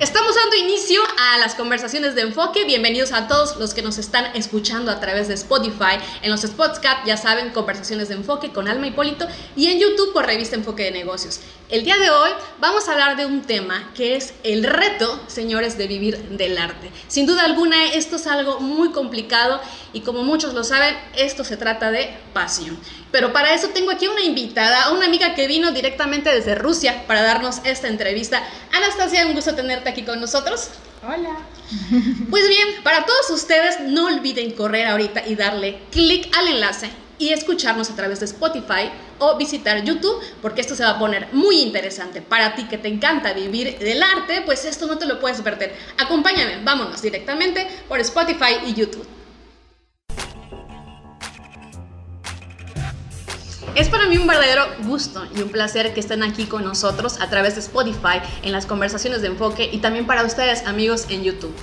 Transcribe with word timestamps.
Estamos 0.00 0.36
dando 0.36 0.54
inicio 0.54 1.00
a 1.18 1.38
las 1.38 1.56
conversaciones 1.56 2.14
de 2.14 2.20
enfoque. 2.22 2.64
Bienvenidos 2.64 3.10
a 3.10 3.26
todos 3.26 3.56
los 3.56 3.74
que 3.74 3.82
nos 3.82 3.98
están 3.98 4.26
escuchando 4.36 4.92
a 4.92 5.00
través 5.00 5.26
de 5.26 5.34
Spotify, 5.34 5.98
en 6.22 6.30
los 6.30 6.42
Spotscat, 6.42 7.04
ya 7.04 7.16
saben, 7.16 7.50
conversaciones 7.50 8.08
de 8.08 8.14
enfoque 8.14 8.52
con 8.52 8.68
Alma 8.68 8.86
Hipólito 8.86 9.26
y 9.56 9.66
en 9.66 9.80
YouTube 9.80 10.12
por 10.12 10.24
Revista 10.24 10.54
Enfoque 10.54 10.84
de 10.84 10.92
Negocios. 10.92 11.40
El 11.70 11.84
día 11.84 11.98
de 11.98 12.08
hoy 12.08 12.30
vamos 12.60 12.88
a 12.88 12.92
hablar 12.92 13.18
de 13.18 13.26
un 13.26 13.42
tema 13.42 13.90
que 13.94 14.16
es 14.16 14.32
el 14.42 14.64
reto, 14.64 15.22
señores, 15.26 15.76
de 15.76 15.86
vivir 15.86 16.16
del 16.30 16.56
arte. 16.56 16.90
Sin 17.08 17.26
duda 17.26 17.44
alguna, 17.44 17.92
esto 17.92 18.16
es 18.16 18.26
algo 18.26 18.60
muy 18.60 18.90
complicado 18.90 19.60
y 19.92 20.00
como 20.00 20.22
muchos 20.22 20.54
lo 20.54 20.64
saben, 20.64 20.96
esto 21.14 21.44
se 21.44 21.58
trata 21.58 21.90
de 21.90 22.08
pasión. 22.32 22.78
Pero 23.12 23.34
para 23.34 23.52
eso 23.52 23.68
tengo 23.68 23.90
aquí 23.90 24.08
una 24.08 24.22
invitada, 24.22 24.92
una 24.92 25.04
amiga 25.04 25.34
que 25.34 25.46
vino 25.46 25.70
directamente 25.70 26.32
desde 26.32 26.54
Rusia 26.54 27.04
para 27.06 27.22
darnos 27.22 27.58
esta 27.64 27.88
entrevista. 27.88 28.42
Anastasia, 28.72 29.26
un 29.26 29.34
gusto 29.34 29.54
tenerte 29.54 29.90
aquí 29.90 30.04
con 30.04 30.22
nosotros. 30.22 30.70
Hola. 31.02 31.36
Pues 32.30 32.48
bien, 32.48 32.82
para 32.82 33.04
todos 33.04 33.28
ustedes, 33.28 33.80
no 33.80 34.06
olviden 34.06 34.52
correr 34.52 34.86
ahorita 34.86 35.26
y 35.26 35.34
darle 35.34 35.80
clic 35.90 36.34
al 36.34 36.48
enlace 36.48 36.90
y 37.18 37.34
escucharnos 37.34 37.90
a 37.90 37.96
través 37.96 38.20
de 38.20 38.26
Spotify 38.26 38.90
o 39.18 39.36
visitar 39.36 39.82
YouTube, 39.84 40.20
porque 40.42 40.60
esto 40.60 40.74
se 40.74 40.84
va 40.84 40.90
a 40.90 40.98
poner 40.98 41.28
muy 41.32 41.60
interesante. 41.60 42.22
Para 42.22 42.54
ti 42.54 42.64
que 42.64 42.78
te 42.78 42.88
encanta 42.88 43.32
vivir 43.32 43.78
del 43.78 44.02
arte, 44.02 44.42
pues 44.44 44.64
esto 44.64 44.86
no 44.86 44.98
te 44.98 45.06
lo 45.06 45.20
puedes 45.20 45.40
perder. 45.40 45.74
Acompáñame, 45.98 46.62
vámonos 46.64 47.02
directamente 47.02 47.66
por 47.88 48.00
Spotify 48.00 48.58
y 48.66 48.74
YouTube. 48.74 49.06
Es 53.74 53.88
para 53.88 54.06
mí 54.06 54.18
un 54.18 54.26
verdadero 54.26 54.66
gusto 54.80 55.24
y 55.36 55.40
un 55.40 55.50
placer 55.50 55.94
que 55.94 56.00
estén 56.00 56.24
aquí 56.24 56.46
con 56.46 56.64
nosotros 56.64 57.20
a 57.20 57.30
través 57.30 57.54
de 57.54 57.60
Spotify 57.60 58.20
en 58.42 58.50
las 58.50 58.66
conversaciones 58.66 59.22
de 59.22 59.28
enfoque 59.28 59.70
y 59.72 59.78
también 59.78 60.04
para 60.04 60.24
ustedes 60.24 60.66
amigos 60.66 61.06
en 61.10 61.22
YouTube. 61.22 61.54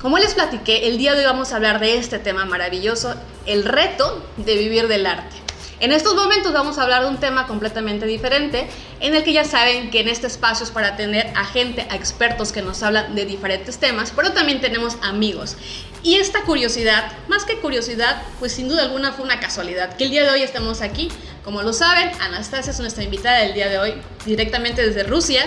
Como 0.00 0.16
les 0.16 0.32
platiqué, 0.32 0.88
el 0.88 0.96
día 0.96 1.12
de 1.12 1.18
hoy 1.18 1.24
vamos 1.26 1.52
a 1.52 1.56
hablar 1.56 1.78
de 1.78 1.98
este 1.98 2.18
tema 2.18 2.46
maravilloso, 2.46 3.14
el 3.44 3.64
reto 3.64 4.24
de 4.38 4.56
vivir 4.56 4.88
del 4.88 5.04
arte. 5.04 5.36
En 5.80 5.92
estos 5.92 6.14
momentos 6.14 6.52
vamos 6.52 6.76
a 6.76 6.82
hablar 6.82 7.04
de 7.04 7.08
un 7.08 7.16
tema 7.16 7.46
completamente 7.46 8.04
diferente, 8.04 8.68
en 9.00 9.14
el 9.14 9.24
que 9.24 9.32
ya 9.32 9.44
saben 9.44 9.90
que 9.90 10.00
en 10.00 10.08
este 10.08 10.26
espacio 10.26 10.64
es 10.64 10.70
para 10.70 10.94
tener 10.94 11.32
a 11.34 11.46
gente, 11.46 11.86
a 11.88 11.96
expertos 11.96 12.52
que 12.52 12.60
nos 12.60 12.82
hablan 12.82 13.14
de 13.14 13.24
diferentes 13.24 13.78
temas, 13.78 14.12
pero 14.14 14.32
también 14.32 14.60
tenemos 14.60 14.98
amigos. 15.00 15.56
Y 16.02 16.16
esta 16.16 16.42
curiosidad, 16.42 17.10
más 17.28 17.44
que 17.44 17.60
curiosidad, 17.60 18.22
pues 18.38 18.52
sin 18.52 18.68
duda 18.68 18.82
alguna 18.82 19.12
fue 19.12 19.24
una 19.24 19.40
casualidad, 19.40 19.96
que 19.96 20.04
el 20.04 20.10
día 20.10 20.24
de 20.24 20.30
hoy 20.30 20.42
estemos 20.42 20.82
aquí. 20.82 21.08
Como 21.44 21.62
lo 21.62 21.72
saben, 21.72 22.10
Anastasia 22.20 22.72
es 22.72 22.80
nuestra 22.80 23.02
invitada 23.02 23.38
del 23.38 23.54
día 23.54 23.70
de 23.70 23.78
hoy, 23.78 23.94
directamente 24.26 24.86
desde 24.86 25.04
Rusia. 25.04 25.46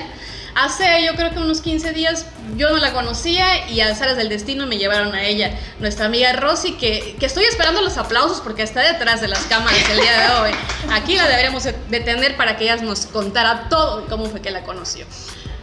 Hace 0.55 1.03
yo 1.03 1.15
creo 1.15 1.31
que 1.31 1.39
unos 1.39 1.61
15 1.61 1.93
días 1.93 2.27
yo 2.55 2.69
no 2.69 2.77
la 2.77 2.93
conocía 2.93 3.67
y 3.69 3.81
a 3.81 3.95
Saras 3.95 4.17
del 4.17 4.29
Destino 4.29 4.67
me 4.67 4.77
llevaron 4.77 5.15
a 5.15 5.23
ella, 5.25 5.57
nuestra 5.79 6.05
amiga 6.05 6.33
Rosy, 6.33 6.73
que, 6.73 7.15
que, 7.19 7.25
estoy 7.25 7.45
esperando 7.45 7.81
los 7.81 7.97
aplausos 7.97 8.39
porque 8.41 8.61
está 8.61 8.81
detrás 8.81 9.19
de 9.19 9.27
las 9.27 9.41
cámaras 9.45 9.89
el 9.89 9.99
día 9.99 10.19
de 10.19 10.41
hoy. 10.41 10.51
Aquí 10.91 11.15
la 11.15 11.27
deberíamos 11.27 11.63
detener 11.89 12.37
para 12.37 12.55
que 12.57 12.65
ella 12.65 12.75
nos 12.77 13.07
contara 13.07 13.67
todo 13.69 14.05
cómo 14.07 14.25
fue 14.25 14.41
que 14.41 14.51
la 14.51 14.63
conoció. 14.63 15.07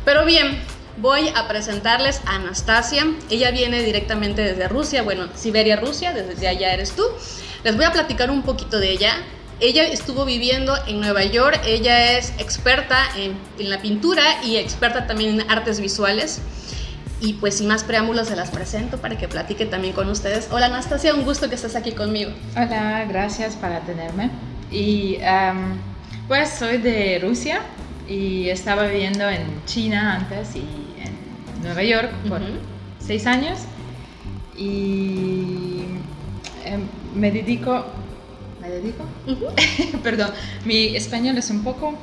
Pero 0.05 0.24
bien, 0.24 0.60
voy 0.97 1.32
a 1.34 1.47
presentarles 1.47 2.20
a 2.27 2.36
Anastasia. 2.36 3.06
Ella 3.30 3.50
viene 3.50 3.82
directamente 3.82 4.42
desde 4.42 4.69
Rusia, 4.69 5.02
bueno, 5.02 5.28
Siberia, 5.34 5.77
Rusia, 5.77 6.12
desde 6.12 6.48
allá 6.48 6.72
eres 6.72 6.92
tú. 6.92 7.04
Les 7.64 7.77
voy 7.77 7.84
a 7.84 7.92
platicar 7.92 8.30
un 8.30 8.42
poquito 8.42 8.78
de 8.78 8.91
ella. 8.91 9.14
Ella 9.62 9.84
estuvo 9.89 10.25
viviendo 10.25 10.75
en 10.86 11.00
Nueva 11.00 11.22
York, 11.22 11.61
ella 11.66 12.16
es 12.16 12.33
experta 12.39 12.97
en, 13.14 13.34
en, 13.58 13.69
la 13.69 13.83
pintura 13.83 14.42
y 14.42 14.56
experta 14.56 15.06
también 15.06 15.39
en 15.39 15.50
artes 15.50 15.80
visuales. 15.80 16.41
Y 17.20 17.34
pues 17.34 17.58
sin 17.58 17.69
más 17.69 17.84
preámbulos 17.84 18.28
se 18.28 18.36
las 18.36 18.50
presento 18.50 18.97
para 18.97 19.19
que 19.19 19.28
platique 19.28 19.66
también 19.66 19.92
con 19.92 20.08
ustedes. 20.08 20.48
Hola 20.50 20.66
Anastasia, 20.66 21.14
un 21.14 21.25
gusto 21.25 21.50
que 21.50 21.56
estés 21.56 21.77
aquí 21.77 21.92
conmigo. 21.92 22.31
Hola, 22.56 23.05
gracias 23.06 23.55
para 23.56 23.81
tenerme. 23.81 24.31
Y 24.71 25.19
um, 25.19 25.77
pues 26.27 26.48
soy 26.48 26.78
de 26.78 27.19
Rusia 27.19 27.60
y 28.09 28.48
estaba 28.48 28.87
viviendo 28.87 29.28
en 29.28 29.42
China 29.66 30.16
antes 30.16 30.56
y 30.56 30.60
en 30.60 31.62
Nueva 31.62 31.82
York 31.82 32.10
por 32.31 32.41
uh 32.41 32.44
-huh. 32.44 32.59
seis 32.98 33.27
años. 33.27 33.59
Y 34.56 35.84
eh, 36.65 36.78
me 37.15 37.31
dedico 37.31 37.84
¿Me 38.60 38.69
dedico? 38.69 39.04
Uh 39.26 39.31
-huh. 39.32 40.03
Perdón, 40.03 40.31
mi 40.65 40.97
español 40.97 41.38
es 41.38 41.50
un 41.50 41.62
poco... 41.65 41.98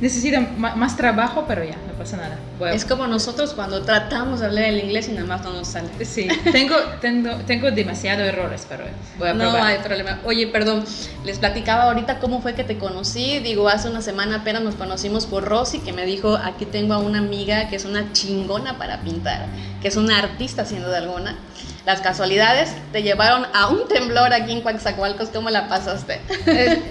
Necesita 0.00 0.38
más 0.40 0.96
trabajo, 0.96 1.44
pero 1.48 1.64
ya, 1.64 1.74
no 1.74 1.92
pasa 1.98 2.16
nada. 2.18 2.38
Bueno. 2.56 2.72
Es 2.72 2.84
como 2.84 3.08
nosotros 3.08 3.52
cuando 3.54 3.82
tratamos 3.82 4.38
de 4.38 4.46
hablar 4.46 4.64
el 4.66 4.78
inglés 4.78 5.08
y 5.08 5.12
nada 5.12 5.26
más 5.26 5.42
no 5.42 5.52
nos 5.52 5.66
sale. 5.66 5.88
Sí, 6.04 6.28
tengo, 6.52 6.76
tengo, 7.00 7.30
tengo 7.48 7.72
demasiados 7.72 8.24
errores, 8.28 8.64
pero 8.68 8.84
voy 9.18 9.28
a 9.30 9.34
No 9.34 9.50
probar. 9.50 9.62
hay 9.62 9.78
problema. 9.78 10.20
Oye, 10.24 10.46
perdón, 10.46 10.84
les 11.24 11.40
platicaba 11.40 11.84
ahorita 11.84 12.20
cómo 12.20 12.40
fue 12.40 12.54
que 12.54 12.62
te 12.62 12.78
conocí. 12.78 13.40
Digo, 13.40 13.68
hace 13.68 13.88
una 13.88 14.00
semana 14.00 14.36
apenas 14.36 14.62
nos 14.62 14.76
conocimos 14.76 15.26
por 15.26 15.42
Rosy, 15.42 15.80
que 15.80 15.92
me 15.92 16.06
dijo, 16.06 16.36
aquí 16.36 16.64
tengo 16.64 16.94
a 16.94 16.98
una 16.98 17.18
amiga 17.18 17.68
que 17.68 17.74
es 17.74 17.84
una 17.84 18.12
chingona 18.12 18.78
para 18.78 19.00
pintar, 19.00 19.46
que 19.82 19.88
es 19.88 19.96
una 19.96 20.16
artista 20.20 20.64
sin 20.64 20.80
duda 20.80 20.98
alguna 20.98 21.34
las 21.88 22.02
casualidades 22.02 22.70
te 22.92 23.02
llevaron 23.02 23.46
a 23.54 23.68
un 23.68 23.88
temblor 23.88 24.34
aquí 24.34 24.52
en 24.52 24.60
Coaxacualcos. 24.60 25.30
¿Cómo 25.30 25.48
la 25.48 25.68
pasaste? 25.68 26.20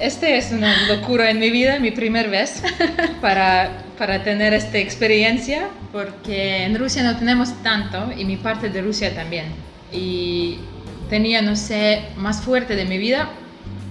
Este 0.02 0.40
es 0.40 0.52
una 0.52 0.88
locura 0.88 1.30
en 1.30 1.38
mi 1.38 1.52
vida, 1.52 1.78
mi 1.78 1.92
primer 1.92 2.32
vez 2.32 2.64
para, 3.22 3.84
para 4.00 4.24
tener 4.24 4.56
esta 4.56 4.80
experiencia, 4.80 5.68
porque 5.92 6.64
en 6.64 6.80
Rusia 6.80 7.04
no 7.04 7.16
tenemos 7.16 7.62
tanto 7.62 8.12
y 8.18 8.26
mi 8.26 8.38
parte 8.38 8.70
de 8.70 8.82
Rusia 8.82 9.14
también. 9.14 9.46
Y 9.92 10.58
tenía, 11.12 11.44
no 11.44 11.56
sé, 11.56 12.02
más 12.16 12.42
fuerte 12.42 12.76
de 12.76 12.86
mi 12.86 12.98
vida, 12.98 13.30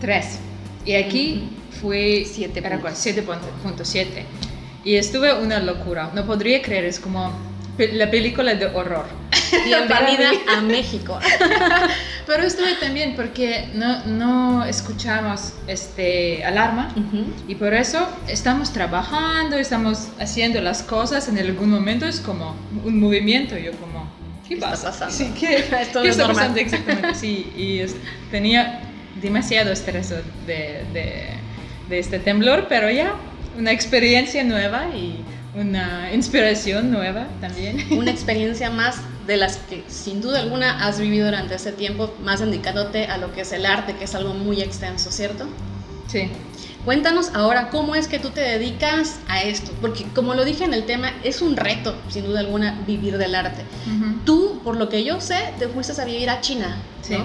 tres. 0.01 0.41
Y 0.85 0.95
aquí 0.95 1.49
fue 1.81 2.25
7.7. 2.25 4.07
Y 4.83 4.97
estuve 4.97 5.35
una 5.35 5.61
locura. 5.61 6.11
No 6.15 6.27
podría 6.27 6.61
creer, 6.63 6.85
es 6.85 6.99
como 6.99 7.33
la 7.79 8.11
película 8.11 8.55
de 8.55 8.67
horror. 8.67 9.07
Bienvenida 9.65 10.31
a 10.49 10.61
México. 10.61 11.19
Pero 12.27 12.43
estuve 12.43 12.75
también 12.81 13.15
porque 13.15 13.69
no, 13.75 14.05
no 14.07 14.65
escuchamos 14.65 15.53
este 15.67 16.45
alarma 16.45 16.93
uh 16.97 17.01
-huh. 17.01 17.25
y 17.49 17.55
por 17.55 17.73
eso 17.75 18.09
estamos 18.29 18.73
trabajando, 18.73 19.57
estamos 19.57 20.09
haciendo 20.19 20.61
las 20.61 20.83
cosas. 20.83 21.29
En 21.29 21.39
algún 21.39 21.71
momento 21.71 22.07
es 22.07 22.21
como 22.21 22.57
un 22.85 22.99
movimiento. 22.99 23.57
Yo 23.57 23.73
como, 23.73 24.11
¿qué, 24.49 24.57
pasa? 24.57 24.91
Está 24.91 25.07
pasando? 25.07 25.15
Sí, 25.15 25.33
¿qué, 25.39 25.57
Esto 25.81 26.03
¿qué 26.03 26.09
es 26.09 26.17
está 26.17 26.27
normal. 26.27 26.35
pasando 26.37 26.61
exactamente? 26.61 27.15
Sí, 27.15 27.53
y 27.57 27.79
es, 27.81 27.95
tenía 28.31 28.81
demasiado 29.21 29.71
estrés 29.71 30.11
de, 30.11 30.85
de, 30.93 31.29
de 31.89 31.99
este 31.99 32.19
temblor, 32.19 32.67
pero 32.69 32.91
ya 32.91 33.15
una 33.57 33.71
experiencia 33.73 34.43
nueva 34.45 34.89
y 34.95 35.25
una 35.57 36.13
inspiración 36.13 36.91
nueva 36.91 37.27
también. 37.41 37.85
Una 37.99 38.11
experiencia 38.17 38.71
más 38.71 38.97
de 39.27 39.37
las 39.37 39.57
que 39.57 39.83
sin 39.89 40.21
duda 40.21 40.41
alguna 40.41 40.87
has 40.87 41.01
vivido 41.01 41.25
durante 41.25 41.55
ese 41.57 41.73
tiempo, 41.73 42.15
más 42.23 42.41
dedicándote 42.41 43.07
a 43.07 43.19
lo 43.19 43.33
que 43.33 43.41
es 43.41 43.53
el 43.53 43.67
arte, 43.67 43.97
que 43.97 44.05
es 44.05 44.15
algo 44.15 44.35
muy 44.35 44.61
extenso, 44.61 45.11
¿cierto? 45.11 45.47
Sí. 46.07 46.31
Cuéntanos 46.85 47.31
ahora 47.35 47.71
cómo 47.71 47.97
es 47.97 48.07
que 48.07 48.21
tú 48.21 48.31
te 48.31 48.41
dedicas 48.41 49.19
a 49.27 49.43
esto, 49.43 49.73
porque 49.81 50.05
como 50.15 50.35
lo 50.35 50.45
dije 50.45 50.63
en 50.63 50.73
el 50.73 50.85
tema, 50.85 51.11
es 51.25 51.43
un 51.43 51.57
reto, 51.57 51.97
sin 52.09 52.25
duda 52.25 52.39
alguna, 52.39 52.81
vivir 52.87 53.19
del 53.19 53.35
arte. 53.35 53.63
Uh 53.87 53.91
-huh. 53.91 54.25
Tú, 54.25 54.61
por 54.63 54.77
lo 54.77 54.89
que 54.89 55.03
yo 55.03 55.21
sé, 55.21 55.53
te 55.59 55.67
fuiste 55.67 56.01
a 56.01 56.05
vivir 56.05 56.31
a 56.31 56.41
China, 56.41 56.77
sí. 57.03 57.15
¿no? 57.15 57.25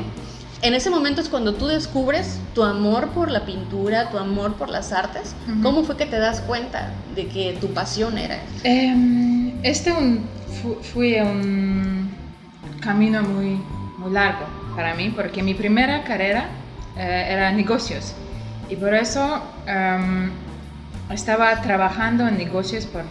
En 0.63 0.75
ese 0.75 0.91
momento 0.91 1.21
es 1.21 1.29
cuando 1.29 1.55
tú 1.55 1.65
descubres 1.65 2.39
tu 2.53 2.63
amor 2.63 3.09
por 3.09 3.31
la 3.31 3.45
pintura, 3.45 4.09
tu 4.11 4.19
amor 4.19 4.55
por 4.55 4.69
las 4.69 4.91
artes. 4.91 5.35
Uh 5.47 5.51
-huh. 5.51 5.63
¿Cómo 5.63 5.83
fue 5.83 5.97
que 5.97 6.05
te 6.05 6.19
das 6.19 6.41
cuenta 6.41 6.91
de 7.15 7.27
que 7.27 7.57
tu 7.59 7.73
pasión 7.73 8.17
era? 8.17 8.37
Um, 8.63 9.53
este 9.63 9.91
un, 9.91 10.23
fu 10.61 10.75
fue 10.93 11.21
un 11.23 12.11
camino 12.79 13.23
muy, 13.23 13.59
muy 13.97 14.11
largo 14.11 14.45
para 14.75 14.93
mí, 14.93 15.09
porque 15.09 15.41
mi 15.41 15.55
primera 15.55 16.03
carrera 16.03 16.45
uh, 16.95 16.99
era 16.99 17.51
negocios. 17.51 18.13
Y 18.69 18.75
por 18.75 18.93
eso 18.93 19.41
um, 19.67 20.29
estaba 21.11 21.59
trabajando 21.61 22.27
en 22.27 22.37
negocios 22.37 22.85
por 22.85 23.03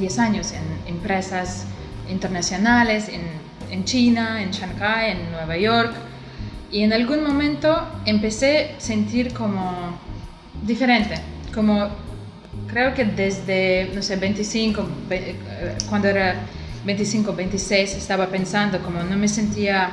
10 0.00 0.18
años, 0.18 0.52
en 0.52 0.64
empresas 0.86 1.64
internacionales, 2.10 3.08
en, 3.08 3.22
en 3.70 3.84
China, 3.84 4.42
en 4.42 4.50
Shanghai, 4.50 5.12
en 5.12 5.30
Nueva 5.30 5.56
York. 5.56 5.92
Y 6.72 6.82
en 6.82 6.92
algún 6.94 7.22
momento 7.22 7.86
empecé 8.06 8.70
a 8.76 8.80
sentir 8.80 9.34
como 9.34 9.98
diferente, 10.66 11.16
como 11.54 11.88
creo 12.66 12.94
que 12.94 13.04
desde, 13.04 13.90
no 13.94 14.02
sé, 14.02 14.16
25, 14.16 14.88
cuando 15.90 16.08
era 16.08 16.34
25, 16.86 17.34
26, 17.34 17.94
estaba 17.94 18.26
pensando 18.28 18.78
como 18.80 19.02
no 19.02 19.16
me 19.18 19.28
sentía, 19.28 19.90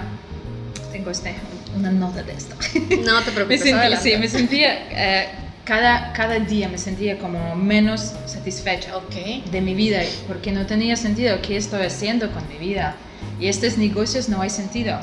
tengo 0.93 1.11
este, 1.11 1.35
una 1.77 1.91
nota 1.91 2.23
de 2.23 2.31
esto. 2.31 2.55
No 3.03 3.21
te 3.23 3.31
preocupes. 3.31 3.59
me 3.59 3.71
sentía, 3.71 3.97
sí, 3.99 4.13
me 4.17 4.29
sentía 4.29 4.69
eh, 4.89 5.27
cada, 5.65 6.13
cada 6.13 6.39
día 6.39 6.69
me 6.69 6.77
sentía 6.77 7.19
como 7.19 7.55
menos 7.57 8.13
satisfecha 8.25 8.95
Ok. 8.95 9.51
de 9.51 9.61
mi 9.61 9.75
vida 9.75 9.99
porque 10.29 10.53
no 10.53 10.65
tenía 10.65 10.95
sentido 10.95 11.37
qué 11.41 11.57
estoy 11.57 11.85
haciendo 11.85 12.31
con 12.31 12.47
mi 12.47 12.57
vida 12.57 12.95
y 13.39 13.47
estos 13.47 13.77
negocios 13.77 14.29
no 14.29 14.41
hay 14.41 14.49
sentido 14.49 14.97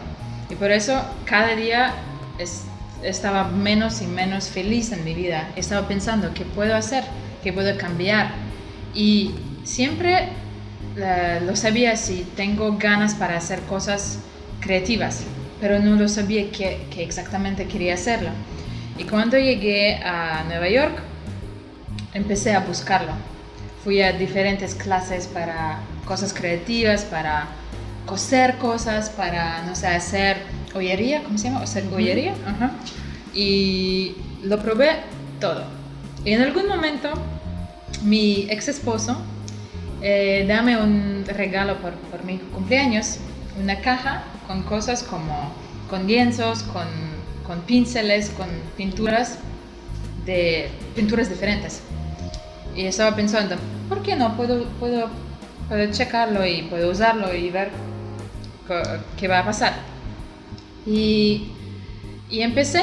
y 0.50 0.54
por 0.54 0.70
eso 0.70 1.00
cada 1.25 1.54
día 1.56 1.94
es- 2.38 2.64
estaba 3.02 3.44
menos 3.48 4.02
y 4.02 4.06
menos 4.06 4.48
feliz 4.48 4.93
en 4.93 5.04
mi 5.04 5.14
vida. 5.14 5.50
Estaba 5.56 5.87
pensando 5.88 6.32
qué 6.34 6.44
puedo 6.44 6.75
hacer 6.75 7.04
qué 7.43 7.52
puedo 7.52 7.76
cambiar 7.78 8.31
y 8.93 9.31
siempre 9.62 10.31
eh, 10.96 11.40
lo 11.46 11.54
sabía 11.54 11.96
si 11.96 12.26
tengo 12.34 12.76
ganas 12.76 13.14
para 13.14 13.37
hacer 13.37 13.60
cosas 13.69 14.19
creativas 14.60 15.22
pero 15.60 15.78
no 15.78 15.94
lo 15.94 16.08
sabía 16.08 16.50
qué, 16.50 16.87
qué 16.90 17.02
exactamente 17.02 17.66
quería 17.66 17.94
hacerlo. 17.94 18.28
Y 18.99 19.04
cuando 19.04 19.38
llegué 19.38 19.94
a 20.04 20.44
Nueva 20.49 20.69
York 20.69 20.99
empecé 22.14 22.54
a 22.54 22.60
buscarlo. 22.60 23.12
Fui 23.84 24.02
a 24.02 24.12
diferentes 24.12 24.75
clases 24.75 25.26
para 25.26 25.78
cosas 26.04 26.32
creativas, 26.34 27.04
para 27.04 27.46
coser 28.06 28.56
cosas, 28.56 29.10
para, 29.10 29.62
no 29.64 29.74
sé, 29.74 29.88
hacer 29.88 30.38
joyería, 30.72 31.22
¿cómo 31.24 31.36
se 31.36 31.48
llama? 31.48 31.60
Hacer 31.60 31.88
joyería. 31.90 32.34
Ajá. 32.46 32.72
Y 33.34 34.14
lo 34.42 34.58
probé 34.60 34.90
todo. 35.40 35.64
Y 36.24 36.32
en 36.32 36.42
algún 36.42 36.66
momento, 36.66 37.10
mi 38.02 38.46
ex 38.48 38.68
esposo, 38.68 39.16
eh, 40.02 40.44
dame 40.48 40.76
un 40.76 41.24
regalo 41.26 41.76
por, 41.78 41.92
por 41.94 42.24
mi 42.24 42.38
cumpleaños, 42.38 43.18
una 43.60 43.80
caja 43.80 44.24
con 44.46 44.62
cosas 44.62 45.02
como, 45.02 45.52
con 45.90 46.06
lienzos, 46.06 46.62
con, 46.62 46.86
con 47.46 47.60
pinceles, 47.62 48.30
con 48.30 48.48
pinturas 48.76 49.38
de 50.24 50.68
pinturas 50.94 51.28
diferentes. 51.28 51.80
Y 52.74 52.84
estaba 52.84 53.16
pensando, 53.16 53.56
¿por 53.88 54.02
qué 54.02 54.16
no? 54.16 54.36
Puedo, 54.36 54.64
puedo, 54.80 55.08
puedo 55.68 55.90
checarlo 55.92 56.44
y 56.46 56.62
puedo 56.62 56.90
usarlo 56.90 57.34
y 57.34 57.50
ver 57.50 57.70
qué 59.18 59.28
va 59.28 59.40
a 59.40 59.44
pasar. 59.44 59.74
Y, 60.86 61.48
y 62.30 62.40
empecé 62.42 62.82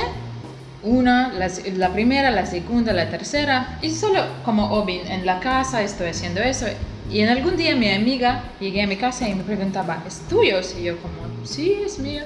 una, 0.83 1.31
la, 1.33 1.49
la 1.75 1.93
primera, 1.93 2.29
la 2.31 2.45
segunda, 2.45 2.91
la 2.93 3.09
tercera, 3.09 3.79
y 3.81 3.89
solo 3.89 4.21
como 4.43 4.67
hobby 4.67 5.01
en 5.07 5.25
la 5.25 5.39
casa 5.39 5.81
estoy 5.81 6.07
haciendo 6.09 6.41
eso. 6.41 6.65
Y 7.09 7.19
en 7.21 7.29
algún 7.29 7.55
día 7.57 7.75
mi 7.75 7.89
amiga 7.89 8.43
llegué 8.59 8.81
a 8.83 8.87
mi 8.87 8.97
casa 8.97 9.27
y 9.29 9.35
me 9.35 9.43
preguntaba, 9.43 10.03
¿es 10.07 10.19
tuyo? 10.27 10.57
Y 10.79 10.83
yo 10.83 10.97
como, 10.97 11.15
sí, 11.45 11.77
es 11.85 11.99
mío. 11.99 12.23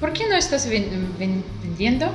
¿Por 0.00 0.12
qué 0.12 0.28
no 0.28 0.34
estás 0.36 0.68
ven- 0.68 1.14
ven- 1.18 1.44
vendiendo? 1.62 2.10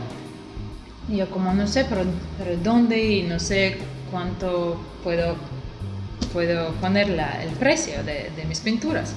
Y 1.09 1.17
yo 1.17 1.29
como 1.29 1.53
no 1.53 1.67
sé, 1.67 1.85
pero, 1.89 2.03
pero 2.37 2.55
dónde 2.57 3.03
y 3.03 3.23
no 3.23 3.39
sé 3.39 3.77
cuánto 4.11 4.79
puedo, 5.03 5.35
puedo 6.31 6.71
poner 6.73 7.09
la- 7.09 7.41
el 7.43 7.49
precio 7.51 8.03
de, 8.03 8.31
de 8.35 8.45
mis 8.47 8.59
pinturas. 8.59 9.13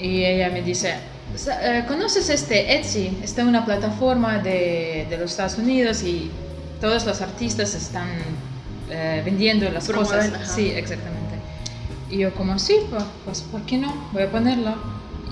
Y 0.00 0.24
ella 0.24 0.50
me 0.50 0.62
dice, 0.62 0.94
"Sa- 1.36 1.78
eh, 1.78 1.84
¿conoces 1.86 2.28
este 2.30 2.76
Etsy? 2.78 3.18
Esta 3.22 3.42
es 3.42 3.48
una 3.48 3.64
plataforma 3.64 4.38
de, 4.38 5.06
de 5.08 5.16
los 5.18 5.30
Estados 5.30 5.58
Unidos 5.58 6.02
y 6.02 6.30
todos 6.80 7.06
los 7.06 7.20
artistas 7.22 7.74
están 7.74 8.08
eh, 8.90 9.22
vendiendo 9.24 9.68
las 9.70 9.88
cosas. 9.88 10.32
ajá. 10.34 10.44
Sí, 10.54 10.68
exactamente. 10.74 11.36
Y 12.10 12.18
yo 12.18 12.34
como, 12.34 12.58
sí, 12.58 12.76
pues, 12.90 13.04
pues 13.24 13.40
¿por 13.42 13.62
qué 13.62 13.78
no? 13.78 13.92
Voy 14.12 14.22
a 14.22 14.30
ponerlo. 14.30 14.74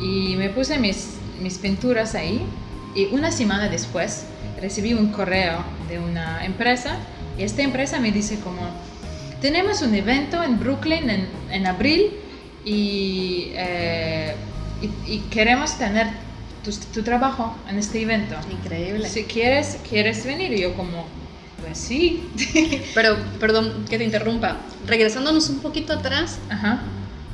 Y 0.01 0.35
me 0.37 0.49
puse 0.51 0.79
mis, 0.79 1.11
mis 1.41 1.59
pinturas 1.59 2.15
ahí 2.15 2.43
y 2.97 3.07
una 3.07 3.31
semana 3.31 3.69
después 3.69 4.25
recibí 4.61 4.95
un 4.95 5.09
correo 5.13 5.63
de 5.89 5.99
una 5.99 6.45
empresa 6.45 6.97
y 7.39 7.43
esta 7.43 7.63
empresa 7.63 8.01
me 8.01 8.11
dice 8.13 8.41
como, 8.41 8.61
tenemos 9.41 9.83
un 9.83 9.95
evento 9.95 10.43
en 10.43 10.59
Brooklyn 10.59 11.11
en, 11.11 11.29
en 11.51 11.67
abril 11.67 12.11
y, 12.65 13.51
eh, 13.55 14.35
y, 15.07 15.13
y 15.13 15.19
queremos 15.31 15.77
tener 15.79 16.07
tu, 16.65 16.71
tu 16.93 17.03
trabajo 17.03 17.55
en 17.69 17.79
este 17.79 18.01
evento. 18.03 18.35
Increíble. 18.51 19.09
Si 19.09 19.25
quieres, 19.25 19.79
quieres 19.89 20.25
venir 20.25 20.53
y 20.53 20.61
yo 20.63 20.75
como, 20.75 21.05
pues 21.61 21.79
sí. 21.79 22.23
Pero, 22.95 23.17
perdón 23.41 23.85
que 23.89 23.99
te 23.99 24.05
interrumpa. 24.05 24.57
Regresándonos 24.87 25.49
un 25.51 25.59
poquito 25.61 25.93
atrás, 25.93 26.39
Ajá. 26.49 26.81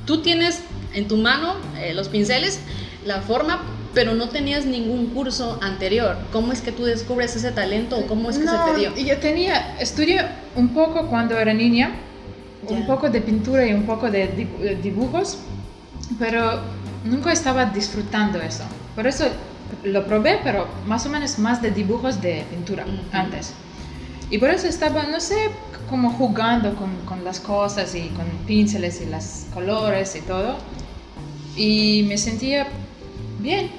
tú 0.06 0.22
tienes 0.22 0.60
en 0.94 1.06
tu 1.08 1.16
mano 1.16 1.54
eh, 1.78 1.94
los 1.94 2.08
pinceles, 2.08 2.60
la 3.06 3.20
forma, 3.22 3.62
pero 3.94 4.14
no 4.14 4.28
tenías 4.28 4.66
ningún 4.66 5.06
curso 5.06 5.58
anterior. 5.62 6.16
¿Cómo 6.32 6.52
es 6.52 6.60
que 6.60 6.70
tú 6.72 6.84
descubres 6.84 7.34
ese 7.34 7.50
talento 7.52 7.96
o 7.98 8.06
cómo 8.06 8.30
es 8.30 8.38
que 8.38 8.44
No, 8.44 8.66
se 8.66 8.72
te 8.72 8.78
dio? 8.78 8.96
Yo 8.96 9.18
tenía, 9.18 9.76
estudié 9.80 10.24
un 10.54 10.68
poco 10.68 11.06
cuando 11.08 11.36
era 11.38 11.52
niña, 11.54 11.92
un 12.68 12.80
Ya. 12.80 12.86
poco 12.86 13.08
de 13.10 13.20
pintura 13.20 13.66
y 13.66 13.72
un 13.72 13.84
poco 13.84 14.10
de 14.10 14.28
de 14.28 14.78
dibujos, 14.82 15.38
pero 16.18 16.60
nunca 17.04 17.32
estaba 17.32 17.66
disfrutando 17.66 18.40
eso. 18.40 18.64
Por 18.94 19.06
eso 19.06 19.26
lo 19.84 20.04
probé, 20.06 20.40
pero 20.42 20.66
más 20.86 21.06
o 21.06 21.08
menos 21.10 21.38
más 21.38 21.62
de 21.62 21.70
dibujos 21.70 22.20
de 22.20 22.44
pintura 22.50 22.84
antes. 23.12 23.52
Y 24.30 24.38
por 24.38 24.50
eso 24.50 24.66
estaba, 24.68 25.02
no 25.04 25.20
sé, 25.20 25.50
como 25.88 26.10
jugando 26.12 26.74
con, 26.76 26.94
con 27.04 27.24
las 27.24 27.40
cosas 27.40 27.94
y 27.94 28.08
con 28.10 28.26
pinceles 28.46 29.00
y 29.00 29.06
los 29.06 29.46
colores 29.52 30.14
y 30.16 30.20
todo. 30.20 30.56
Y 31.56 32.04
me 32.08 32.16
sentía 32.16 32.66
bien. 33.40 33.70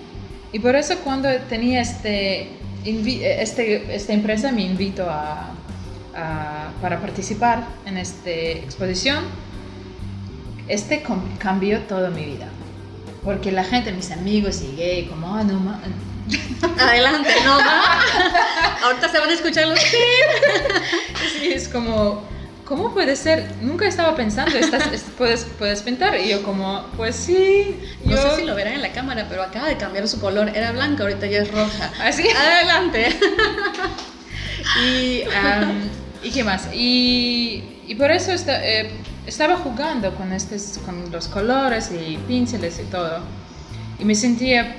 Y 0.51 0.59
por 0.59 0.75
eso 0.75 0.95
cuando 1.03 1.29
tenía 1.49 1.81
este, 1.81 2.49
este 2.83 3.95
esta 3.95 4.11
empresa 4.13 4.51
me 4.51 4.63
invitó 4.63 5.09
a, 5.09 5.51
a- 6.15 6.71
para 6.81 6.99
participar 6.99 7.65
en 7.85 7.97
esta 7.97 8.29
exposición, 8.29 9.23
este 10.67 11.01
cambió 11.39 11.79
toda 11.83 12.09
mi 12.09 12.25
vida. 12.25 12.47
Porque 13.23 13.51
la 13.51 13.63
gente, 13.63 13.91
mis 13.91 14.11
amigos 14.11 14.61
y 14.61 14.75
gay, 14.75 15.05
como, 15.05 15.35
ah, 15.35 15.43
no, 15.43 15.59
ma- 15.59 15.79
Adelante, 16.79 17.29
no 17.43 17.57
va. 17.57 17.99
Ahorita 18.83 19.09
se 19.09 19.19
van 19.19 19.29
a 19.29 19.33
escuchar 19.33 19.67
los 19.67 19.79
Sí, 21.39 21.51
es 21.53 21.67
como, 21.67 22.23
¿cómo 22.65 22.93
puede 22.93 23.15
ser? 23.15 23.47
Nunca 23.61 23.87
estaba 23.87 24.15
pensando, 24.15 24.57
estás, 24.57 24.91
es- 24.91 25.05
puedes, 25.17 25.45
puedes 25.59 25.81
pintar. 25.83 26.17
Y 26.19 26.29
yo 26.29 26.41
como, 26.43 26.85
pues 26.97 27.15
sí. 27.15 27.79
No 28.05 28.17
sé 28.17 28.37
si 28.37 28.43
lo 28.43 28.55
verán 28.55 28.73
en 28.73 28.81
la 28.81 28.91
cámara, 28.91 29.27
pero 29.29 29.43
acaba 29.43 29.67
de 29.67 29.77
cambiar 29.77 30.07
su 30.07 30.19
color. 30.19 30.49
Era 30.55 30.71
blanca, 30.71 31.03
ahorita 31.03 31.27
ya 31.27 31.39
es 31.39 31.51
roja. 31.51 31.91
Así. 32.03 32.27
Adelante. 32.29 33.19
Y, 34.83 35.23
am, 35.35 35.89
¿y 36.23 36.31
qué 36.31 36.43
más? 36.43 36.69
Y, 36.73 37.63
y 37.87 37.95
por 37.95 38.11
eso 38.11 38.31
esta- 38.31 38.65
eh, 38.65 38.91
estaba 39.27 39.57
jugando 39.57 40.15
con, 40.15 40.33
estos, 40.33 40.79
con 40.85 41.11
los 41.11 41.27
colores 41.27 41.91
y 41.91 42.17
pinceles 42.17 42.79
y 42.79 42.83
todo. 42.83 43.19
Y 43.99 44.05
me 44.05 44.15
sentía 44.15 44.75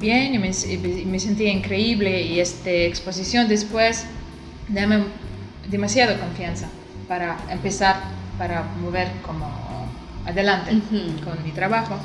bien 0.00 0.34
y 0.34 0.38
me, 0.38 0.50
y 0.50 1.04
me 1.06 1.20
sentía 1.20 1.50
increíble. 1.52 2.22
Y 2.22 2.40
esta 2.40 2.70
exposición 2.70 3.48
después 3.48 4.04
dame 4.68 5.04
demasiada 5.68 6.18
confianza 6.18 6.68
para 7.08 7.36
empezar, 7.50 7.96
para 8.38 8.62
mover 8.80 9.08
como 9.26 9.46
adelante 10.26 10.72
Ujú. 10.74 11.24
con 11.24 11.42
mi 11.44 11.52
trabajo. 11.52 11.98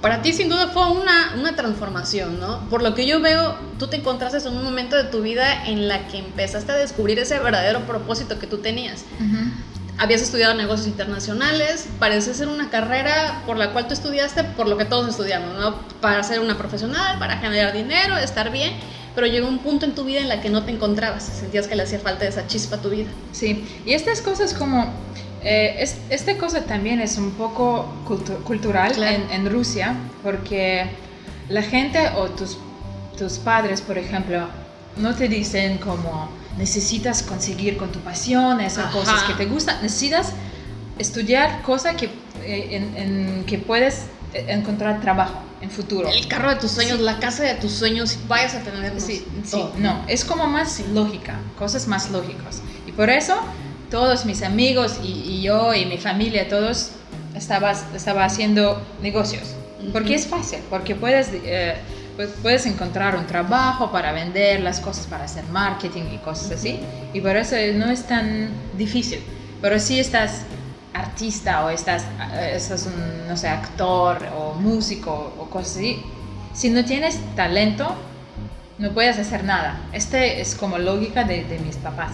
Para 0.00 0.22
ti 0.22 0.32
sin 0.32 0.48
duda 0.48 0.68
fue 0.68 0.90
una, 0.90 1.34
una 1.38 1.54
transformación, 1.54 2.40
¿no? 2.40 2.60
Por 2.70 2.82
lo 2.82 2.94
que 2.94 3.06
yo 3.06 3.20
veo, 3.20 3.54
tú 3.78 3.88
te 3.88 3.96
encontraste 3.96 4.38
en 4.38 4.56
un 4.56 4.64
momento 4.64 4.96
de 4.96 5.04
tu 5.04 5.20
vida 5.20 5.66
en 5.66 5.88
la 5.88 6.06
que 6.06 6.18
empezaste 6.18 6.72
a 6.72 6.76
descubrir 6.76 7.18
ese 7.18 7.38
verdadero 7.38 7.80
propósito 7.80 8.38
que 8.38 8.46
tú 8.46 8.58
tenías. 8.58 9.04
Habías 10.02 10.22
estudiado 10.22 10.54
negocios 10.54 10.86
internacionales, 10.88 11.86
parece 11.98 12.32
ser 12.32 12.48
una 12.48 12.70
carrera 12.70 13.42
por 13.44 13.58
la 13.58 13.70
cual 13.72 13.86
tú 13.86 13.92
estudiaste, 13.92 14.44
por 14.44 14.66
lo 14.66 14.78
que 14.78 14.86
todos 14.86 15.06
estudiamos, 15.10 15.54
¿no? 15.58 15.74
Para 16.00 16.22
ser 16.22 16.40
una 16.40 16.56
profesional, 16.56 17.18
para 17.18 17.36
generar 17.36 17.74
dinero, 17.74 18.16
estar 18.16 18.50
bien, 18.50 18.72
pero 19.14 19.26
llegó 19.26 19.46
un 19.46 19.58
punto 19.58 19.84
en 19.84 19.94
tu 19.94 20.04
vida 20.04 20.20
en 20.20 20.30
la 20.30 20.40
que 20.40 20.48
no 20.48 20.62
te 20.64 20.70
encontrabas, 20.72 21.22
sentías 21.24 21.66
que 21.66 21.76
le 21.76 21.82
hacía 21.82 21.98
falta 21.98 22.24
esa 22.26 22.46
chispa 22.46 22.76
a 22.76 22.80
tu 22.80 22.88
vida. 22.88 23.10
Sí, 23.32 23.62
y 23.84 23.92
estas 23.92 24.22
cosas 24.22 24.54
como, 24.54 24.90
eh, 25.42 25.76
es- 25.80 25.96
esta 26.08 26.34
cosa 26.38 26.62
también 26.64 27.00
es 27.02 27.18
un 27.18 27.32
poco 27.32 27.86
cultu- 28.08 28.42
cultural 28.44 28.92
Claro. 28.92 29.16
en, 29.16 29.30
en 29.30 29.52
Rusia, 29.52 29.96
porque 30.22 30.86
la 31.50 31.60
gente 31.62 31.98
o 32.16 32.26
tus, 32.30 32.56
tus 33.18 33.34
padres, 33.34 33.82
por 33.82 33.98
ejemplo, 33.98 34.46
no 34.96 35.14
te 35.14 35.28
dicen 35.28 35.76
como 35.76 36.30
necesitas 36.58 37.22
conseguir 37.22 37.76
con 37.76 37.92
tu 37.92 38.00
pasión 38.00 38.60
esas 38.60 38.86
Ajá. 38.86 38.92
cosas 38.92 39.22
que 39.24 39.34
te 39.34 39.46
gustan, 39.46 39.82
necesitas 39.82 40.32
estudiar 40.98 41.62
cosas 41.62 41.96
que, 41.96 42.06
eh, 42.44 42.68
en, 42.70 42.96
en 42.96 43.44
que 43.44 43.58
puedes 43.58 44.06
eh, 44.34 44.46
encontrar 44.48 45.00
trabajo 45.00 45.42
en 45.60 45.70
futuro. 45.70 46.08
El 46.08 46.26
carro 46.28 46.50
de 46.50 46.56
tus 46.56 46.70
sueños, 46.70 47.00
la 47.00 47.18
casa 47.18 47.42
de 47.44 47.54
tus 47.54 47.72
sueños, 47.72 48.18
vayas 48.28 48.54
a 48.54 48.60
tener 48.60 49.00
Sí, 49.00 49.24
sí, 49.44 49.64
no, 49.78 50.04
es 50.08 50.24
como 50.24 50.46
más 50.46 50.80
lógica, 50.92 51.38
cosas 51.58 51.86
más 51.86 52.10
lógicas. 52.10 52.62
Y 52.86 52.92
por 52.92 53.10
eso 53.10 53.36
todos 53.90 54.24
mis 54.24 54.42
amigos 54.42 55.00
y, 55.02 55.08
y 55.08 55.42
yo 55.42 55.74
y 55.74 55.84
mi 55.86 55.98
familia, 55.98 56.48
todos 56.48 56.92
estaba, 57.34 57.72
estaba 57.94 58.24
haciendo 58.24 58.80
negocios. 59.02 59.54
Porque 59.92 60.14
es 60.14 60.26
fácil, 60.26 60.60
porque 60.68 60.94
puedes 60.94 61.28
eh, 61.32 61.76
pues 62.20 62.32
puedes 62.42 62.66
encontrar 62.66 63.16
un 63.16 63.26
trabajo 63.26 63.90
para 63.90 64.12
vender 64.12 64.60
las 64.60 64.78
cosas, 64.78 65.06
para 65.06 65.24
hacer 65.24 65.42
marketing 65.44 66.02
y 66.12 66.18
cosas 66.18 66.50
así. 66.50 66.78
Y 67.14 67.22
por 67.22 67.34
eso 67.34 67.56
no 67.76 67.90
es 67.90 68.06
tan 68.06 68.50
difícil. 68.76 69.20
Pero 69.62 69.78
si 69.78 69.98
estás 69.98 70.42
artista 70.92 71.64
o 71.64 71.70
estás, 71.70 72.04
eh, 72.34 72.52
estás 72.56 72.84
un, 72.84 73.26
no 73.26 73.38
sé, 73.38 73.48
actor 73.48 74.18
o 74.36 74.52
músico 74.52 75.32
o 75.38 75.48
cosas 75.48 75.78
así, 75.78 76.02
si 76.52 76.68
no 76.68 76.84
tienes 76.84 77.18
talento, 77.36 77.96
no 78.76 78.90
puedes 78.90 79.18
hacer 79.18 79.42
nada. 79.42 79.80
Este 79.94 80.42
es 80.42 80.54
como 80.54 80.76
lógica 80.76 81.24
de, 81.24 81.44
de 81.44 81.58
mis 81.60 81.76
papás. 81.76 82.12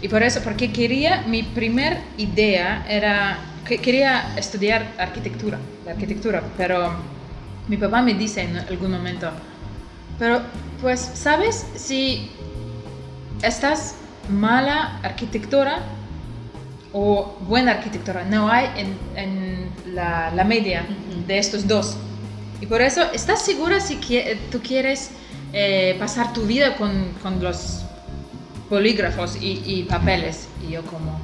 Y 0.00 0.06
por 0.06 0.22
eso, 0.22 0.42
porque 0.44 0.70
quería, 0.70 1.22
mi 1.22 1.42
primer 1.42 1.98
idea 2.18 2.86
era 2.88 3.36
que 3.64 3.78
quería 3.78 4.32
estudiar 4.36 4.92
arquitectura, 4.96 5.58
la 5.84 5.90
arquitectura, 5.90 6.40
pero 6.56 7.19
mi 7.70 7.76
papá 7.76 8.02
me 8.02 8.14
dice 8.14 8.42
en 8.42 8.56
algún 8.56 8.90
momento, 8.90 9.30
pero 10.18 10.40
pues, 10.80 11.00
¿sabes? 11.14 11.64
Si 11.76 12.28
estás 13.42 13.94
mala 14.28 14.98
arquitectura 15.04 15.78
o 16.92 17.36
buena 17.42 17.70
arquitectura, 17.70 18.24
no 18.24 18.50
hay 18.50 18.66
en, 18.76 18.98
en 19.14 19.94
la, 19.94 20.32
la, 20.34 20.42
media 20.42 20.84
de 21.28 21.38
estos 21.38 21.68
dos. 21.68 21.96
Y 22.60 22.66
por 22.66 22.82
eso, 22.82 23.02
¿estás 23.12 23.40
segura 23.42 23.78
si 23.78 23.96
que, 23.98 24.36
tú 24.50 24.60
quieres 24.60 25.12
eh, 25.52 25.94
pasar 25.96 26.32
tu 26.32 26.42
vida 26.42 26.76
con, 26.76 27.12
con 27.22 27.40
los 27.40 27.82
polígrafos 28.68 29.36
y, 29.40 29.62
y, 29.64 29.84
papeles? 29.84 30.48
Y 30.66 30.72
yo 30.72 30.82
como, 30.82 31.20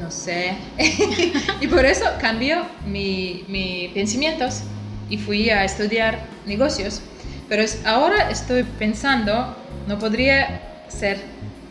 no 0.00 0.10
sé. 0.10 0.56
y 1.60 1.68
por 1.68 1.84
eso 1.84 2.04
cambió 2.20 2.64
mis 2.84 3.48
mi 3.48 3.92
pensamientos 3.94 4.64
y 5.08 5.18
fui 5.18 5.50
a 5.50 5.64
estudiar 5.64 6.20
negocios. 6.46 7.00
Pero 7.48 7.62
es, 7.62 7.84
ahora 7.86 8.30
estoy 8.30 8.62
pensando, 8.62 9.56
no 9.86 9.98
podría 9.98 10.84
ser 10.88 11.22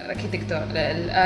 arquitector, 0.10 0.63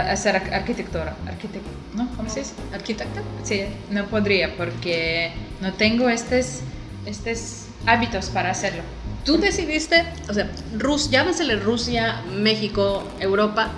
hacer 0.09 0.35
arquitectura, 0.35 1.15
arquitecto, 1.27 1.69
¿no? 1.95 2.09
¿Cómo 2.15 2.29
se 2.29 2.39
dice? 2.39 2.53
¿Arquitecta? 2.73 3.21
Sí, 3.43 3.63
no 3.89 4.05
podría 4.07 4.55
porque 4.57 5.31
no 5.61 5.73
tengo 5.73 6.09
estos, 6.09 6.61
estos 7.05 7.67
hábitos 7.85 8.29
para 8.29 8.51
hacerlo. 8.51 8.81
Tú 9.25 9.37
decidiste, 9.37 10.03
o 10.29 10.33
sea, 10.33 10.49
Rus, 10.77 11.11
llámesele 11.11 11.57
Rusia, 11.57 12.21
México, 12.33 13.07
Europa, 13.19 13.71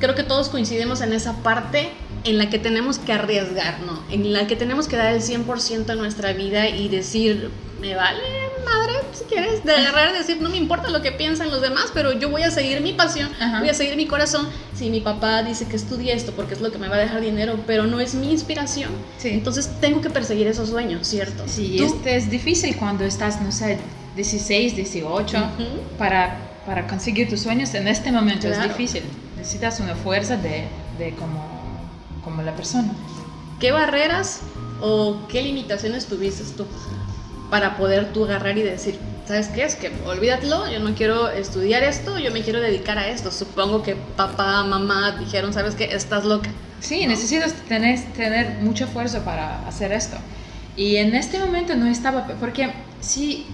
creo 0.00 0.14
que 0.14 0.22
todos 0.22 0.48
coincidimos 0.48 1.00
en 1.02 1.12
esa 1.12 1.34
parte 1.42 1.90
en 2.28 2.38
la 2.38 2.50
que 2.50 2.58
tenemos 2.58 2.98
que 2.98 3.12
arriesgar, 3.12 3.80
¿no? 3.80 4.02
En 4.10 4.32
la 4.32 4.46
que 4.46 4.56
tenemos 4.56 4.86
que 4.88 4.96
dar 4.96 5.14
el 5.14 5.22
100% 5.22 5.86
de 5.86 5.96
nuestra 5.96 6.32
vida 6.32 6.68
y 6.68 6.88
decir, 6.88 7.50
me 7.80 7.94
vale 7.94 8.48
madre, 8.64 8.94
si 9.12 9.24
quieres, 9.24 9.64
de 9.64 9.72
agarrar 9.72 10.14
y 10.14 10.18
decir, 10.18 10.40
no 10.40 10.50
me 10.50 10.56
importa 10.56 10.90
lo 10.90 11.00
que 11.02 11.12
piensan 11.12 11.50
los 11.50 11.62
demás, 11.62 11.86
pero 11.94 12.12
yo 12.12 12.28
voy 12.28 12.42
a 12.42 12.50
seguir 12.50 12.80
mi 12.80 12.92
pasión, 12.92 13.30
Ajá. 13.40 13.60
voy 13.60 13.68
a 13.68 13.74
seguir 13.74 13.96
mi 13.96 14.06
corazón. 14.06 14.48
Si 14.74 14.90
mi 14.90 15.00
papá 15.00 15.42
dice 15.42 15.66
que 15.66 15.76
estudie 15.76 16.12
esto 16.12 16.32
porque 16.32 16.54
es 16.54 16.60
lo 16.60 16.70
que 16.70 16.78
me 16.78 16.88
va 16.88 16.96
a 16.96 16.98
dejar 16.98 17.20
dinero, 17.20 17.58
pero 17.66 17.86
no 17.86 18.00
es 18.00 18.14
mi 18.14 18.30
inspiración, 18.30 18.90
sí. 19.18 19.30
entonces 19.30 19.70
tengo 19.80 20.00
que 20.00 20.10
perseguir 20.10 20.46
esos 20.46 20.68
sueños, 20.68 21.06
¿cierto? 21.06 21.44
Sí, 21.46 21.76
¿Tú? 21.78 21.84
este 21.84 22.16
es 22.16 22.30
difícil 22.30 22.76
cuando 22.76 23.04
estás, 23.04 23.40
no 23.40 23.52
sé, 23.52 23.78
16, 24.16 24.76
18, 24.76 25.36
uh 25.36 25.40
-huh. 25.40 25.96
para, 25.96 26.36
para 26.66 26.86
conseguir 26.86 27.28
tus 27.28 27.40
sueños 27.40 27.72
en 27.74 27.88
este 27.88 28.12
momento 28.12 28.48
claro. 28.48 28.62
es 28.62 28.68
difícil. 28.68 29.02
Necesitas 29.36 29.80
una 29.80 29.94
fuerza 29.94 30.36
de, 30.36 30.64
de 30.98 31.12
como, 31.12 31.57
como 32.24 32.42
la 32.42 32.54
persona. 32.54 32.92
¿Qué 33.60 33.72
barreras 33.72 34.40
o 34.80 35.26
qué 35.28 35.42
limitaciones 35.42 36.06
tuviste 36.06 36.44
tú 36.56 36.66
para 37.50 37.76
poder 37.76 38.12
tú 38.12 38.24
agarrar 38.24 38.56
y 38.58 38.62
decir, 38.62 38.98
¿sabes 39.26 39.48
qué? 39.48 39.64
Es 39.64 39.74
que 39.74 39.90
olvídatelo, 40.06 40.70
yo 40.70 40.80
no 40.80 40.94
quiero 40.94 41.28
estudiar 41.28 41.82
esto, 41.82 42.18
yo 42.18 42.30
me 42.30 42.42
quiero 42.42 42.60
dedicar 42.60 42.98
a 42.98 43.08
esto. 43.08 43.30
Supongo 43.30 43.82
que 43.82 43.96
papá, 44.16 44.64
mamá 44.64 45.16
dijeron, 45.18 45.52
¿sabes 45.52 45.74
qué? 45.74 45.84
Estás 45.84 46.24
loca. 46.24 46.50
Sí, 46.80 47.02
¿no? 47.02 47.10
necesitas 47.10 47.52
tener, 47.68 48.00
tener 48.12 48.58
mucha 48.62 48.86
fuerza 48.86 49.24
para 49.24 49.66
hacer 49.66 49.92
esto. 49.92 50.16
Y 50.76 50.96
en 50.96 51.14
este 51.14 51.38
momento 51.38 51.74
no 51.74 51.86
estaba, 51.86 52.26
porque 52.40 52.70
sí 53.00 53.46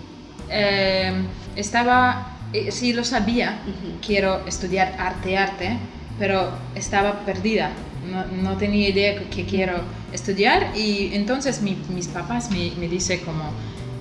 eh, 0.50 1.12
estaba, 1.56 2.36
eh, 2.52 2.70
sí 2.70 2.92
lo 2.92 3.02
sabía, 3.02 3.62
uh 3.66 3.70
-huh. 3.70 4.06
quiero 4.06 4.46
estudiar 4.46 4.94
arte, 4.98 5.38
arte, 5.38 5.78
pero 6.18 6.52
estaba 6.74 7.20
perdida. 7.24 7.70
No, 8.10 8.24
no 8.42 8.56
tenía 8.56 8.88
idea 8.88 9.20
que 9.30 9.44
quiero 9.44 9.80
estudiar 10.12 10.76
y 10.76 11.14
entonces 11.14 11.62
mi, 11.62 11.76
mis 11.88 12.08
papás 12.08 12.50
me, 12.50 12.72
me 12.78 12.88
dicen 12.88 13.20
como, 13.20 13.50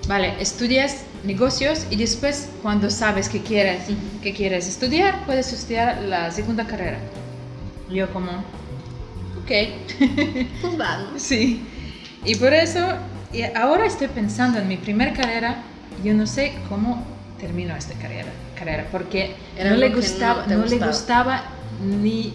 vale, 0.08 0.34
estudias 0.40 1.04
negocios 1.24 1.86
y 1.90 1.96
después 1.96 2.50
cuando 2.62 2.90
sabes 2.90 3.30
que 3.30 3.42
quieres, 3.42 3.84
que 4.22 4.34
quieres 4.34 4.68
estudiar, 4.68 5.26
puedes 5.26 5.52
estudiar 5.54 6.02
la 6.04 6.32
segunda 6.32 6.66
carrera. 6.66 7.00
Yo 7.90 8.12
como, 8.12 8.32
ok. 9.42 9.52
Pues 10.62 10.80
va, 10.80 11.00
¿no? 11.00 11.20
Sí. 11.20 11.64
Y 12.26 12.36
por 12.36 12.54
eso, 12.54 12.80
y 13.34 13.42
ahora 13.56 13.86
estoy 13.86 14.08
pensando 14.08 14.60
en 14.60 14.68
mi 14.68 14.78
primera 14.78 15.14
carrera, 15.14 15.64
yo 16.04 16.14
no 16.14 16.26
sé 16.28 16.54
cómo 16.70 17.06
termino 17.40 17.76
esta 17.76 17.94
carrera, 17.96 18.32
carrera 18.58 18.88
porque 18.92 19.36
Era 19.58 19.72
no, 19.72 19.78
le 19.78 19.90
gustaba, 19.90 20.46
no, 20.48 20.58
no 20.60 20.66
le 20.66 20.78
gustaba 20.80 21.44
ni, 21.84 22.34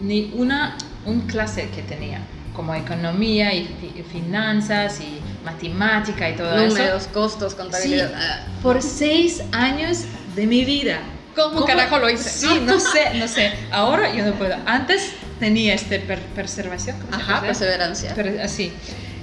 ni 0.00 0.32
una 0.36 0.76
un 1.08 1.22
clase 1.22 1.68
que 1.74 1.82
tenía 1.82 2.20
como 2.54 2.74
economía 2.74 3.54
y, 3.54 3.60
y 3.96 4.02
finanzas 4.02 5.00
y 5.00 5.20
matemática 5.44 6.28
y 6.28 6.34
todo 6.34 6.50
Números, 6.50 6.74
eso. 6.74 6.82
Números, 6.82 7.08
costos, 7.08 7.54
contabilidad. 7.54 8.08
Sí, 8.08 8.50
por 8.62 8.82
seis 8.82 9.42
años 9.52 10.04
de 10.34 10.46
mi 10.46 10.64
vida. 10.64 10.98
¿Cómo, 11.34 11.54
¿Cómo 11.54 11.66
carajo 11.66 11.98
lo 11.98 12.10
hice? 12.10 12.28
Sí, 12.28 12.60
no 12.64 12.80
sé, 12.80 13.14
no 13.14 13.28
sé. 13.28 13.52
Ahora 13.70 14.12
yo 14.12 14.24
no 14.24 14.32
puedo. 14.32 14.56
Antes 14.66 15.12
tenía 15.38 15.74
este 15.74 16.00
per 16.00 16.18
preservación. 16.34 16.96
Ajá, 17.12 17.40
perseverancia. 17.40 18.14
Per 18.14 18.40
así. 18.40 18.72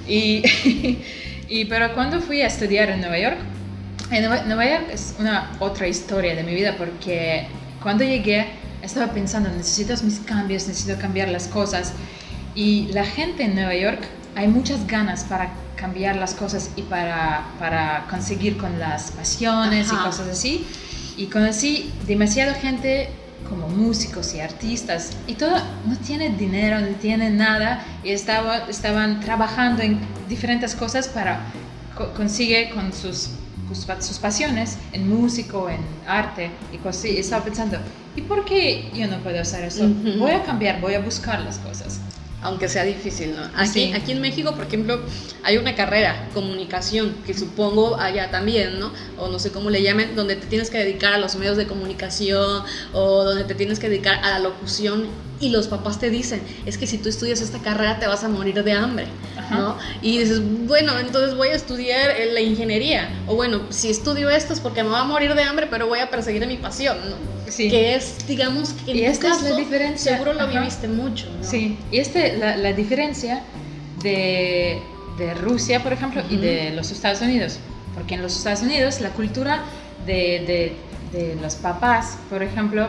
Y, 0.08 0.42
y, 1.48 1.66
pero 1.66 1.92
cuando 1.94 2.20
fui 2.20 2.40
a 2.40 2.46
estudiar 2.46 2.88
en 2.88 3.00
Nueva 3.00 3.18
York, 3.18 3.36
en 4.10 4.24
Nueva, 4.24 4.44
Nueva 4.44 4.66
York 4.66 4.86
es 4.92 5.14
una 5.18 5.52
otra 5.58 5.88
historia 5.88 6.34
de 6.34 6.42
mi 6.42 6.54
vida 6.54 6.74
porque 6.78 7.48
cuando 7.82 8.02
llegué 8.02 8.46
estaba 8.86 9.12
pensando, 9.12 9.50
necesito 9.50 9.94
mis 10.04 10.20
cambios, 10.20 10.66
necesito 10.66 10.98
cambiar 10.98 11.28
las 11.28 11.48
cosas. 11.48 11.92
Y 12.54 12.88
la 12.92 13.04
gente 13.04 13.44
en 13.44 13.54
Nueva 13.54 13.74
York, 13.74 14.00
hay 14.34 14.48
muchas 14.48 14.86
ganas 14.86 15.24
para 15.24 15.50
cambiar 15.76 16.16
las 16.16 16.34
cosas 16.34 16.70
y 16.76 16.82
para, 16.82 17.46
para 17.58 18.06
conseguir 18.08 18.56
con 18.56 18.78
las 18.78 19.10
pasiones 19.12 19.90
Ajá. 19.90 20.00
y 20.00 20.04
cosas 20.06 20.28
así. 20.28 20.66
Y 21.16 21.26
conocí 21.26 21.92
demasiada 22.06 22.54
gente 22.54 23.10
como 23.48 23.68
músicos 23.68 24.34
y 24.34 24.40
artistas 24.40 25.12
y 25.26 25.34
todo 25.34 25.56
no 25.86 25.96
tiene 25.98 26.30
dinero, 26.30 26.80
no 26.80 26.88
tiene 26.96 27.30
nada 27.30 27.84
y 28.02 28.10
estaba, 28.10 28.58
estaban 28.68 29.20
trabajando 29.20 29.82
en 29.82 30.00
diferentes 30.28 30.74
cosas 30.74 31.08
para 31.08 31.40
co 31.96 32.12
conseguir 32.12 32.70
con 32.70 32.92
sus, 32.92 33.30
sus, 33.68 33.86
sus, 34.06 34.18
pasiones 34.18 34.78
en 34.92 35.08
músico, 35.08 35.68
en 35.68 35.80
arte 36.06 36.50
y 36.72 36.78
cosas 36.78 36.98
así. 36.98 37.08
Y 37.10 37.18
estaba 37.18 37.44
pensando, 37.44 37.78
¿y 38.14 38.22
por 38.22 38.44
qué 38.44 38.90
yo 38.94 39.06
no 39.06 39.18
puedo 39.18 39.40
hacer 39.40 39.64
eso? 39.64 39.84
Uh 39.84 39.88
-huh. 39.88 40.18
Voy 40.18 40.32
a 40.32 40.42
cambiar, 40.42 40.80
voy 40.80 40.94
a 40.94 41.00
buscar 41.00 41.40
las 41.40 41.58
cosas 41.58 42.00
aunque 42.42 42.68
sea 42.68 42.84
difícil, 42.84 43.34
¿no? 43.34 43.42
Aquí, 43.56 43.68
sí. 43.68 43.92
aquí 43.92 44.12
en 44.12 44.20
México, 44.20 44.54
por 44.54 44.66
ejemplo, 44.66 45.00
hay 45.42 45.56
una 45.56 45.74
carrera, 45.74 46.28
comunicación, 46.32 47.16
que 47.26 47.34
supongo 47.34 47.96
allá 47.96 48.30
también, 48.30 48.78
¿no? 48.78 48.92
O 49.18 49.28
no 49.28 49.38
sé 49.38 49.50
cómo 49.50 49.68
le 49.68 49.82
llamen, 49.82 50.14
donde 50.14 50.36
te 50.36 50.46
tienes 50.46 50.70
que 50.70 50.78
dedicar 50.78 51.12
a 51.12 51.18
los 51.18 51.34
medios 51.36 51.56
de 51.56 51.66
comunicación 51.66 52.62
o 52.92 53.24
donde 53.24 53.44
te 53.44 53.54
tienes 53.54 53.80
que 53.80 53.88
dedicar 53.88 54.24
a 54.24 54.30
la 54.30 54.38
locución 54.38 55.06
y 55.40 55.50
los 55.50 55.68
papás 55.68 55.98
te 55.98 56.08
dicen, 56.10 56.40
es 56.64 56.78
que 56.78 56.86
si 56.86 56.98
tú 56.98 57.08
estudias 57.08 57.40
esta 57.40 57.58
carrera 57.58 57.98
te 57.98 58.06
vas 58.06 58.24
a 58.24 58.28
morir 58.28 58.62
de 58.64 58.72
hambre, 58.72 59.06
Ajá. 59.36 59.54
¿no? 59.54 59.76
Y 60.02 60.18
dices, 60.18 60.40
bueno, 60.66 60.98
entonces 60.98 61.34
voy 61.36 61.48
a 61.48 61.54
estudiar 61.54 62.10
la 62.32 62.40
ingeniería, 62.40 63.10
o 63.26 63.34
bueno, 63.34 63.62
si 63.70 63.90
estudio 63.90 64.30
esto 64.30 64.52
es 64.52 64.60
porque 64.60 64.82
me 64.82 64.90
va 64.90 65.00
a 65.00 65.04
morir 65.04 65.34
de 65.34 65.42
hambre, 65.42 65.66
pero 65.70 65.86
voy 65.86 65.98
a 65.98 66.08
perseguir 66.10 66.46
mi 66.46 66.56
pasión, 66.56 66.96
¿no? 67.10 67.16
Sí. 67.50 67.68
Que 67.70 67.94
es, 67.94 68.26
digamos, 68.26 68.70
que 68.84 68.90
en 68.92 68.96
y 68.96 69.04
esta 69.04 69.28
caso, 69.28 69.44
es 69.44 69.50
la 69.52 69.56
diferencia. 69.58 70.12
seguro 70.12 70.32
lo 70.32 70.40
Ajá. 70.40 70.58
viviste 70.60 70.88
mucho, 70.88 71.26
¿no? 71.30 71.44
Sí, 71.48 71.78
y 71.92 71.98
esta 71.98 72.26
la, 72.28 72.56
la 72.56 72.72
diferencia 72.72 73.42
de, 74.02 74.80
de, 75.18 75.34
Rusia, 75.34 75.82
por 75.82 75.92
ejemplo, 75.92 76.22
uh 76.22 76.24
-huh. 76.24 76.32
y 76.32 76.36
de 76.38 76.70
los 76.72 76.90
Estados 76.90 77.20
Unidos, 77.20 77.58
porque 77.94 78.14
en 78.14 78.22
los 78.22 78.36
Estados 78.36 78.62
Unidos 78.62 79.00
la 79.00 79.10
cultura 79.10 79.62
de, 80.06 80.72
de, 81.12 81.18
de 81.18 81.36
los 81.40 81.54
papás, 81.56 82.18
por 82.30 82.42
ejemplo, 82.42 82.88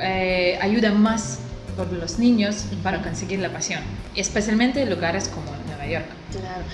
eh, 0.00 0.58
ayuda 0.62 0.92
más 0.92 1.40
por 1.80 1.92
los 1.94 2.18
niños 2.18 2.66
para 2.82 3.00
conseguir 3.00 3.38
la 3.38 3.50
pasión, 3.50 3.80
especialmente 4.14 4.82
en 4.82 4.90
lugares 4.90 5.28
como 5.28 5.46
Nueva 5.66 5.86
York. 5.86 6.04
Claro. 6.30 6.64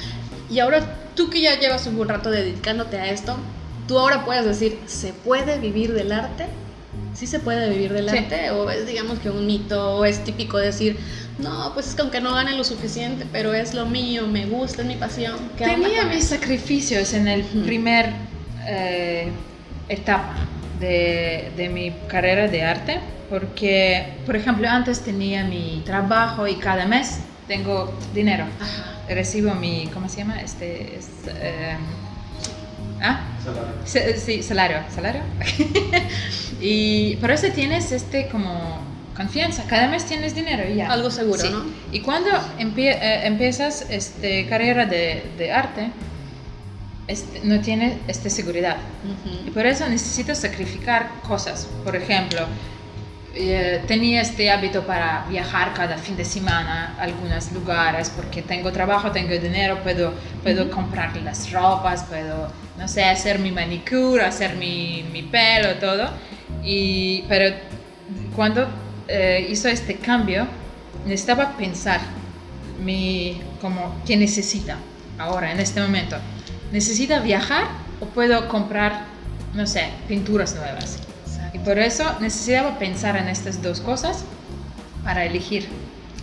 Y 0.50 0.58
ahora 0.58 0.84
tú 1.14 1.30
que 1.30 1.40
ya 1.40 1.58
llevas 1.60 1.86
un 1.86 1.96
buen 1.96 2.08
rato 2.08 2.30
dedicándote 2.30 2.98
a 2.98 3.10
esto, 3.10 3.36
tú 3.86 3.98
ahora 3.98 4.24
puedes 4.24 4.44
decir, 4.44 4.80
¿se 4.86 5.12
puede 5.12 5.58
vivir 5.58 5.92
del 5.92 6.10
arte? 6.10 6.46
¿Sí 7.14 7.28
se 7.28 7.38
puede 7.38 7.70
vivir 7.70 7.92
del 7.92 8.10
sí. 8.10 8.18
arte? 8.18 8.50
¿O 8.50 8.68
es 8.68 8.86
digamos 8.86 9.20
que 9.20 9.30
un 9.30 9.46
mito? 9.46 9.96
¿O 9.96 10.04
es 10.04 10.24
típico 10.24 10.58
decir, 10.58 10.98
no, 11.38 11.70
pues 11.72 11.86
es 11.86 11.94
que 11.94 12.02
aunque 12.02 12.20
no 12.20 12.34
gane 12.34 12.56
lo 12.56 12.64
suficiente, 12.64 13.26
pero 13.30 13.54
es 13.54 13.74
lo 13.74 13.86
mío, 13.86 14.26
me 14.26 14.46
gusta, 14.46 14.82
es 14.82 14.88
mi 14.88 14.96
pasión? 14.96 15.36
Tenía 15.56 16.04
mis 16.04 16.24
sacrificios 16.24 17.14
en 17.14 17.28
el 17.28 17.44
primer 17.44 18.12
eh, 18.66 19.30
etapa 19.88 20.34
de, 20.80 21.50
de, 21.56 21.68
mi 21.68 21.92
carrera 22.08 22.48
de 22.48 22.62
arte, 22.62 23.00
porque, 23.30 24.14
por 24.24 24.36
ejemplo, 24.36 24.68
antes 24.68 25.00
tenía 25.00 25.44
mi 25.44 25.82
trabajo 25.84 26.46
y 26.46 26.56
cada 26.56 26.86
mes 26.86 27.20
tengo 27.48 27.92
dinero. 28.14 28.44
Recibo 29.08 29.54
mi, 29.54 29.88
¿cómo 29.94 30.08
se 30.08 30.18
llama? 30.18 30.40
Este, 30.40 30.96
es, 30.96 31.08
eh, 31.28 31.76
¿ah? 33.02 33.20
Salario. 33.84 34.16
Sí, 34.18 34.42
salario, 34.42 34.78
salario. 34.94 35.22
y 36.60 37.16
por 37.16 37.30
eso 37.30 37.46
tienes 37.54 37.92
este 37.92 38.28
como 38.28 38.78
confianza, 39.16 39.64
cada 39.68 39.88
mes 39.88 40.04
tienes 40.04 40.34
dinero 40.34 40.64
y 40.68 40.76
ya. 40.76 40.90
Algo 40.92 41.10
seguro, 41.10 41.40
Sí. 41.40 41.48
¿no? 41.50 41.64
Y 41.92 42.00
cuando 42.00 42.30
empie- 42.58 42.98
eh, 43.00 43.26
empiezas 43.26 43.86
este, 43.88 44.46
carrera 44.46 44.84
de, 44.86 45.22
de 45.38 45.52
arte, 45.52 45.88
este, 47.08 47.40
no 47.44 47.60
tienes 47.60 47.98
esta 48.08 48.28
seguridad. 48.30 48.76
Y 49.46 49.50
por 49.50 49.66
eso 49.66 49.88
necesitas 49.88 50.38
sacrificar 50.40 51.08
cosas. 51.22 51.68
Por 51.84 51.94
ejemplo, 51.94 52.40
eh, 53.38 53.82
tenía 53.86 54.22
este 54.22 54.50
hábito 54.50 54.86
para 54.86 55.26
viajar 55.28 55.74
cada 55.74 55.98
fin 55.98 56.16
de 56.16 56.24
semana 56.24 56.96
a 56.98 57.02
algunos 57.02 57.52
lugares 57.52 58.10
porque 58.10 58.40
tengo 58.40 58.72
trabajo, 58.72 59.12
tengo 59.12 59.38
dinero, 59.38 59.82
puedo, 59.82 60.14
puedo 60.42 60.70
comprar 60.70 61.14
las 61.18 61.52
ropas, 61.52 62.04
puedo, 62.04 62.50
no 62.78 62.88
sé, 62.88 63.04
hacer 63.04 63.38
mi 63.38 63.52
manicure, 63.52 64.24
hacer 64.24 64.56
mi, 64.56 65.04
mi 65.12 65.22
pelo, 65.22 65.74
todo. 65.74 66.10
Y, 66.64 67.24
pero 67.28 67.54
cuando 68.34 68.66
eh, 69.06 69.46
hizo 69.48 69.68
este 69.68 69.96
cambio, 69.96 70.46
necesitaba 71.04 71.56
pensar 71.56 72.00
mi, 72.82 73.40
como, 73.60 74.00
¿qué 74.06 74.16
necesita 74.16 74.78
ahora, 75.18 75.52
en 75.52 75.60
este 75.60 75.80
momento? 75.80 76.16
¿Necesita 76.72 77.20
viajar 77.20 77.64
o 78.00 78.06
puedo 78.06 78.48
comprar, 78.48 79.04
no 79.54 79.66
sé, 79.66 79.90
pinturas 80.08 80.54
nuevas? 80.54 80.98
Y 81.52 81.58
por 81.60 81.78
eso 81.78 82.04
necesitaba 82.20 82.78
pensar 82.78 83.16
en 83.16 83.28
estas 83.28 83.62
dos 83.62 83.80
cosas 83.80 84.24
para 85.04 85.24
elegir 85.24 85.68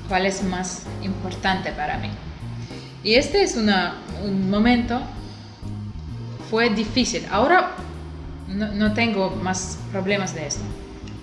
cuál 0.07 0.25
es 0.25 0.43
más 0.43 0.83
importante 1.01 1.71
para 1.71 1.97
mí. 1.97 2.09
Y 3.03 3.15
este 3.15 3.41
es 3.41 3.57
un 3.57 4.50
momento, 4.50 5.01
fue 6.50 6.69
difícil. 6.69 7.25
Ahora 7.31 7.71
no, 8.47 8.93
tengo 8.93 9.31
más 9.41 9.77
problemas 9.91 10.35
de 10.35 10.47
esto. 10.47 10.62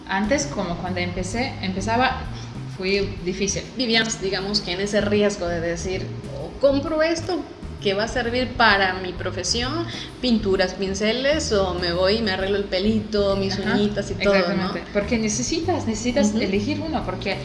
Antes, 0.08 0.46
como 0.46 0.74
cuando 0.76 1.00
empecé, 1.00 1.52
empezaba, 1.62 2.22
fue 2.76 3.08
difícil. 3.24 3.62
Vivíamos, 3.76 4.20
digamos, 4.20 4.60
que 4.60 4.72
en 4.72 4.80
ese 4.80 5.00
riesgo 5.00 5.46
de 5.46 5.60
decir, 5.60 6.06
o 6.42 6.60
compro 6.60 7.02
esto 7.02 7.40
que 7.82 7.94
va 7.94 8.04
a 8.04 8.08
servir 8.08 8.56
para 8.56 8.94
mi 8.94 9.12
profesión, 9.12 9.86
pinturas, 10.20 10.74
pinceles, 10.74 11.50
o 11.52 11.74
me 11.74 11.92
voy 11.92 12.16
y 12.16 12.22
me 12.22 12.32
arreglo 12.32 12.56
el 12.58 12.64
pelito, 12.64 13.36
mis 13.36 13.58
Ajá, 13.58 13.72
uñitas 13.74 14.10
y 14.10 14.14
todo, 14.14 14.54
¿no? 14.54 14.72
Porque 14.92 15.18
necesitas, 15.18 15.86
necesitas 15.86 16.34
elegir 16.34 16.80
uno, 16.86 17.02
porque 17.04 17.36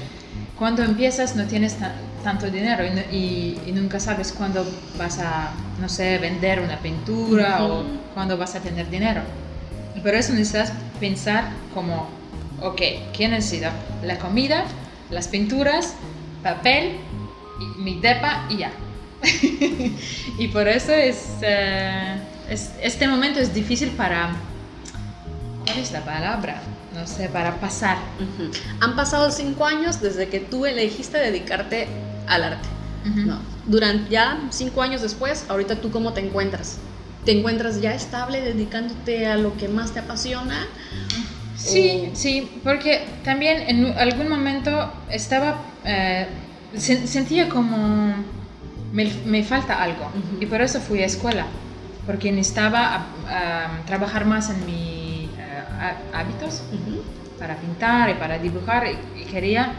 cuando 0.57 0.83
empiezas 0.83 1.35
no 1.35 1.45
tienes 1.45 1.75
ta- 1.75 1.95
tanto 2.23 2.49
dinero 2.49 2.85
y, 2.85 2.89
no- 2.89 3.01
y- 3.11 3.59
y 3.65 3.71
nunca 3.71 3.99
sabes 3.99 4.31
cuándo 4.33 4.65
vas 4.97 5.19
a, 5.19 5.53
no 5.79 5.87
sé, 5.87 6.17
vender 6.17 6.59
una 6.59 6.79
pintura 6.79 7.63
o 7.63 7.83
cuándo 8.13 8.37
vas 8.37 8.55
a 8.55 8.59
tener 8.59 8.89
dinero. 8.89 9.21
Por 10.01 10.13
eso 10.15 10.33
necesitas 10.33 10.71
pensar 10.99 11.49
como, 11.73 12.09
ok, 12.61 12.81
¿qué 13.13 13.27
necesito? 13.29 13.69
La 14.03 14.17
comida, 14.19 14.65
las 15.09 15.27
pinturas, 15.29 15.95
papel, 16.43 16.97
y 17.59 17.81
mi 17.81 17.99
depa 18.01 18.45
y 18.49 18.57
ya. 18.57 18.71
y 20.37 20.47
por 20.49 20.67
eso 20.67 20.91
es, 20.91 21.25
eh, 21.41 22.15
es- 22.49 22.71
este 22.81 23.07
momento 23.07 23.39
es 23.39 23.53
difícil 23.53 23.89
para 23.91 24.35
¿Cuál 25.65 25.79
es 25.79 25.91
la 25.91 26.05
palabra? 26.05 26.61
No 26.93 27.07
sé, 27.07 27.27
para 27.27 27.59
pasar. 27.59 27.97
Ujú. 28.19 28.51
Han 28.81 28.95
pasado 28.95 29.31
cinco 29.31 29.65
años 29.65 29.99
desde 29.99 30.29
que 30.29 30.39
tú 30.39 30.65
elegiste 30.65 31.17
dedicarte 31.17 31.87
al 32.27 32.43
arte. 32.43 32.69
¿no? 33.15 33.39
Durante 33.65 34.09
ya 34.11 34.39
cinco 34.51 34.81
años 34.81 35.01
después, 35.01 35.45
ahorita 35.49 35.75
tú 35.81 35.91
cómo 35.91 36.13
te 36.13 36.21
encuentras? 36.21 36.77
¿Te 37.25 37.31
encuentras 37.37 37.81
ya 37.81 37.93
estable 37.93 38.41
dedicándote 38.41 39.25
a 39.27 39.35
lo 39.37 39.57
que 39.57 39.67
más 39.67 39.91
te 39.91 39.99
apasiona? 39.99 40.67
Sí, 41.57 42.09
O- 42.11 42.15
sí, 42.15 42.61
porque 42.63 43.03
también 43.23 43.63
en 43.67 43.97
algún 43.97 44.29
momento 44.29 44.91
estaba, 45.09 45.61
eh, 45.83 46.27
sen- 46.75 47.05
sentía 47.07 47.49
como 47.49 48.13
me, 48.95 49.03
me 49.25 49.43
falta 49.43 49.73
algo 49.87 50.05
y 50.39 50.45
por 50.45 50.61
eso 50.61 50.79
fui 50.79 51.01
a 51.01 51.05
escuela, 51.05 51.45
porque 52.05 52.31
necesitaba 52.31 53.07
ah, 53.27 53.79
trabajar 53.85 54.25
más 54.25 54.49
en 54.49 54.65
mis 54.65 55.29
hábitos 56.13 56.63
Ujú. 56.71 57.03
para 57.37 57.57
pintar 57.57 58.09
y 58.09 58.13
para 58.13 58.39
dibujar 58.39 58.87
y, 58.87 59.21
y 59.21 59.25
quería 59.25 59.73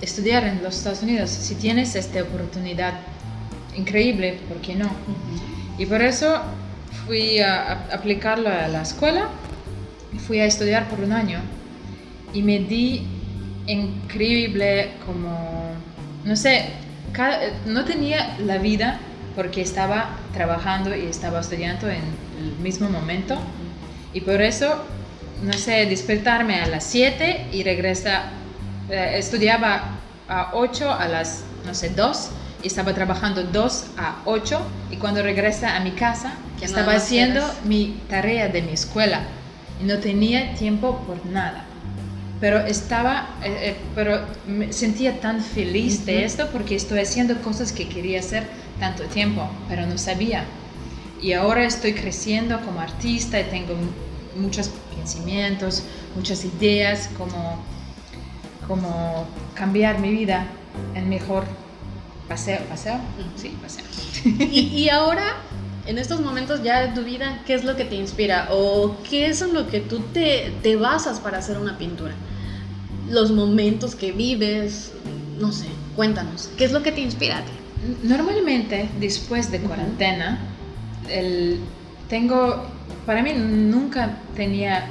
estudiar 0.00 0.44
en 0.44 0.62
los 0.62 0.76
Estados 0.78 1.02
Unidos. 1.02 1.30
Si 1.30 1.56
tienes 1.56 1.96
esta 1.96 2.22
oportunidad 2.22 2.94
increíble, 3.76 4.38
¿por 4.48 4.58
qué 4.58 4.74
no? 4.76 4.88
Y 5.78 5.86
por 5.86 6.00
eso 6.00 6.40
fui 7.06 7.40
a, 7.40 7.72
a 7.72 7.72
aplicarlo 7.94 8.48
a 8.48 8.68
la 8.68 8.82
escuela, 8.82 9.28
fui 10.26 10.38
a 10.38 10.44
estudiar 10.44 10.88
por 10.88 11.00
un 11.00 11.12
año 11.12 11.40
y 12.32 12.42
me 12.42 12.60
di 12.60 13.06
increíble 13.66 14.90
como, 15.06 15.72
no 16.24 16.36
sé, 16.36 16.66
cada- 17.12 17.40
no 17.66 17.84
tenía 17.84 18.36
la 18.44 18.58
vida 18.58 18.98
porque 19.36 19.62
estaba 19.62 20.10
trabajando 20.34 20.94
y 20.94 21.06
estaba 21.06 21.40
estudiando 21.40 21.88
en 21.88 22.02
el 22.38 22.56
mismo 22.62 22.88
momento 22.90 23.38
y 24.12 24.20
por 24.20 24.42
eso, 24.42 24.84
no 25.42 25.52
sé, 25.54 25.86
despertarme 25.86 26.60
a 26.60 26.66
las 26.66 26.84
7 26.84 27.46
y 27.52 27.62
regresa, 27.62 28.24
eh, 28.90 29.14
estudiaba 29.16 29.82
a 30.28 30.50
8 30.54 30.90
a 30.92 31.08
las, 31.08 31.44
no 31.66 31.74
sé, 31.74 31.90
2 31.90 32.30
y 32.62 32.66
estaba 32.66 32.92
trabajando 32.94 33.42
2 33.44 33.86
a 33.98 34.16
8 34.24 34.60
y 34.90 34.96
cuando 34.96 35.22
regresa 35.22 35.76
a 35.76 35.80
mi 35.80 35.92
casa 35.92 36.34
Que 36.58 36.66
estaba 36.66 36.92
haciendo 36.94 37.40
mi 37.64 38.00
tarea 38.08 38.48
de 38.48 38.62
mi 38.62 38.72
escuela 38.72 39.20
y 39.80 39.84
no 39.84 39.98
tenía 39.98 40.54
tiempo 40.54 40.98
por 41.06 41.24
nada. 41.26 41.64
Pero 42.42 42.58
estaba, 42.58 43.36
eh, 43.44 43.56
eh, 43.68 43.76
pero 43.94 44.26
me 44.48 44.72
sentía 44.72 45.20
tan 45.20 45.40
feliz 45.40 46.04
de 46.04 46.16
Ujú. 46.16 46.24
esto 46.24 46.48
porque 46.50 46.74
estoy 46.74 46.98
haciendo 46.98 47.40
cosas 47.40 47.70
que 47.70 47.88
quería 47.88 48.18
hacer 48.18 48.48
tanto 48.80 49.04
tiempo, 49.04 49.48
pero 49.68 49.86
no 49.86 49.96
sabía. 49.96 50.44
Y 51.20 51.34
ahora 51.34 51.64
estoy 51.64 51.92
creciendo 51.94 52.60
como 52.62 52.80
artista 52.80 53.38
y 53.38 53.44
tengo 53.44 53.76
muchos 54.34 54.72
pensamientos, 54.96 55.84
muchas 56.16 56.44
ideas, 56.44 57.10
como, 57.16 57.64
como 58.66 59.28
cambiar 59.54 60.00
mi 60.00 60.10
vida 60.10 60.44
en 60.96 61.08
mejor 61.08 61.44
paseo. 62.28 62.58
¿Paseo? 62.68 62.98
Sí, 63.36 63.56
paseo. 63.62 63.84
Y, 64.50 64.62
y 64.82 64.88
ahora, 64.88 65.36
en 65.86 65.96
estos 65.96 66.20
momentos 66.20 66.64
ya 66.64 66.80
de 66.80 66.88
tu 66.88 67.04
vida, 67.04 67.44
¿qué 67.46 67.54
es 67.54 67.62
lo 67.62 67.76
que 67.76 67.84
te 67.84 67.94
inspira? 67.94 68.48
¿O 68.50 68.96
qué 69.08 69.28
es 69.28 69.42
en 69.42 69.54
lo 69.54 69.68
que 69.68 69.78
tú 69.78 70.00
te, 70.12 70.52
te 70.60 70.74
basas 70.74 71.20
para 71.20 71.38
hacer 71.38 71.56
una 71.56 71.78
pintura? 71.78 72.16
Los 73.08 73.32
momentos 73.32 73.94
que 73.94 74.12
vives, 74.12 74.92
no 75.38 75.52
sé, 75.52 75.66
cuéntanos, 75.96 76.50
¿qué 76.56 76.64
es 76.64 76.72
lo 76.72 76.82
que 76.82 76.92
te 76.92 77.00
inspira 77.00 77.38
a 77.38 77.42
ti? 77.42 77.52
Normalmente, 78.04 78.88
después 79.00 79.50
de 79.50 79.60
cuarentena, 79.60 80.38
el, 81.08 81.58
tengo, 82.08 82.64
para 83.06 83.22
mí 83.22 83.32
nunca 83.34 84.18
tenía, 84.36 84.86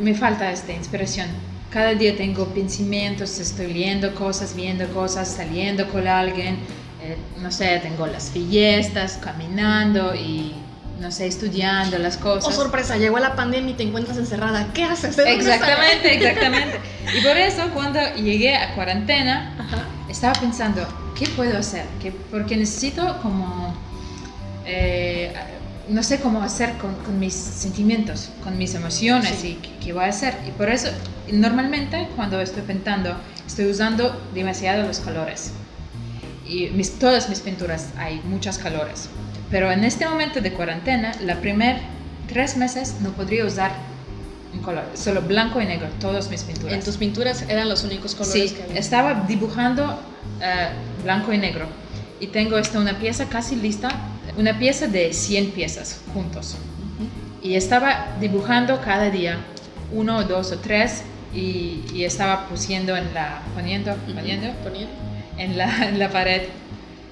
me 0.00 0.14
falta 0.14 0.52
esta 0.52 0.72
inspiración. 0.72 1.26
Cada 1.70 1.94
día 1.94 2.16
tengo 2.16 2.46
pensamientos, 2.46 3.38
estoy 3.40 3.72
leyendo 3.72 4.14
cosas, 4.14 4.54
viendo 4.54 4.86
cosas, 4.88 5.28
saliendo 5.28 5.88
con 5.88 6.06
alguien, 6.06 6.56
eh, 7.02 7.16
no 7.42 7.50
sé, 7.50 7.78
tengo 7.82 8.06
las 8.06 8.30
fiestas, 8.30 9.18
caminando 9.22 10.14
y, 10.14 10.52
no 11.00 11.10
sé, 11.12 11.26
estudiando 11.26 11.98
las 11.98 12.16
Oh, 12.18 12.20
cosas. 12.20 12.54
sorpresa, 12.54 12.96
llegó 12.96 13.18
la 13.18 13.36
pandemia 13.36 13.72
y 13.72 13.74
te 13.74 13.82
encuentras 13.84 14.16
encerrada. 14.18 14.68
¿Qué 14.74 14.84
haces? 14.84 15.16
¿De 15.16 15.22
dónde 15.24 15.36
Exactamente, 15.38 16.14
exactamente. 16.16 16.80
Y 17.16 17.20
por 17.22 17.36
eso 17.36 17.62
cuando 17.72 18.00
llegué 18.16 18.56
a 18.56 18.74
cuarentena, 18.74 19.54
Ajá. 19.58 19.84
estaba 20.08 20.32
pensando, 20.34 20.86
¿qué 21.18 21.26
puedo 21.28 21.56
hacer? 21.58 21.84
¿Qué- 22.02 22.10
porque 22.12 22.56
necesito 22.56 23.18
como, 23.22 23.74
eh, 24.66 25.32
no 25.88 26.02
sé 26.02 26.20
cómo 26.20 26.42
hacer 26.42 26.74
con, 26.78 26.94
con 26.96 27.18
mis 27.18 27.32
sentimientos, 27.34 28.30
con 28.42 28.58
mis 28.58 28.74
emociones 28.74 29.36
Sí. 29.40 29.48
y 29.48 29.54
qué, 29.66 29.70
qué 29.86 29.92
voy 29.92 30.04
a 30.04 30.08
hacer. 30.08 30.36
Y 30.46 30.50
por 30.50 30.68
eso, 30.68 30.88
normalmente 31.32 32.08
cuando 32.16 32.40
estoy 32.40 32.62
pintando, 32.62 33.16
estoy 33.46 33.66
usando 33.66 34.20
demasiado 34.34 34.86
los 34.86 34.98
colores. 34.98 35.52
Y 36.46 36.68
mis, 36.70 36.98
todas 36.98 37.28
mis 37.28 37.40
pinturas 37.40 37.88
hay 37.98 38.20
muchos 38.24 38.58
colores. 38.58 39.08
Pero 39.50 39.70
en 39.72 39.84
este 39.84 40.06
momento 40.08 40.40
de 40.40 40.52
cuarentena, 40.52 41.12
la 41.24 41.36
primer 41.36 41.76
tres 42.28 42.56
meses 42.56 42.96
no 43.00 43.10
podría 43.12 43.44
usar 43.44 43.72
un 44.52 44.60
color, 44.60 44.84
solo 44.94 45.22
blanco 45.22 45.60
y 45.60 45.66
negro, 45.66 45.88
todas 46.00 46.28
mis 46.30 46.42
pinturas. 46.42 46.72
En 46.74 46.82
tus 46.82 46.96
pinturas 46.96 47.42
eran 47.48 47.68
los 47.68 47.84
únicos 47.84 48.14
colores 48.14 48.50
Sí, 48.50 48.56
que 48.56 48.62
había. 48.62 48.78
estaba 48.78 49.24
dibujando 49.26 49.98
eh, 50.42 50.68
blanco 51.02 51.32
y 51.32 51.38
negro. 51.38 51.66
Y 52.20 52.26
tengo 52.28 52.58
esta 52.58 52.78
una 52.78 52.98
pieza 52.98 53.26
casi 53.28 53.56
lista, 53.56 53.88
una 54.36 54.58
pieza 54.58 54.86
de 54.86 55.12
100 55.12 55.50
piezas 55.52 56.00
juntos. 56.12 56.56
Ujú. 56.56 57.08
y 57.48 57.54
estaba 57.54 58.08
dibujando 58.20 58.80
cada 58.80 59.10
día, 59.10 59.36
uno, 59.92 60.24
dos 60.24 60.50
o 60.52 60.58
tres, 60.58 61.02
y, 61.32 61.84
y 61.94 62.04
estaba 62.04 62.46
pusiendo 62.48 62.96
en 62.96 63.12
la, 63.14 63.40
poniendo, 63.54 63.94
poniendo, 64.14 64.48
Poniendo. 64.64 64.90
en 65.36 65.56
la, 65.56 65.88
en 65.88 65.98
la 65.98 66.10
pared. 66.10 66.42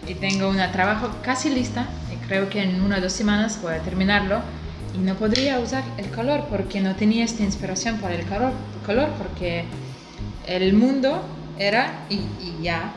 Y 0.09 0.15
tengo 0.15 0.49
un 0.49 0.57
trabajo 0.73 1.11
casi 1.23 1.51
lista, 1.51 1.87
creo 2.27 2.49
que 2.49 2.63
en 2.63 2.81
una 2.81 2.99
o 2.99 3.01
dos 3.01 3.13
semanas 3.13 3.61
voy 3.63 3.75
a 3.75 3.81
terminarlo. 3.81 4.41
Y 4.95 4.99
no 4.99 5.15
podría 5.15 5.59
usar 5.59 5.85
el 5.99 6.09
color 6.11 6.47
porque 6.49 6.81
no 6.81 6.97
tenía 6.97 7.25
esta 7.25 7.43
inspiración 7.43 7.99
para 7.99 8.15
el 8.15 8.25
color, 8.25 8.53
color 8.87 9.11
porque 9.19 9.65
el 10.47 10.73
mundo 10.73 11.23
era 11.59 12.07
y, 12.09 12.15
y 12.15 12.63
ya 12.63 12.93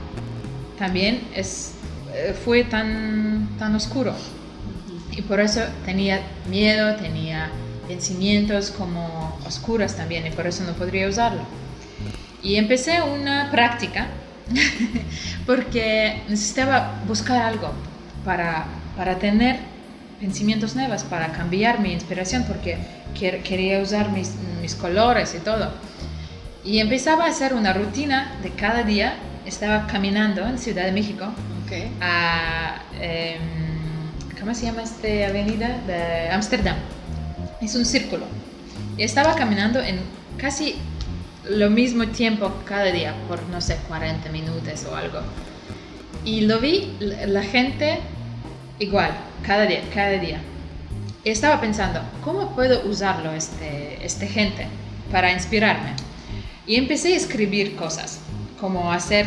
también 0.78 1.28
es, 1.36 1.74
eh, 2.14 2.34
fue 2.46 2.64
tan, 2.64 3.50
tan 3.60 3.76
oscuro. 3.76 4.16
Y 5.12 5.22
por 5.24 5.40
eso 5.42 5.62
tenía 5.86 6.22
miedo, 6.50 6.96
tenía 6.96 7.50
pensamientos 7.88 8.72
como 8.72 9.38
oscuros 9.46 9.96
también 9.96 10.26
y 10.26 10.30
por 10.30 10.48
eso 10.48 10.64
no 10.64 10.74
podría 10.74 11.08
usarlo. 11.08 11.42
Y 12.42 12.56
empecé 12.56 13.02
una 13.02 13.52
práctica 13.52 14.08
porque 15.46 16.24
necesitaba 16.30 17.02
buscar 17.06 17.42
algo 17.42 17.72
para, 18.24 18.66
para 19.00 19.18
tener 19.18 19.56
pensamientos 20.20 20.76
nuevos, 20.76 21.04
para 21.04 21.32
cambiar 21.32 21.80
mi 21.80 21.94
inspiración 21.94 22.44
porque 22.46 22.76
quer- 23.18 23.42
quería 23.44 23.80
usar 23.82 24.12
mis, 24.12 24.34
mis 24.62 24.76
colores 24.76 25.34
y 25.36 25.40
todo. 25.40 25.72
Y 26.66 26.80
empezaba 26.80 27.24
a 27.24 27.30
hacer 27.30 27.54
una 27.54 27.72
rutina 27.72 28.34
de 28.44 28.50
cada 28.50 28.84
día. 28.84 29.14
Estaba 29.46 29.88
caminando 29.88 30.46
en 30.46 30.58
Ciudad 30.60 30.84
de 30.84 30.92
México 30.92 31.24
Ok. 31.66 31.72
a, 32.02 32.82
em, 33.00 33.40
¿cómo 34.38 34.54
se 34.54 34.66
llama 34.66 34.84
esta 34.84 35.08
avenida? 35.30 35.80
De 35.88 36.28
Ámsterdam. 36.32 36.76
Es 37.62 37.76
un 37.76 37.86
círculo. 37.86 38.26
Y 38.98 39.04
estaba 39.04 39.34
caminando 39.34 39.80
en 39.82 39.98
casi 40.38 40.76
lo 41.50 41.70
mismo 41.70 42.06
tiempo 42.08 42.52
cada 42.66 42.92
día, 42.92 43.14
por 43.30 43.42
no 43.44 43.62
sé, 43.62 43.78
40 43.88 44.28
minutos 44.30 44.86
o 44.92 44.94
algo. 44.94 45.20
Y 46.26 46.42
lo 46.42 46.60
vi, 46.60 46.98
la 47.00 47.44
gente 47.44 48.00
igual, 48.80 49.12
cada 49.46 49.66
día, 49.66 49.82
cada 49.94 50.12
día. 50.18 50.40
Estaba 51.26 51.60
pensando, 51.60 52.02
¿cómo 52.24 52.56
puedo 52.56 52.88
usarlo 52.90 53.34
este, 53.34 54.00
este 54.06 54.28
gente 54.28 54.68
para 55.12 55.32
inspirarme? 55.32 55.94
Y 56.66 56.76
empecé 56.76 57.14
a 57.14 57.18
escribir 57.18 57.76
cosas, 57.76 58.20
como 58.60 58.92
hacer, 58.92 59.26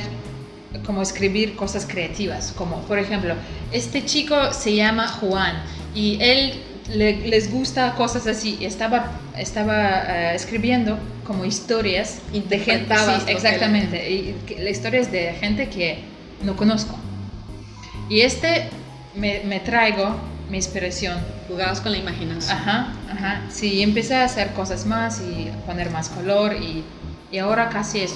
como 0.87 1.03
escribir 1.03 1.55
cosas 1.57 1.85
creativas, 1.87 2.53
como 2.57 2.81
por 2.83 2.99
ejemplo, 2.99 3.35
este 3.73 4.05
chico 4.05 4.53
se 4.53 4.75
llama 4.75 5.07
Juan 5.09 5.63
y 5.95 6.19
él 6.21 6.55
le- 6.95 7.27
les 7.29 7.51
gusta 7.51 7.95
cosas 7.95 8.27
así. 8.27 8.59
Estaba, 8.63 9.13
estaba 9.37 10.03
eh, 10.09 10.35
escribiendo 10.35 10.99
como 11.27 11.45
historias 11.45 12.21
de 12.33 12.59
gente, 12.59 12.95
sí, 12.97 13.31
exactamente, 13.31 14.11
y 14.11 14.37
que- 14.47 14.71
historias 14.71 15.13
de 15.13 15.35
gente 15.35 15.69
que 15.69 15.99
no 16.43 16.57
conozco. 16.57 16.97
Y 18.09 18.21
este 18.23 18.69
me, 19.15 19.43
me 19.45 19.61
traigo 19.61 20.17
mi 20.51 20.57
inspiración 20.59 21.19
Jugabas 21.49 21.81
con 21.81 21.93
la 21.93 21.99
imaginación. 21.99 22.57
Ajá, 22.57 22.93
ajá. 23.11 23.43
Sí, 23.51 23.83
empecé 23.83 24.17
a 24.17 24.25
hacer 24.25 24.53
cosas 24.53 24.87
más 24.87 25.21
y 25.21 25.51
poner 25.67 25.91
más 25.91 26.09
color 26.09 26.55
y, 26.55 26.83
y 27.31 27.39
ahora 27.39 27.69
casi 27.69 28.01
es 28.01 28.15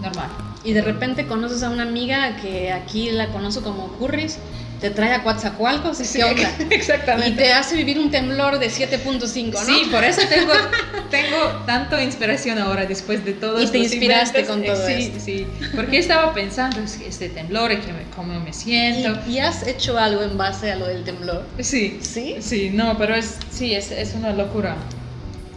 normal. 0.00 0.28
Y 0.62 0.72
de 0.72 0.82
repente 0.82 1.26
conoces 1.26 1.62
a 1.62 1.70
una 1.70 1.82
amiga 1.82 2.36
que 2.36 2.72
aquí 2.72 3.10
la 3.10 3.28
conozco 3.28 3.62
como 3.62 3.88
Curris, 3.94 4.38
te 4.80 4.90
trae 4.90 5.12
a 5.14 5.22
Coatzacoalcos, 5.22 5.98
¿qué 6.12 6.24
onda? 6.24 6.50
Exactamente. 6.70 7.30
Y 7.30 7.34
te 7.34 7.52
hace 7.52 7.76
vivir 7.76 7.98
un 7.98 8.10
temblor 8.10 8.58
de 8.58 8.68
7.5, 8.68 9.52
¿no? 9.52 9.58
Sí, 9.64 9.88
por 9.90 10.04
eso 10.04 10.20
tengo, 10.28 10.52
tengo 11.10 11.36
tanto 11.66 12.00
inspiración 12.00 12.58
ahora 12.58 12.84
después 12.84 13.24
de 13.24 13.32
todo 13.32 13.60
Y 13.62 13.66
te 13.68 13.78
inspiraste 13.78 14.44
con 14.44 14.62
todo 14.62 14.86
sí, 14.86 14.92
esto. 14.92 15.20
Sí, 15.24 15.46
porque 15.74 15.98
estaba 15.98 16.34
pensando 16.34 16.78
este 16.80 17.28
temblor 17.30 17.72
y 17.72 17.76
que 17.78 17.92
me- 17.92 18.04
cómo 18.14 18.38
me 18.38 18.52
siento. 18.52 19.18
¿Y, 19.26 19.32
y 19.32 19.38
has 19.38 19.66
hecho 19.66 19.98
algo 19.98 20.22
en 20.22 20.36
base 20.36 20.70
a 20.72 20.76
lo 20.76 20.86
del 20.86 21.04
temblor? 21.04 21.44
Sí, 21.60 21.98
¿Sí? 22.02 22.36
sí, 22.40 22.70
no, 22.72 22.98
pero 22.98 23.14
es, 23.14 23.36
sí, 23.50 23.74
es, 23.74 23.90
es 23.90 24.14
una 24.14 24.32
locura. 24.32 24.76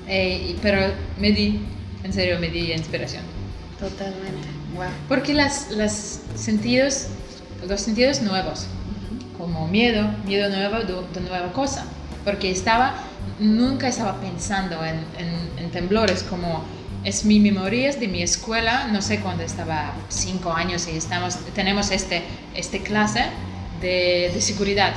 Eh, 0.07 0.55
pero 0.61 0.79
me 1.19 1.31
di, 1.31 1.59
en 2.03 2.13
serio, 2.13 2.39
me 2.39 2.49
di 2.49 2.71
inspiración. 2.71 3.23
Totalmente. 3.79 4.47
Wow. 4.75 4.85
Porque 5.07 5.33
las, 5.33 5.71
las 5.71 6.21
sentidos, 6.35 7.07
los 7.67 7.81
sentidos 7.81 8.21
nuevos, 8.21 8.65
como 9.39 9.69
miedo, 9.69 10.05
miedo 10.25 10.49
nuevo 10.49 10.79
de, 10.79 11.19
de 11.19 11.27
nueva 11.27 11.51
cosa. 11.53 11.85
Porque 12.25 12.51
estaba, 12.51 12.93
nunca 13.39 13.87
estaba 13.87 14.19
pensando 14.19 14.77
en, 14.85 15.71
temblores, 15.71 16.23
como 16.23 16.63
es 17.03 17.23
mi 17.25 17.39
memorias 17.39 17.99
de 17.99 18.07
mi 18.07 18.21
escuela, 18.23 18.87
no 18.91 19.01
sé 19.01 19.19
cuando 19.19 19.43
estaba 19.43 19.93
cinco 20.09 20.51
años 20.51 20.87
y 20.87 20.97
estamos, 20.97 21.37
tenemos 21.53 21.91
este, 21.91 22.23
este 22.55 22.81
clase 22.81 23.25
de, 23.81 24.31
de 24.33 24.41
seguridad. 24.41 24.93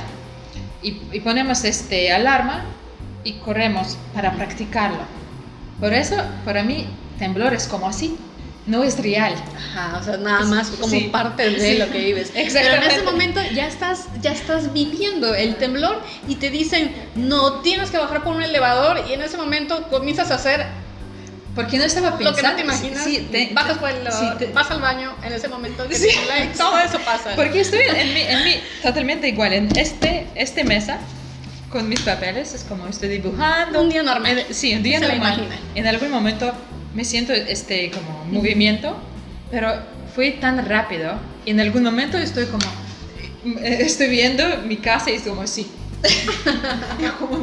Y, 0.81 0.99
y 1.11 1.19
ponemos 1.21 1.63
este 1.63 2.11
alarma 2.11 2.65
y 3.23 3.33
corremos 3.33 3.97
para 4.13 4.33
practicarlo. 4.33 5.05
Por 5.79 5.93
eso, 5.93 6.17
para 6.43 6.63
mí, 6.63 6.87
temblor 7.19 7.53
es 7.53 7.67
como 7.67 7.87
así, 7.87 8.17
no 8.65 8.83
es 8.83 8.97
real. 9.01 9.33
Ajá, 9.57 9.97
o 9.99 10.03
sea, 10.03 10.17
nada 10.17 10.45
más 10.45 10.69
como 10.69 10.87
Sí. 10.87 11.09
parte 11.11 11.49
de 11.49 11.59
Sí. 11.59 11.77
lo 11.77 11.89
que 11.91 11.97
vives. 11.99 12.31
Pero 12.53 12.75
en 12.75 12.83
ese 12.83 13.01
momento 13.03 13.41
ya 13.53 13.67
estás, 13.67 14.05
ya 14.21 14.31
estás 14.31 14.71
viviendo 14.73 15.35
el 15.35 15.55
temblor 15.57 16.01
y 16.27 16.35
te 16.35 16.49
dicen, 16.49 16.93
no 17.15 17.61
tienes 17.61 17.91
que 17.91 17.97
bajar 17.97 18.23
por 18.23 18.35
un 18.35 18.43
elevador 18.43 19.03
y 19.09 19.13
en 19.13 19.21
ese 19.21 19.35
momento 19.37 19.87
comienzas 19.89 20.31
a 20.31 20.35
hacer 20.35 20.65
Porque 21.55 21.77
no 21.77 21.83
estaba 21.83 22.17
pensando. 22.17 22.31
lo 22.31 22.35
que 22.37 22.41
no 22.43 22.55
te 22.55 22.61
imaginas. 22.61 23.03
Sí, 23.03 23.27
te- 23.31 23.51
bajas 23.53 23.77
por 23.77 23.89
el 23.89 23.97
elevador, 23.97 24.37
te- 24.37 24.47
vas 24.47 24.71
al 24.71 24.81
baño 24.81 25.13
en 25.23 25.33
ese 25.33 25.47
momento 25.49 25.87
que 25.87 25.95
todo 26.57 26.79
eso 26.79 26.99
pasa. 26.99 27.31
Porque 27.35 27.59
estoy 27.61 27.81
en 27.81 28.13
mi, 28.13 28.21
en 28.21 28.43
mi- 28.45 28.61
totalmente 28.81 29.27
igual, 29.27 29.53
en 29.53 29.69
este, 29.77 30.25
este 30.35 30.63
mesa, 30.63 30.97
con 31.69 31.89
mis 31.89 31.99
papeles, 32.01 32.53
es 32.53 32.63
como 32.63 32.87
estoy 32.87 33.09
dibujando. 33.09 33.81
Un 33.81 33.89
día 33.89 34.03
normal. 34.03 34.39
En- 34.39 34.53
sí, 34.53 34.73
un 34.73 34.83
día 34.83 34.99
Se 34.99 35.07
normal. 35.07 35.47
En 35.75 35.85
algún 35.87 36.09
momento 36.11 36.53
me 36.93 37.03
siento 37.05 37.33
este 37.33 37.91
como 37.91 38.25
movimiento, 38.25 38.95
pero 39.51 39.73
fue 40.15 40.31
tan 40.31 40.65
rápido. 40.67 41.13
Y 41.45 41.51
en 41.51 41.59
algún 41.59 41.83
momento 41.83 42.17
estoy 42.17 42.45
como, 42.45 42.65
eh, 43.61 43.77
estoy 43.81 44.07
viendo 44.09 44.43
mi 44.65 44.77
casa 44.77 45.11
y 45.11 45.15
es 45.15 45.23
como 45.23 45.41
así. 45.41 45.67
Y 46.99 47.05
como, 47.17 47.37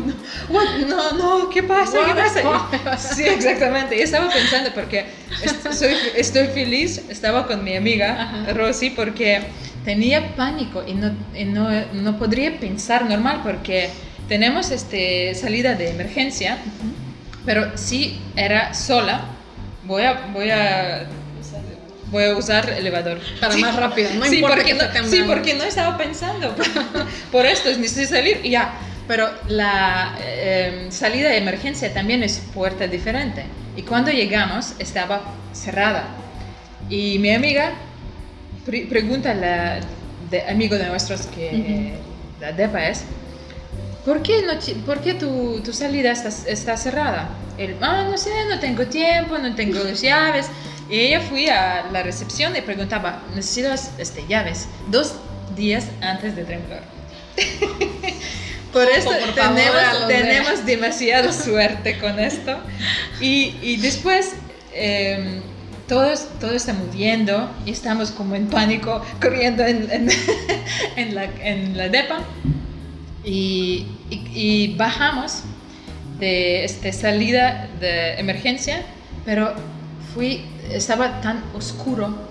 no, 0.51 0.87
no, 0.87 1.13
no, 1.13 1.51
¿qué 1.51 1.63
pasa? 1.63 1.99
¿Qué 2.07 2.15
pasa? 2.15 2.97
Sí, 3.15 3.25
exactamente. 3.25 3.97
Y 3.99 4.03
estaba 4.03 4.29
pensando 4.31 4.71
porque 4.75 5.07
est- 5.43 5.73
soy, 5.73 5.95
estoy 6.15 6.49
feliz, 6.49 7.03
estaba 7.09 7.47
con 7.47 7.65
mi 7.65 7.75
amiga. 7.77 8.45
Rosy 8.55 8.91
porque 8.91 9.43
tenía 9.85 10.35
pánico 10.37 10.85
y 10.87 10.93
no, 10.95 11.11
y 11.35 11.45
no, 11.45 11.69
no 11.95 12.19
podría 12.19 12.59
pensar 12.61 13.09
normal 13.09 13.41
porque 13.43 13.89
tenemos 14.29 14.71
este 14.71 15.35
salida 15.35 15.75
de 15.75 15.91
emergencia, 15.91 16.59
pero 17.47 17.77
si 17.79 18.21
era 18.37 18.75
sola, 18.75 19.25
voy 19.91 20.05
a, 20.05 20.13
voy 20.33 20.51
a, 20.51 21.05
voy 22.11 22.25
a 22.25 22.37
usar 22.37 22.71
elevador. 22.71 23.19
Para 23.41 23.57
más 23.57 23.77
rápido, 23.77 24.09
no 24.15 24.25
sí, 24.25 24.37
importa 24.37 24.57
porque 24.57 24.73
que 24.73 25.01
no, 25.01 25.09
sí, 25.09 25.23
porque 25.27 25.55
no 25.55 25.65
estaba 25.65 25.99
pensando. 25.99 26.55
Por 27.33 27.45
esto 27.45 27.69
necesito 27.77 28.15
salir 28.15 28.41
y 28.43 28.51
ya. 28.51 28.73
Pero 29.09 29.29
la 29.49 30.15
eh, 30.21 30.87
salida 30.91 31.31
de 31.31 31.39
emergencia 31.39 31.93
también 31.93 32.23
es 32.23 32.39
puerta 32.55 32.87
diferente. 32.87 33.45
Y 33.77 33.83
cuando 33.83 34.13
llegamos 34.13 34.75
estaba 34.79 35.21
cerrada. 35.53 36.05
Y 36.89 37.19
mi 37.19 37.35
amiga 37.35 37.73
pre- 38.65 38.87
pregunta 38.87 39.33
a 39.33 39.35
la 39.35 39.81
de 40.31 40.43
amigo 40.49 40.77
de 40.77 40.87
nuestros 40.87 41.23
que 41.27 41.95
la 42.41 42.53
DEPA 42.53 42.89
es, 42.89 43.03
¿por 44.05 44.23
qué, 44.23 44.43
no, 44.43 44.53
¿por 44.87 45.01
qué 45.01 45.15
tu, 45.15 45.61
tu 45.65 45.73
salida 45.73 46.13
está, 46.13 46.29
está 46.51 46.77
cerrada? 46.77 47.29
Él, 47.59 47.77
ah, 47.81 48.07
no 48.11 48.17
sé, 48.17 48.31
no 48.49 48.59
tengo 48.61 48.87
tiempo, 48.87 49.39
no 49.39 49.55
tengo 49.55 49.79
las 49.85 50.01
llaves. 50.03 50.47
Y 50.89 50.99
ella 50.99 51.21
fui 51.21 51.49
a 51.49 51.87
la 51.93 52.03
recepción 52.03 52.57
y 52.57 52.61
preguntaba, 52.63 53.23
necesito 53.35 53.71
este, 53.99 54.27
llaves, 54.29 54.67
dos 54.89 55.15
días 55.57 55.85
antes 56.01 56.35
de 56.35 56.45
temblor. 56.45 56.81
Por 58.73 58.89
eso 58.89 59.11
por 59.11 59.35
favor, 59.35 59.57
tenemos, 59.57 60.09
de- 60.09 60.15
tenemos 60.15 60.67
demasiada 60.67 61.33
suerte 61.45 61.99
con 61.99 62.21
esto. 62.21 62.57
Y, 63.21 63.57
y 63.63 63.77
después 63.79 64.33
eh, 64.73 65.41
todo, 65.89 66.05
es- 66.11 66.29
todo 66.39 66.53
está 66.53 66.73
moviendo 66.73 67.51
y 67.67 67.73
estamos 67.73 68.13
como 68.13 68.37
en 68.37 68.47
pánico, 68.47 69.05
corriendo 69.21 69.65
en, 69.65 69.91
en, 69.91 70.09
en 70.97 71.15
la, 71.17 71.25
en 71.25 71.77
la 71.77 71.89
depa. 71.89 72.21
Y, 73.25 73.87
y- 74.11 74.31
y 74.35 74.75
bajamos 74.77 75.43
de 76.19 76.65
esta 76.65 76.93
salida 76.93 77.69
de 77.81 78.15
emergencia, 78.19 78.83
pero 79.25 79.53
fui, 80.15 80.45
estaba 80.73 81.21
tan 81.21 81.43
oscuro 81.55 82.29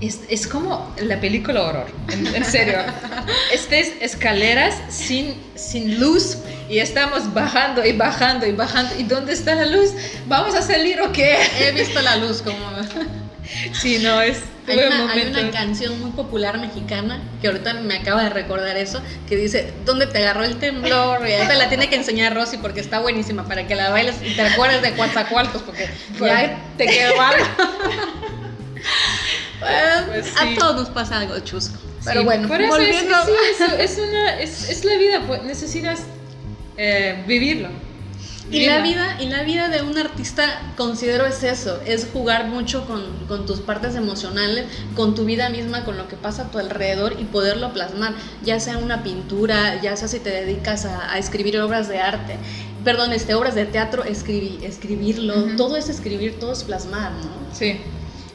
es, 0.00 0.20
es 0.28 0.46
como 0.46 0.94
la 1.02 1.18
película 1.20 1.60
horror, 1.62 1.86
en, 2.12 2.24
en 2.32 2.44
serio. 2.44 2.78
Estas 3.52 3.88
escaleras 4.00 4.76
sin, 4.90 5.34
sin 5.56 5.98
luz 5.98 6.38
y 6.70 6.78
estamos 6.78 7.34
bajando 7.34 7.84
y 7.84 7.92
bajando 7.92 8.46
y 8.46 8.52
bajando. 8.52 8.94
¿Y 8.96 9.02
dónde 9.02 9.32
está 9.32 9.56
la 9.56 9.66
luz? 9.66 9.90
¿Vamos 10.28 10.54
a 10.54 10.62
salir 10.62 11.00
o 11.00 11.10
qué? 11.10 11.36
He 11.60 11.72
visto 11.72 12.00
la 12.00 12.14
luz 12.16 12.42
como... 12.42 12.58
Sí, 13.72 13.98
no, 14.00 14.20
es... 14.20 14.38
Hay 14.68 14.78
una, 14.78 15.12
hay 15.12 15.26
una, 15.28 15.50
canción 15.50 16.00
muy 16.00 16.10
popular 16.10 16.58
mexicana 16.58 17.22
que 17.40 17.48
ahorita 17.48 17.74
me 17.74 17.96
acaba 17.96 18.24
de 18.24 18.30
recordar 18.30 18.76
eso, 18.76 19.00
que 19.28 19.36
dice, 19.36 19.72
¿dónde 19.84 20.06
te 20.06 20.18
agarró 20.18 20.44
el 20.44 20.58
temblor? 20.58 21.26
Y 21.26 21.32
ahorita 21.32 21.54
la 21.54 21.68
tiene 21.68 21.88
que 21.88 21.96
enseñar 21.96 22.34
Rosy 22.34 22.58
porque 22.58 22.80
está 22.80 22.98
buenísima 23.00 23.44
para 23.46 23.66
que 23.66 23.74
la 23.74 23.90
bailes 23.90 24.16
y 24.22 24.34
te 24.34 24.42
acuerdes 24.42 24.82
de 24.82 24.92
Coatzacoalcos 24.92 25.62
porque 25.62 25.88
ya 26.20 26.58
te 26.76 26.86
quedó 26.86 27.20
algo. 27.20 27.44
pues 30.08 30.34
A 30.36 30.58
todos 30.58 30.76
nos 30.76 30.88
pasa 30.90 31.20
algo 31.20 31.38
chusco. 31.40 31.78
Pero 32.04 32.24
bueno, 32.24 32.48
por 32.48 32.60
eso 32.60 32.78
es, 32.78 33.02
es, 33.78 33.98
una, 33.98 34.38
es, 34.40 34.70
es, 34.70 34.84
la 34.84 34.96
vida, 34.96 35.22
pues 35.26 35.42
necesitas 35.42 36.00
eh, 36.76 37.22
vivirlo. 37.26 37.68
Y 38.50 38.66
la, 38.66 38.80
vida, 38.80 39.18
y 39.20 39.26
la 39.26 39.42
vida 39.42 39.68
de 39.68 39.82
un 39.82 39.98
artista 39.98 40.62
considero 40.76 41.26
es 41.26 41.42
eso, 41.42 41.80
es 41.84 42.08
jugar 42.12 42.46
mucho 42.46 42.86
con, 42.86 43.02
con, 43.26 43.44
tus 43.44 43.60
partes 43.60 43.94
emocionales, 43.94 44.64
con 44.96 45.14
tu 45.14 45.24
vida 45.26 45.50
misma, 45.50 45.84
con 45.84 45.98
lo 45.98 46.08
que 46.08 46.16
pasa 46.16 46.44
a 46.44 46.50
tu 46.50 46.58
alrededor 46.58 47.16
y 47.18 47.24
poderlo 47.24 47.74
plasmar, 47.74 48.14
ya 48.42 48.58
sea 48.58 48.78
una 48.78 49.02
pintura, 49.02 49.80
ya 49.82 49.96
sea 49.96 50.08
si 50.08 50.18
te 50.18 50.30
dedicas 50.30 50.86
a, 50.86 51.12
a 51.12 51.18
escribir 51.18 51.60
obras 51.60 51.88
de 51.88 51.98
arte, 51.98 52.38
perdón, 52.84 53.12
este, 53.12 53.34
obras 53.34 53.54
de 53.54 53.66
teatro, 53.66 54.04
escribir, 54.04 54.64
escribirlo, 54.64 55.56
todo 55.56 55.76
es 55.76 55.88
escribir, 55.88 56.38
todo 56.38 56.52
es 56.52 56.64
plasmar, 56.64 57.12
¿no? 57.12 57.54
Sí. 57.54 57.78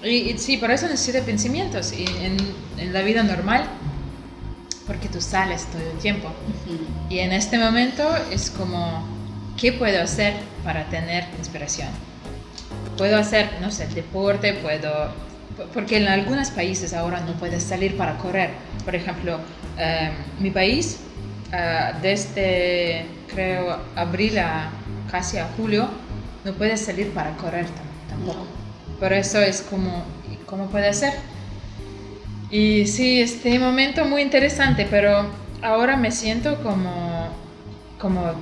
Y, 0.04 0.38
sí, 0.38 0.58
por 0.58 0.69
eso 0.71 0.88
necesito 0.88 1.23
pensamientos. 1.26 1.93
Y 1.93 2.06
en, 2.23 2.38
en, 2.78 2.93
la 2.93 3.02
vida 3.02 3.23
normal, 3.23 3.65
porque 4.86 5.08
tú 5.08 5.21
sales 5.21 5.65
todo 5.71 5.82
el 5.82 5.97
tiempo. 5.99 6.30
Y 7.10 7.19
en 7.19 7.32
este 7.32 7.58
momento 7.58 8.04
es 8.30 8.52
como, 8.52 9.04
¿qué 9.60 9.74
puedo 9.74 10.02
hacer 10.02 10.34
para 10.63 10.86
tener 10.86 11.26
inspiración? 11.38 11.89
Puedo 12.98 13.18
hacer, 13.18 13.50
no 13.62 13.72
sé, 13.72 13.88
deporte, 13.88 14.54
puedo... 14.54 15.12
Porque 15.74 15.98
en 15.98 16.08
algunos 16.08 16.50
países 16.50 16.94
ahora 16.94 17.20
no 17.22 17.34
puedes 17.34 17.63
salir 17.63 17.96
para 17.96 18.18
correr. 18.18 18.52
Por 18.86 18.96
ejemplo, 18.96 19.39
eh, 19.78 20.10
mi 20.39 20.50
país, 20.50 21.00
uh, 21.52 22.02
desde 22.02 23.06
creo 23.28 23.78
abril 23.96 24.39
a 24.39 24.72
casi 25.12 25.38
a 25.38 25.48
julio, 25.56 25.88
no 26.44 26.54
puedes 26.54 26.82
salir 26.82 27.12
para 27.12 27.36
correr 27.38 27.68
tampoco. 28.10 28.48
Por 29.00 29.13
eso 29.13 29.39
es 29.39 29.62
como, 29.62 30.06
¿cómo 30.46 30.68
puede 30.68 30.94
ser? 30.94 31.13
Y 32.50 32.86
sí, 32.88 33.22
este 33.22 33.58
momento 33.60 34.06
muy 34.06 34.22
interesante, 34.22 34.88
pero 34.89 35.26
ahora 35.62 35.98
me 35.98 36.12
siento 36.12 36.62
como, 36.62 37.30
como 38.00 38.34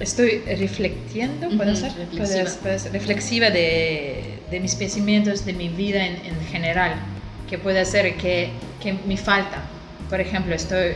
estoy 0.00 0.40
reflectiendo, 0.40 1.48
¿puede 1.56 1.76
ser? 1.76 1.92
Reflexiva, 2.12 2.76
reflexiva 2.92 3.50
de, 3.50 4.38
de, 4.50 4.60
mis 4.60 4.74
pensamientos, 4.74 5.44
de 5.44 5.52
mi 5.52 5.68
vida 5.68 6.04
en, 6.04 6.16
en 6.26 6.40
general, 6.46 6.94
que 7.48 7.58
puede 7.58 7.84
ser 7.84 8.16
que, 8.16 8.50
que 8.80 8.92
me 8.92 9.16
falta. 9.16 9.62
Por 10.10 10.20
ejemplo, 10.20 10.54
estoy 10.54 10.92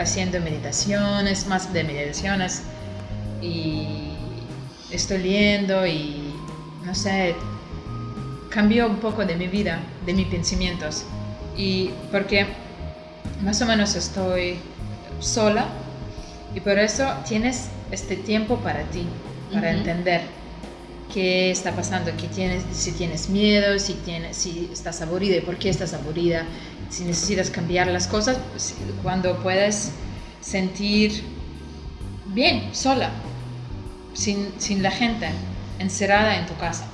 haciendo 0.00 0.40
meditaciones, 0.40 1.46
más 1.46 1.72
de 1.72 1.84
meditaciones, 1.84 2.62
y 3.42 4.14
estoy 4.90 5.18
leyendo 5.18 5.86
y, 5.86 6.34
no 6.84 6.94
sé, 6.94 7.34
cambió 8.50 8.86
un 8.86 8.96
poco 8.96 9.24
de 9.24 9.36
mi 9.36 9.48
vida, 9.48 9.80
de 10.06 10.14
mis 10.14 10.26
pensamientos. 10.28 11.04
Y 11.56 11.90
porque 12.10 12.46
más 13.42 13.60
o 13.62 13.66
menos 13.66 13.96
estoy 13.96 14.56
sola 15.20 15.66
y 16.54 16.60
por 16.60 16.78
eso 16.78 17.06
tienes 17.26 17.68
este 17.90 18.16
tiempo 18.16 18.58
para 18.58 18.82
ti, 18.84 19.06
para 19.52 19.72
entender 19.72 20.22
qué 21.12 21.50
está 21.50 21.72
pasando, 21.72 22.12
qué 22.16 22.28
tienes, 22.28 22.64
si 22.72 22.92
tienes 22.92 23.28
miedo, 23.28 23.78
si, 23.78 23.94
tienes, 23.94 24.36
si 24.36 24.70
estás 24.72 25.02
aburrida 25.02 25.36
y 25.36 25.40
por 25.40 25.56
qué 25.56 25.68
estás 25.68 25.94
aburrida, 25.94 26.44
si 26.90 27.04
necesitas 27.04 27.50
cambiar 27.50 27.88
las 27.88 28.06
cosas, 28.06 28.38
cuando 29.02 29.36
puedes 29.42 29.92
sentir 30.40 31.22
bien, 32.26 32.74
sola, 32.74 33.10
sin, 34.12 34.52
sin 34.58 34.82
la 34.82 34.90
gente, 34.90 35.28
encerrada 35.78 36.38
en 36.38 36.46
tu 36.46 36.56
casa. 36.56 36.86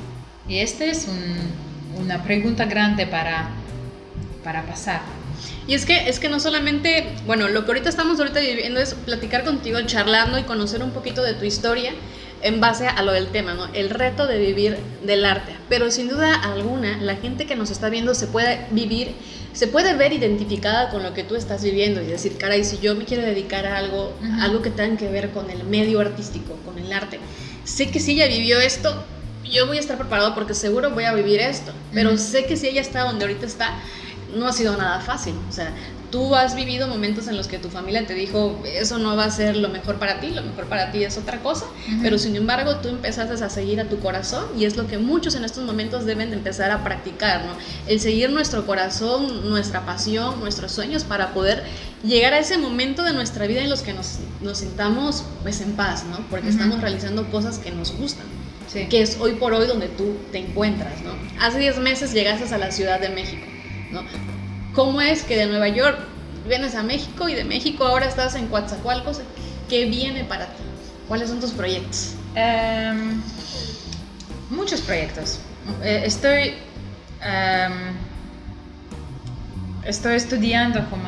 Y 0.49 0.59
esta 0.59 0.85
es 0.85 1.07
un, 1.07 2.03
una 2.03 2.23
pregunta 2.23 2.65
grande 2.65 3.07
para, 3.07 3.51
para 4.43 4.63
pasar. 4.63 5.01
Y 5.67 5.75
es 5.75 5.87
que, 5.87 6.09
es 6.09 6.19
que 6.19 6.29
no 6.29 6.41
solamente, 6.41 7.15
bueno, 7.27 7.49
lo 7.49 7.65
que 7.65 7.71
ahorita 7.73 7.89
estamos 7.89 8.19
ahorita 8.19 8.41
viviendo 8.41 8.81
es 8.81 8.95
platicar 8.95 9.45
contigo, 9.45 9.81
charlando 9.83 10.39
y 10.39 10.43
conocer 10.43 10.83
un 10.83 10.91
poquito 10.91 11.23
de 11.23 11.35
tu 11.35 11.45
historia 11.45 11.93
en 12.43 12.61
base 12.61 12.87
a 12.87 13.03
lo 13.03 13.13
del 13.13 13.29
tema, 13.29 13.55
¿no? 13.55 13.69
El 13.75 13.91
reto 13.91 14.27
de 14.27 14.39
vivir 14.39 14.79
del 15.05 15.25
arte. 15.25 15.53
Pero 15.69 15.91
sin 15.91 16.09
duda 16.09 16.35
alguna, 16.35 16.97
la 16.99 17.17
gente 17.17 17.47
que 17.47 17.57
nos 17.57 17.71
está 17.71 17.91
viendo 17.91 18.15
se 18.15 18.27
puede 18.27 18.67
vivir, 18.71 19.15
se 19.53 19.67
puede 19.67 19.95
ver 19.95 20.13
identificada 20.13 20.91
con 20.91 21.03
lo 21.03 21.13
que 21.13 21.23
tú 21.23 21.37
estás 21.37 21.63
viviendo 21.63 22.01
y 22.03 22.07
decir, 22.07 22.37
caray, 22.39 22.65
si 22.65 22.79
yo 22.79 22.95
me 22.95 23.05
quiero 23.05 23.23
dedicar 23.23 23.67
a 23.67 23.77
algo, 23.77 24.15
algo 24.41 24.63
que 24.63 24.71
tenga 24.71 24.97
que 24.97 25.09
ver 25.09 25.31
con 25.31 25.51
el 25.51 25.65
medio 25.65 26.01
artístico, 26.01 26.57
con 26.65 26.79
el 26.79 26.93
arte, 26.93 27.19
sé 27.65 27.91
que 27.91 28.01
si 28.01 28.13
ella 28.13 28.27
vivió 28.27 28.59
esto, 28.61 29.05
yo 29.45 29.67
voy 29.67 29.77
a 29.79 29.81
estar 29.81 29.99
preparado 29.99 30.35
porque 30.35 30.55
seguro 30.55 30.91
voy 30.91 31.05
a 31.05 31.13
vivir 31.13 31.41
esto, 31.41 31.73
pero 31.93 32.17
sé 32.17 32.45
que 32.47 32.57
si 32.57 32.69
ella 32.69 32.81
está 32.81 33.03
donde 33.03 33.25
ahorita 33.25 33.47
está, 33.47 33.75
no 34.35 34.49
ha 34.49 34.53
sido 34.53 34.77
nada 34.77 35.01
fácil. 35.01 35.35
O 35.49 35.53
sea, 35.53 35.73
tú 36.11 36.35
has 36.35 36.55
vivido 36.55 36.89
momentos 36.89 37.29
en 37.29 37.37
los 37.37 37.47
que 37.47 37.59
tu 37.59 37.69
familia 37.69 38.07
te 38.07 38.15
dijo, 38.15 38.61
eso 38.65 38.99
no 38.99 39.17
va 39.17 39.25
a 39.25 39.31
ser 39.31 39.57
lo 39.57 39.69
mejor 39.69 39.99
para 39.99 40.21
ti, 40.21 40.31
lo 40.31 40.43
mejor 40.43 40.67
para 40.67 40.91
ti 40.91 41.05
es 41.05 41.17
otra 41.17 41.41
cosa, 41.41 41.67
pero 42.03 42.19
sin 42.19 42.35
embargo 42.37 42.77
tú 42.77 42.89
empezaste 42.89 43.43
a 43.45 43.49
seguir 43.49 43.81
a 43.81 43.85
tu 43.85 44.01
corazón 44.01 44.47
y 44.59 44.65
es 44.65 44.77
lo 44.77 44.87
que 44.87 44.99
muchos 44.99 45.35
en 45.35 45.45
estos 45.45 45.65
momentos 45.65 46.05
deben 46.05 46.31
de 46.31 46.37
empezar 46.37 46.71
a 46.71 46.83
practicar, 46.83 47.45
¿no? 47.45 47.53
El 47.87 48.01
seguir 48.01 48.31
nuestro 48.31 48.67
corazón, 48.67 49.49
nuestra 49.49 49.87
pasión, 49.87 50.41
nuestros 50.41 50.73
sueños 50.73 51.05
para 51.05 51.33
poder 51.33 51.65
llegar 52.03 52.33
a 52.33 52.39
ese 52.39 52.59
momento 52.59 53.03
de 53.03 53.13
nuestra 53.13 53.47
vida 53.47 53.63
en 53.63 53.71
los 53.71 53.83
que 53.83 53.93
nos, 53.93 54.19
nos 54.41 54.59
sintamos 54.59 55.25
pues 55.43 55.61
en 55.61 55.73
paz, 55.73 56.05
¿no? 56.05 56.19
Porque 56.29 56.49
estamos 56.49 56.81
realizando 56.81 57.31
cosas 57.31 57.59
que 57.59 57.71
nos 57.71 57.97
gustan 57.97 58.27
que 58.89 59.03
es 59.03 59.19
hoy 59.21 59.33
por 59.33 59.53
hoy 59.53 59.67
donde 59.67 59.89
tú 59.89 60.17
te 60.31 60.39
encuentras, 60.39 61.03
¿no? 61.03 61.11
Hace 61.41 61.59
10 61.59 61.79
meses 61.79 62.13
llegaste 62.13 62.55
a 62.55 62.59
la 62.59 62.71
Ciudad 62.71 63.01
de 63.01 63.09
México, 63.09 63.45
¿no? 63.93 64.03
¿Cómo 64.75 65.01
es 65.01 65.23
que 65.23 65.37
de 65.37 65.47
Nueva 65.47 65.69
York 65.69 65.99
vienes 66.47 66.75
a 66.75 66.83
México 66.83 67.29
y 67.29 67.35
de 67.35 67.45
México 67.45 67.85
ahora 67.85 68.07
estás 68.07 68.35
en 68.35 68.47
Coatzacoalcos? 68.47 69.21
¿Qué 69.69 69.87
viene 69.87 70.25
para 70.25 70.47
ti? 70.47 70.63
¿Cuáles 71.09 71.29
son 71.29 71.41
tus 71.41 71.51
proyectos? 71.51 72.15
Um, 72.37 73.21
muchos 74.51 74.81
proyectos. 74.81 75.41
Eh, 75.83 76.03
estoy, 76.05 76.55
um, 77.21 77.97
estoy 79.85 80.15
estudiando, 80.15 80.89
como 80.89 81.05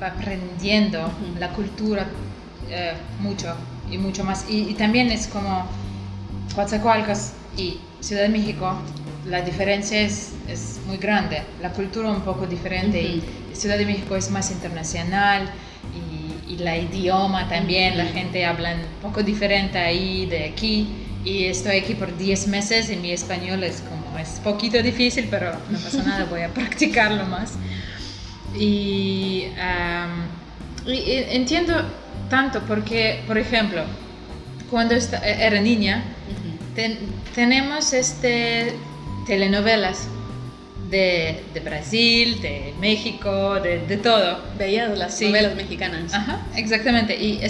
aprendiendo 0.00 1.10
la 1.38 1.48
cultura 1.50 2.06
uh, 2.06 3.22
mucho 3.22 3.54
y 3.90 3.98
mucho 3.98 4.24
más. 4.24 4.44
Y, 4.48 4.68
y 4.68 4.74
también 4.74 5.10
es 5.10 5.26
como 5.26 5.66
Coatzacoalcos 6.54 7.32
y 7.56 7.80
Ciudad 8.00 8.22
de 8.22 8.28
México, 8.28 8.78
la 9.28 9.42
diferencia 9.42 10.00
es, 10.00 10.32
es, 10.48 10.80
muy 10.86 10.98
grande, 10.98 11.42
la 11.60 11.72
cultura 11.72 12.10
un 12.10 12.22
poco 12.22 12.46
diferente 12.46 13.00
y 13.00 13.22
Ciudad 13.52 13.78
de 13.78 13.86
México 13.86 14.14
es 14.16 14.30
más 14.30 14.50
internacional 14.50 15.50
y, 16.48 16.52
y 16.54 16.58
la 16.58 16.76
idioma 16.76 17.48
también, 17.48 17.96
la 17.96 18.04
gente 18.04 18.44
habla 18.44 18.74
un 18.74 19.02
poco 19.02 19.22
diferente 19.22 19.78
ahí 19.78 20.26
de 20.26 20.44
aquí 20.44 20.88
y 21.26 21.46
estoy 21.46 21.78
aquí 21.78 21.94
por 21.94 22.16
10 22.16 22.46
meses 22.46 22.88
y 22.88 22.96
mi 22.96 23.10
español 23.10 23.64
es 23.64 23.82
como, 23.82 24.16
es 24.16 24.40
poquito 24.44 24.80
difícil, 24.80 25.26
pero 25.28 25.52
no 25.70 25.78
pasa 25.78 26.02
nada, 26.04 26.24
voy 26.26 26.42
a 26.42 26.48
practicarlo 26.54 27.26
más. 27.26 27.54
Y, 28.56 29.46
um, 29.56 30.88
y 30.88 31.24
entiendo 31.30 31.74
tanto 32.30 32.60
porque, 32.60 33.24
por 33.26 33.38
ejemplo, 33.38 33.82
cuando 34.70 34.94
era 34.94 35.60
niña, 35.60 36.04
tenemos 37.34 37.92
este, 37.92 38.74
telenovelas 39.26 40.08
de, 40.90 41.42
de, 41.52 41.60
Brasil, 41.60 42.40
de 42.40 42.74
México, 42.80 43.56
de, 43.60 43.80
de 43.86 43.96
todo. 43.96 44.40
Veías 44.56 44.96
las 44.96 45.20
novelas 45.20 45.54
mexicanas. 45.56 46.14
Ajá, 46.14 46.46
exactamente. 46.54 47.16
Y, 47.16 47.40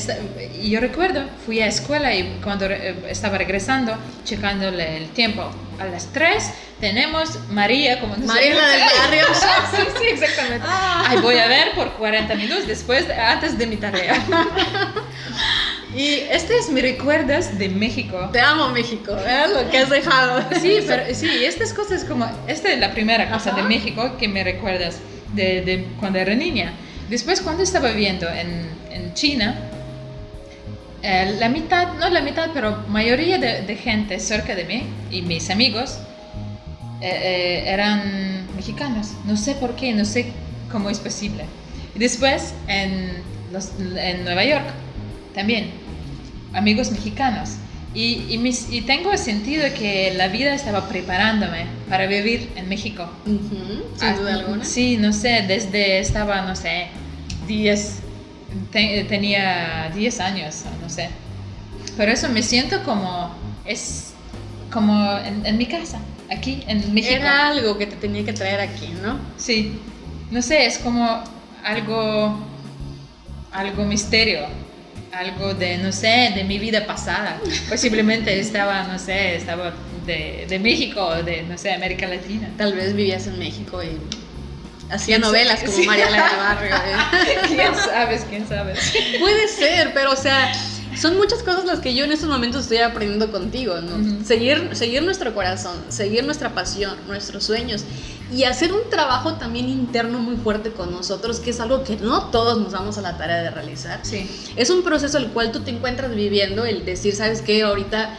y, 0.61 0.71
yo 0.71 0.81
recuerdo, 0.81 1.25
fui 1.45 1.61
a 1.61 1.67
escuela 1.67 2.15
y 2.15 2.39
cuando 2.43 2.67
estaba 2.67 3.39
regresando, 3.39 3.97
checándole 4.25 4.97
el 4.97 5.09
tiempo, 5.11 5.51
a 5.79 5.85
las 5.85 6.07
3 6.13 6.51
tenemos 6.81 7.39
María, 7.51 8.01
como 8.01 8.17
María 8.17 8.55
la 8.55 8.69
del 8.69 8.81
barrio. 8.81 9.25
sí, 9.35 9.83
sí, 9.99 10.05
exactamente. 10.13 10.67
Ah. 10.69 11.07
Ay, 11.09 11.19
voy 11.19 11.39
a 11.39 11.47
ver 11.49 11.73
por 11.75 11.93
40 11.93 12.35
minutos 12.35 12.67
después, 12.67 13.07
antes 13.11 13.59
de 13.59 13.67
mi 13.67 13.77
tarea. 13.77 14.15
Y 15.95 16.15
este 16.31 16.59
es 16.59 16.69
mi 16.71 16.81
recuerdos 16.81 17.57
de 17.59 17.69
México. 17.69 18.29
Te 18.33 18.41
amo 18.41 18.69
México, 18.71 19.17
es 19.17 19.51
lo 19.53 19.71
que 19.71 19.79
has 19.79 19.89
dejado. 19.91 20.43
Sí, 20.61 20.79
pero 20.87 21.15
sí, 21.15 21.45
estas 21.45 21.73
cosas 21.73 22.05
como, 22.05 22.27
esta 22.49 22.73
es 22.73 22.79
la 22.81 22.93
primera 22.93 23.31
cosa 23.31 23.51
Ajá. 23.51 23.63
de 23.63 23.69
México 23.69 24.17
que 24.19 24.29
me 24.29 24.43
recuerdas 24.45 24.99
de, 25.35 25.63
de 25.63 25.87
cuando 26.01 26.19
era 26.19 26.35
niña. 26.35 26.73
Después 27.09 27.41
cuando 27.41 27.63
estaba 27.63 27.91
viviendo 27.91 28.29
en, 28.29 28.69
en 28.91 29.15
China, 29.15 29.57
eh, 31.03 31.37
la 31.39 31.49
mitad, 31.49 31.95
no 31.95 32.09
la 32.11 32.21
mitad, 32.21 32.51
pero 32.53 32.83
mayoría 32.89 33.39
de, 33.39 33.63
de 33.63 33.77
gente 33.77 34.19
cerca 34.19 34.55
de 34.55 34.65
mí 34.65 34.83
y 35.11 35.23
mis 35.23 35.51
amigos 35.51 35.99
eh, 37.01 37.09
eh, 37.09 37.65
eran 37.69 38.47
mexicanos. 38.57 39.13
No 39.25 39.37
sé 39.37 39.55
por 39.55 39.77
qué, 39.77 39.93
no 39.93 40.05
sé 40.05 40.27
cómo 40.71 40.91
es 40.91 40.99
posible. 40.99 41.45
Y 41.95 41.99
después 42.01 42.55
en, 42.67 43.23
los- 43.53 43.71
en 43.97 44.25
Nueva 44.25 44.45
York 44.45 44.65
también, 45.37 45.71
amigos 46.53 46.91
mexicanos. 46.91 47.51
Y, 47.95 48.27
y, 48.29 48.37
mis- 48.39 48.71
y 48.71 48.83
tengo 48.83 49.17
sentido 49.17 49.65
que 49.79 50.13
la 50.15 50.29
vida 50.29 50.53
estaba 50.55 50.87
preparándome 50.89 51.65
para 51.89 52.07
vivir 52.07 52.51
en 52.57 52.69
México. 52.69 53.09
Sin 53.25 53.83
Ah, 54.09 54.15
duda 54.19 54.35
alguna. 54.35 54.65
Sí, 54.65 54.97
no 54.99 55.13
sé, 55.13 55.45
desde 55.47 56.01
estaba, 56.01 56.43
no 56.43 56.55
sé, 56.57 56.89
10, 57.47 58.01
te- 58.73 59.05
tenía 59.05 59.91
10 59.95 60.21
años, 60.21 60.65
no 60.83 60.91
sé. 60.91 61.09
Por 61.97 62.09
eso 62.11 62.29
me 62.29 62.43
siento 62.43 62.83
como, 62.83 63.31
es 63.65 64.13
como 64.71 65.17
en, 65.19 65.47
en 65.47 65.57
mi 65.57 65.65
casa, 65.65 65.99
aquí 66.31 66.63
en 66.67 66.93
México. 66.93 67.15
Era 67.15 67.49
algo 67.49 67.79
que 67.79 67.87
te 67.87 67.97
tenía 67.97 68.25
que 68.27 68.35
traer 68.35 68.61
aquí, 68.61 68.89
¿no? 69.03 69.19
Sí, 69.39 69.79
no 70.31 70.43
sé, 70.43 70.67
es 70.67 70.77
como 70.79 71.25
algo, 71.65 72.39
algo 73.53 73.85
misterio, 73.87 74.41
algo 75.17 75.55
de, 75.55 75.79
no 75.79 75.93
sé, 75.93 76.33
de 76.35 76.45
mi 76.45 76.59
vida 76.59 76.87
pasada. 76.87 77.41
Posiblemente 77.69 78.39
estaba, 78.39 78.83
no 78.85 78.99
sé, 78.99 79.37
estaba 79.37 79.73
de, 80.05 80.47
de 80.49 80.59
México 80.59 81.15
de, 81.23 81.43
no 81.43 81.57
sé, 81.59 81.73
América 81.73 82.07
Latina. 82.07 82.49
Tal 82.57 82.75
vez 82.75 82.95
vivías 82.95 83.27
en 83.27 83.39
México 83.39 83.83
y 83.83 83.99
hacía 84.93 85.17
¿Quién 85.17 85.21
novelas 85.23 85.61
como 85.61 85.73
Sí. 85.73 85.87
María 85.87 86.09
Elena 86.09 86.37
Barrio. 86.37 86.77
¿eh? 86.77 87.37
¿Quién 87.49 87.75
sabes? 87.75 88.25
¿Quién 88.29 88.49
sabes? 88.49 88.93
Puede 89.19 89.49
ser, 89.49 89.93
pero 89.95 90.13
o 90.13 90.17
sea, 90.17 90.53
son 91.01 91.17
muchas 91.17 91.43
cosas 91.43 91.65
las 91.65 91.81
que 91.81 91.95
yo 91.95 92.05
en 92.05 92.13
estos 92.13 92.29
momentos 92.29 92.63
estoy 92.63 92.79
aprendiendo 92.79 93.31
contigo, 93.31 93.77
¿no? 93.81 94.25
Seguir, 94.25 94.71
seguir 94.73 95.03
nuestro 95.03 95.35
corazón, 95.35 95.77
seguir 95.89 96.25
nuestra 96.25 96.55
pasión, 96.55 96.97
nuestros 97.07 97.45
sueños 97.45 97.85
y 98.33 98.45
hacer 98.45 98.73
un 98.73 98.91
trabajo 98.91 99.35
también 99.35 99.69
interno 99.69 100.19
muy 100.19 100.37
fuerte 100.37 100.71
con 100.71 100.91
nosotros, 100.91 101.39
que 101.39 101.51
es 101.51 101.61
algo 101.61 101.85
que 101.85 101.97
no 101.97 102.31
todos 102.31 102.59
nos 102.59 102.73
damos 102.73 102.99
a 102.99 103.03
la 103.03 103.17
tarea 103.17 103.43
de 103.43 103.51
realizar. 103.51 104.01
Sí. 104.03 104.29
Es 104.57 104.71
un 104.71 104.83
proceso 104.83 105.19
el 105.19 105.29
cual 105.29 105.53
tú 105.53 105.61
te 105.61 105.71
encuentras 105.71 106.15
viviendo, 106.15 106.65
el 106.65 106.85
decir, 106.85 107.15
¿sabes 107.15 107.43
qué? 107.43 107.63
Ahorita 107.63 108.17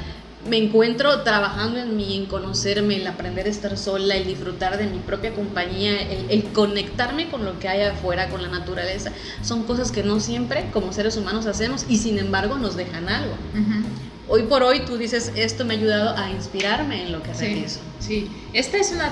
me 0.50 0.58
encuentro 0.58 1.22
trabajando 1.24 1.80
en 1.80 1.96
mí, 1.98 2.16
en 2.16 2.26
conocerme, 2.26 2.96
el 2.96 3.08
aprender 3.08 3.46
a 3.48 3.50
estar 3.50 3.78
sola, 3.78 4.16
el 4.16 4.26
disfrutar 4.28 4.78
de 4.78 4.88
mi 4.88 5.00
propia 5.00 5.34
compañía, 5.34 6.02
el, 6.02 6.30
el 6.30 6.44
conectarme 6.54 7.30
con 7.30 7.44
lo 7.46 7.60
que 7.60 7.68
hay 7.68 7.82
afuera, 7.82 8.30
con 8.30 8.42
la 8.42 8.48
naturaleza. 8.50 9.12
Son 9.42 9.64
cosas 9.64 9.92
que 9.92 10.04
no 10.04 10.20
siempre 10.20 10.70
como 10.72 10.94
seres 10.94 11.18
humanos 11.18 11.46
hacemos 11.46 11.86
y 11.90 11.98
sin 11.98 12.18
embargo 12.20 12.58
nos 12.58 12.76
dejan 12.76 13.10
algo. 13.10 13.34
Ujú. 13.54 13.88
Hoy 14.30 14.44
por 14.44 14.64
hoy 14.64 14.82
tú 14.82 14.98
dices, 14.98 15.32
esto 15.36 15.64
me 15.66 15.74
ha 15.76 15.78
ayudado 15.78 16.18
a 16.18 16.30
inspirarme 16.32 17.04
en 17.04 17.12
lo 17.14 17.22
que 17.24 17.34
Sí, 17.34 17.46
realizo. 17.46 17.80
sí. 18.00 18.30
Este 18.54 18.80
es 18.80 18.92
una, 18.92 19.10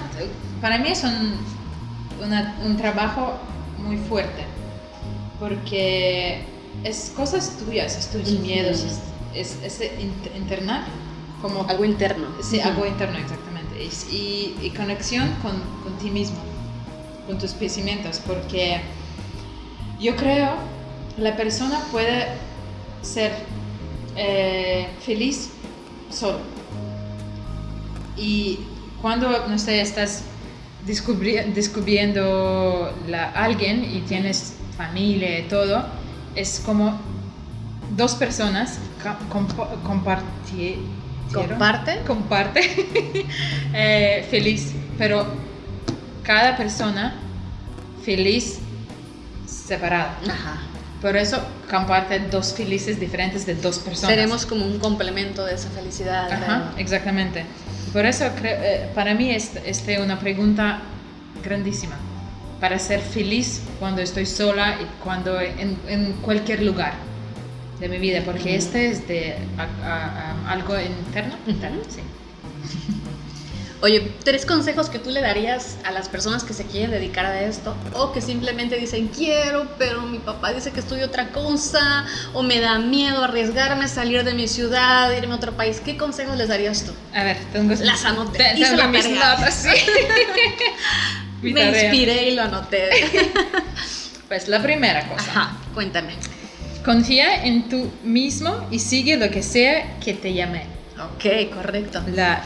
para 0.62 0.78
mí 0.80 0.89
es 0.89 1.04
un, 1.04 1.36
una- 2.26 2.58
un 2.65 2.76
trabajo 2.78 3.39
muy 3.78 3.98
fuerte, 3.98 4.43
porque 5.39 6.43
es 6.84 7.12
cosas 7.15 7.58
tuyas, 7.65 7.98
es 7.98 8.08
tus 8.10 8.39
miedos, 8.39 8.84
es, 8.84 9.00
es, 9.63 9.80
es 9.82 9.91
in- 10.00 10.13
internar, 10.36 10.84
como 11.46 11.64
Algo 11.70 11.86
interno. 11.86 12.28
Sí, 12.42 12.60
algo 12.60 12.88
interno, 12.88 13.20
exactamente. 13.20 13.84
Y, 14.12 14.56
conexión 14.76 15.30
con, 15.44 15.62
con 15.84 15.96
ti 16.00 16.10
mismo, 16.10 16.38
con 17.28 17.38
tus 17.38 17.52
pensamientos, 17.52 18.20
porque 18.26 18.82
yo 20.00 20.16
creo 20.16 20.50
la 21.18 21.36
persona 21.38 21.80
puede 21.92 22.26
ser 23.04 23.32
eh, 24.16 24.88
feliz 25.06 25.52
solo. 26.10 26.40
Y 28.18 28.60
cuando, 29.02 29.48
no 29.48 29.60
sé, 29.60 29.82
estás 29.82 30.24
descubri- 30.88 31.54
descubriendo 31.54 32.92
la, 33.08 33.30
alguien 33.30 33.84
y 33.86 34.00
tienes 34.02 34.56
familia 34.76 35.40
y 35.40 35.44
todo, 35.44 35.86
es 36.34 36.60
como 36.66 37.00
dos 37.96 38.16
personas 38.16 38.80
ca- 39.04 39.20
Comparte. 41.34 42.02
comparte 42.06 42.62
eh, 43.74 44.26
feliz, 44.30 44.74
pero 44.98 45.26
cada 46.24 46.56
persona 46.56 47.16
feliz 48.04 48.60
separada. 49.46 50.18
Ajá. 50.30 50.58
Por 51.02 51.16
eso 51.18 51.40
comparte 51.70 52.20
dos 52.20 52.54
felices 52.54 53.00
diferentes 53.00 53.46
de 53.46 53.56
dos 53.56 53.80
personas. 53.80 54.16
Seremos 54.16 54.46
como 54.46 54.66
un 54.66 54.80
complemento 54.80 55.46
de 55.46 55.56
esa 55.56 55.70
felicidad. 55.70 56.32
Ajá, 56.32 56.40
¿verdad? 56.40 56.72
exactamente. 56.80 57.46
Por 57.94 58.06
eso 58.06 58.26
eh, 58.44 58.90
para 58.96 59.14
mí 59.14 59.32
es 59.32 59.52
este 59.66 60.02
una 60.02 60.20
pregunta 60.20 60.80
grandísima. 61.44 61.96
Para 62.60 62.80
ser 62.80 63.02
feliz 63.02 63.62
cuando 63.80 64.02
estoy 64.02 64.26
sola 64.26 64.78
y 64.82 64.86
cuando 65.04 65.40
en, 65.40 65.78
en 65.88 66.14
cualquier 66.22 66.64
lugar 66.64 66.94
de 67.80 67.90
mi 67.90 67.98
vida, 67.98 68.22
porque 68.26 68.56
este 68.56 68.90
es 68.92 69.08
de 69.08 69.36
a- 69.58 69.86
a- 69.86 70.32
a- 70.48 70.52
algo 70.52 70.80
interno. 70.80 71.36
Interno, 71.48 71.82
sí. 71.90 72.02
Oye, 73.82 74.14
tres 74.24 74.46
consejos 74.48 74.90
que 74.90 74.98
tú 74.98 75.12
le 75.12 75.22
darías 75.22 75.78
a 75.84 75.92
las 75.92 76.10
personas 76.10 76.44
que 76.44 76.54
se 76.54 76.66
quieren 76.66 76.90
dedicar 76.92 77.26
a 77.26 77.42
esto 77.42 77.76
o 77.94 78.14
que 78.14 78.22
simplemente 78.22 78.78
dicen 78.78 79.10
quiero, 79.10 79.68
pero 79.78 80.02
mi 80.04 80.18
papá 80.18 80.54
dice 80.54 80.72
que 80.72 80.80
estudio 80.80 81.06
otra 81.06 81.28
cosa 81.30 82.06
o 82.34 82.42
me 82.42 82.60
da 82.62 82.80
miedo 82.80 83.24
arriesgarme, 83.24 83.88
salir 83.88 84.24
de 84.24 84.34
mi 84.34 84.48
ciudad, 84.48 85.12
irme 85.16 85.34
a 85.34 85.36
otro 85.38 85.52
país. 85.52 85.82
¿Qué 85.84 85.98
consejos 85.98 86.36
les 86.38 86.48
darías 86.48 86.84
tú? 86.84 86.94
A 87.14 87.24
ver, 87.26 87.38
tengo 87.54 87.76
Las 87.82 88.06
anoté, 88.06 88.38
te- 88.40 88.60
hice 88.60 88.76
la 88.76 88.88
mis 88.88 89.08
notas, 89.08 89.54
sí. 89.54 89.70
Mi 91.44 91.54
me 91.54 91.66
tarea. 91.66 91.84
inspiré 91.84 92.30
y 92.30 92.36
lo 92.36 92.44
anoté. 92.44 92.90
Pues 94.28 94.48
la 94.48 94.60
primera 94.64 95.08
cosa. 95.08 95.30
Ajá, 95.30 95.58
cuéntame. 95.76 96.16
Confía 96.86 97.43
en 97.45 97.67
tú 97.67 97.89
mismo 98.04 98.67
y 98.71 98.80
sigue 98.80 99.17
lo 99.17 99.30
que 99.32 99.41
sea 99.43 99.98
que 100.00 100.13
te 100.13 100.34
llame. 100.34 100.63
Ok, 100.98 101.52
correcto. 101.54 102.02
La, 102.13 102.41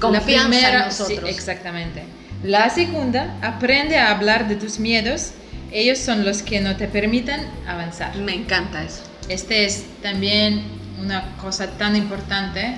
Confianza 0.00 0.40
la 0.42 0.46
primera, 0.48 0.78
en 0.80 0.84
nosotros. 0.86 1.20
sí, 1.22 1.28
exactamente. 1.30 2.02
La 2.42 2.68
segunda, 2.68 3.36
aprende 3.40 3.96
a 3.96 4.10
hablar 4.10 4.48
de 4.48 4.56
tus 4.56 4.78
miedos. 4.78 5.30
Ellos 5.72 5.98
son 5.98 6.24
los 6.24 6.42
que 6.42 6.60
no 6.60 6.76
te 6.76 6.88
permiten 6.88 7.40
avanzar. 7.66 8.14
Me 8.16 8.34
encanta 8.34 8.82
eso. 8.82 9.02
Este 9.28 9.64
es 9.64 9.84
también 10.02 10.62
una 11.00 11.36
cosa 11.36 11.68
tan 11.78 11.96
importante 11.96 12.74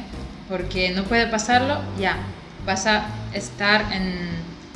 porque 0.49 0.91
no 0.91 1.05
puede 1.05 1.27
pasarlo, 1.27 1.81
ya. 1.99 2.17
Vas 2.65 2.87
a 2.87 3.07
estar 3.33 3.93
en, 3.93 4.15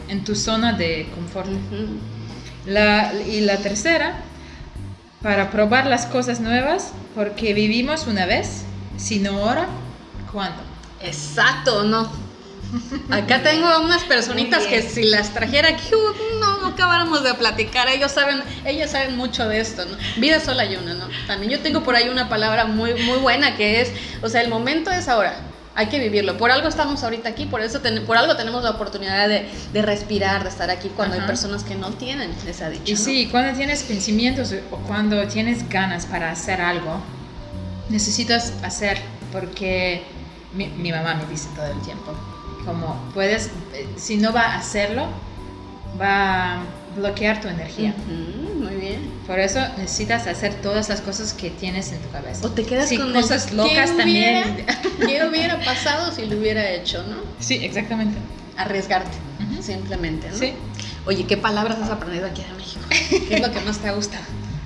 en 0.08 0.24
tu 0.24 0.34
zona 0.34 0.72
de 0.72 1.06
confort. 1.14 1.48
La- 2.66 3.12
y 3.26 3.40
la 3.40 3.56
tercera, 3.58 4.14
para 5.22 5.50
probar 5.50 5.86
las 5.86 6.06
cosas 6.06 6.40
nuevas, 6.40 6.92
porque 7.14 7.52
vivimos 7.54 8.06
una 8.06 8.26
vez, 8.26 8.64
si 8.96 9.18
no 9.18 9.38
ahora, 9.38 9.66
¿cuándo? 10.32 10.62
Exacto, 11.02 11.84
¿no? 11.84 12.10
Acá 13.10 13.42
tengo 13.42 13.66
unas 13.80 14.04
personitas 14.04 14.66
que 14.66 14.82
si 14.82 15.02
las 15.02 15.34
trajera 15.34 15.70
aquí, 15.70 15.94
uh, 15.94 16.38
no, 16.40 16.60
no 16.60 16.66
acabáramos 16.68 17.24
de 17.24 17.34
platicar. 17.34 17.88
Ellos 17.88 18.12
saben, 18.12 18.42
ellas 18.64 18.92
saben 18.92 19.16
mucho 19.16 19.48
de 19.48 19.60
esto, 19.60 19.84
¿no? 19.84 19.96
Vida 20.16 20.40
sola 20.40 20.64
y 20.64 20.76
una, 20.76 20.94
¿no? 20.94 21.08
También 21.26 21.52
yo 21.52 21.60
tengo 21.60 21.82
por 21.82 21.96
ahí 21.96 22.08
una 22.08 22.28
palabra 22.28 22.66
muy, 22.66 22.94
muy 22.94 23.18
buena 23.18 23.56
que 23.56 23.80
es, 23.80 23.92
o 24.22 24.28
sea, 24.28 24.40
el 24.40 24.48
momento 24.48 24.90
es 24.90 25.08
ahora. 25.08 25.49
Hay 25.74 25.86
que 25.86 25.98
vivirlo. 26.00 26.36
Por 26.36 26.50
algo 26.50 26.68
estamos 26.68 27.02
ahorita 27.04 27.28
aquí, 27.28 27.46
por 27.46 27.60
eso 27.62 27.80
ten- 27.80 28.04
por 28.04 28.16
algo 28.16 28.36
tenemos 28.36 28.62
la 28.64 28.70
oportunidad 28.70 29.28
de, 29.28 29.48
de 29.72 29.82
respirar, 29.82 30.42
de 30.42 30.48
estar 30.48 30.68
aquí 30.68 30.88
cuando 30.94 31.14
hay 31.14 31.20
Ajá. 31.20 31.28
personas 31.28 31.62
que 31.64 31.74
no 31.76 31.90
tienen 31.90 32.32
esa 32.46 32.68
dicha. 32.68 32.82
Y 32.86 32.92
¿no? 32.94 32.98
sí, 32.98 33.28
cuando 33.30 33.56
tienes 33.56 33.82
pensamientos 33.84 34.52
o 34.70 34.76
cuando 34.78 35.26
tienes 35.28 35.68
ganas 35.68 36.06
para 36.06 36.30
hacer 36.32 36.60
algo, 36.60 37.00
necesitas 37.88 38.52
hacer, 38.62 39.00
porque 39.32 40.02
mi, 40.54 40.66
mi 40.66 40.90
mamá 40.90 41.14
me 41.14 41.24
dice 41.26 41.48
todo 41.54 41.66
el 41.66 41.80
tiempo, 41.82 42.12
como 42.66 42.96
puedes, 43.14 43.46
eh, 43.72 43.86
si 43.96 44.16
no 44.16 44.32
va 44.32 44.42
a 44.54 44.58
hacerlo, 44.58 45.06
va 46.00 46.54
a 46.54 46.62
bloquear 46.96 47.40
tu 47.40 47.48
energía. 47.48 47.94
Muy 48.06 48.16
bien. 48.16 48.49
Por 49.26 49.38
eso 49.38 49.60
necesitas 49.78 50.26
hacer 50.26 50.54
todas 50.54 50.88
las 50.88 51.00
cosas 51.00 51.32
que 51.34 51.50
tienes 51.50 51.92
en 51.92 51.98
tu 52.00 52.10
cabeza. 52.10 52.46
O 52.46 52.50
te 52.50 52.64
quedas 52.64 52.88
Sí, 52.88 52.96
con 52.98 53.12
cosas 53.12 53.50
el, 53.50 53.56
locas 53.58 53.90
¿qué 53.92 53.96
también. 53.96 54.54
hubiera- 54.54 54.80
¿Qué 55.06 55.28
hubiera 55.28 55.60
pasado 55.64 56.12
si 56.12 56.26
lo 56.26 56.36
hubiera 56.36 56.68
hecho, 56.70 57.02
no? 57.04 57.16
Sí, 57.38 57.64
exactamente. 57.64 58.18
Arriesgarte, 58.56 59.16
simplemente, 59.62 60.28
¿no? 60.30 60.36
Sí. 60.36 60.52
Oye, 61.06 61.24
¿qué 61.26 61.36
palabras 61.36 61.78
has 61.82 61.90
aprendido 61.90 62.26
aquí 62.26 62.42
en 62.42 62.56
México? 62.56 62.82
¿Qué 63.28 63.34
es 63.36 63.40
lo 63.40 63.52
que 63.52 63.60
más 63.60 63.78
te 63.78 63.90
gusta? 63.92 64.18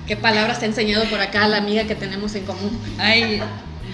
¿Qué 0.07 0.17
palabras 0.17 0.59
te 0.59 0.65
ha 0.65 0.67
enseñado 0.67 1.05
por 1.05 1.19
acá 1.21 1.47
la 1.47 1.57
amiga 1.57 1.83
que 1.85 1.95
tenemos 1.95 2.35
en 2.35 2.45
común? 2.45 2.77
Ay, 2.99 3.41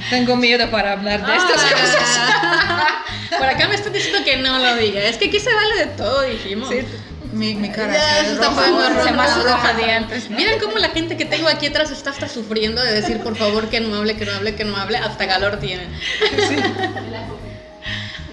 tengo 0.10 0.36
miedo 0.36 0.70
para 0.72 0.94
hablar 0.94 1.26
de 1.26 1.36
estas 1.36 1.62
Ah. 1.62 1.70
cosas. 1.72 2.88
Por 3.40 3.48
acá 3.48 3.68
me 3.70 3.76
están 3.76 3.94
diciendo 3.94 4.20
que 4.26 4.38
no 4.38 4.60
lo 4.60 4.76
diga. 4.76 5.00
Es 5.02 5.18
que 5.18 5.28
aquí 5.28 5.40
se 5.40 5.54
vale 5.54 5.86
de 5.86 5.86
todo, 5.96 6.22
dijimos. 6.24 6.68
Sí, 6.70 6.80
mi, 7.34 7.54
mi 7.56 7.70
cara 7.70 7.94
Ya, 7.94 8.20
está 8.20 8.26
se 8.26 8.32
está 8.34 8.50
roja, 8.50 8.62
poniendo 8.62 8.88
se 8.88 8.94
roja, 9.00 9.12
más 9.14 9.44
roja. 9.44 9.74
de 9.74 9.92
antes. 10.00 10.30
¿no? 10.30 10.38
Miren 10.38 10.60
cómo 10.60 10.78
la 10.78 10.90
gente 10.90 11.18
que 11.18 11.26
tengo 11.26 11.48
aquí 11.48 11.68
atrás 11.68 11.92
está 11.92 12.10
hasta 12.12 12.28
sufriendo 12.28 12.82
de 12.82 12.92
decir, 12.94 13.20
por 13.20 13.36
favor, 13.36 13.70
que 13.70 13.80
no 13.80 13.96
hable, 13.96 14.16
que 14.18 14.26
no 14.26 14.34
hable, 14.34 14.56
que 14.56 14.64
no 14.66 14.76
hable. 14.78 14.98
Hasta 14.98 15.28
calor 15.28 15.58
tiene. 15.58 15.88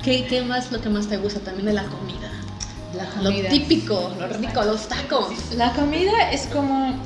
¿Qué, 0.05 0.27
¿Qué 0.27 0.43
más 0.43 0.73
lo 0.73 0.81
que 0.81 0.89
más 0.89 1.09
te 1.09 1.17
gusta 1.17 1.41
también 1.41 1.67
de 1.67 1.73
la 1.75 1.85
comida? 1.85 2.31
La 2.95 3.05
Lo 3.23 3.31
comida. 3.31 3.49
típico, 3.51 4.15
lo 4.19 4.27
rico, 4.29 4.63
los 4.63 4.89
tacos. 4.89 5.33
La 5.57 5.73
comida 5.73 6.31
es 6.33 6.47
como, 6.47 6.99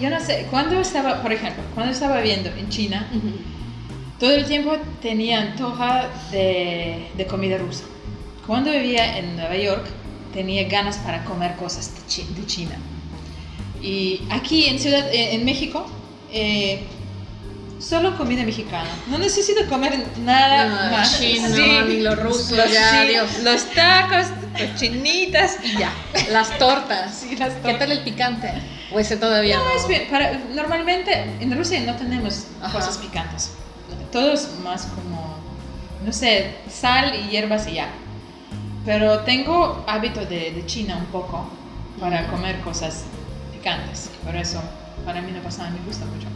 yo 0.00 0.10
no 0.10 0.20
sé, 0.20 0.46
cuando 0.50 0.78
estaba, 0.80 1.22
por 1.22 1.32
ejemplo, 1.32 1.62
cuando 1.74 1.92
estaba 1.92 2.16
viviendo 2.18 2.50
en 2.50 2.68
China, 2.68 3.06
todo 4.18 4.32
el 4.32 4.44
tiempo 4.44 4.76
tenía 5.00 5.40
antoja 5.40 6.08
de, 6.30 7.10
de 7.16 7.26
comida 7.26 7.56
rusa. 7.56 7.84
Cuando 8.46 8.70
vivía 8.70 9.16
en 9.18 9.36
Nueva 9.36 9.56
York, 9.56 9.86
tenía 10.32 10.64
ganas 10.68 10.96
para 10.98 11.24
comer 11.24 11.56
cosas 11.56 11.94
de, 11.94 12.00
Chi- 12.06 12.26
de 12.34 12.46
China. 12.46 12.76
Y 13.82 14.22
aquí 14.30 14.66
en 14.66 14.78
Ciudad, 14.78 15.08
eh, 15.12 15.34
en 15.34 15.44
México, 15.44 15.86
eh, 16.32 16.84
solo 17.80 18.16
comida 18.16 18.42
mexicana. 18.44 18.90
No 19.08 19.18
necesito 19.18 19.66
comer 19.68 19.98
nada 20.18 20.66
No, 20.90 20.96
más. 20.96 21.18
chino, 21.18 21.48
ni 21.86 22.00
lo 22.00 22.14
ruso, 22.14 22.54
los 22.56 22.70
ya, 22.72 23.00
adiós. 23.00 23.38
Los 23.42 23.70
tacos, 23.70 24.26
los 24.58 24.74
chinitas 24.78 25.56
y 25.64 25.78
ya. 25.78 25.92
Las 26.30 26.58
tortas. 26.58 27.14
Sí, 27.14 27.36
las 27.36 27.54
¿Qué 27.54 27.60
tortas. 27.60 27.78
tal 27.78 27.92
el 27.92 28.00
picante? 28.00 28.52
¿O 28.92 28.98
ese 28.98 29.16
todavía 29.16 29.56
no? 29.56 29.64
No, 29.64 29.70
es 29.80 29.88
bien. 29.88 30.08
Para, 30.10 30.32
normalmente 30.54 31.24
en 31.40 31.56
Rusia 31.56 31.80
no 31.80 31.94
tenemos 31.96 32.44
Ajá. 32.60 32.72
cosas 32.78 32.98
picantes. 32.98 33.52
Todo 34.12 34.32
es 34.34 34.48
más 34.62 34.82
como, 34.86 35.36
no 36.04 36.12
sé, 36.12 36.56
sal 36.70 37.14
y 37.14 37.30
hierbas 37.30 37.66
y 37.68 37.74
ya. 37.74 37.88
Pero 38.84 39.20
tengo 39.20 39.84
hábito 39.86 40.20
de, 40.20 40.52
de 40.52 40.66
China 40.66 40.96
un 40.96 41.06
poco 41.06 41.48
para 41.98 42.26
comer 42.28 42.58
cosas 42.60 43.04
picantes. 43.52 44.10
Por 44.24 44.34
eso, 44.36 44.62
para 45.04 45.20
mí 45.20 45.32
no 45.32 45.40
pasa 45.42 45.64
nada, 45.64 45.76
me 45.78 45.86
gusta 45.86 46.04
mucho. 46.06 46.28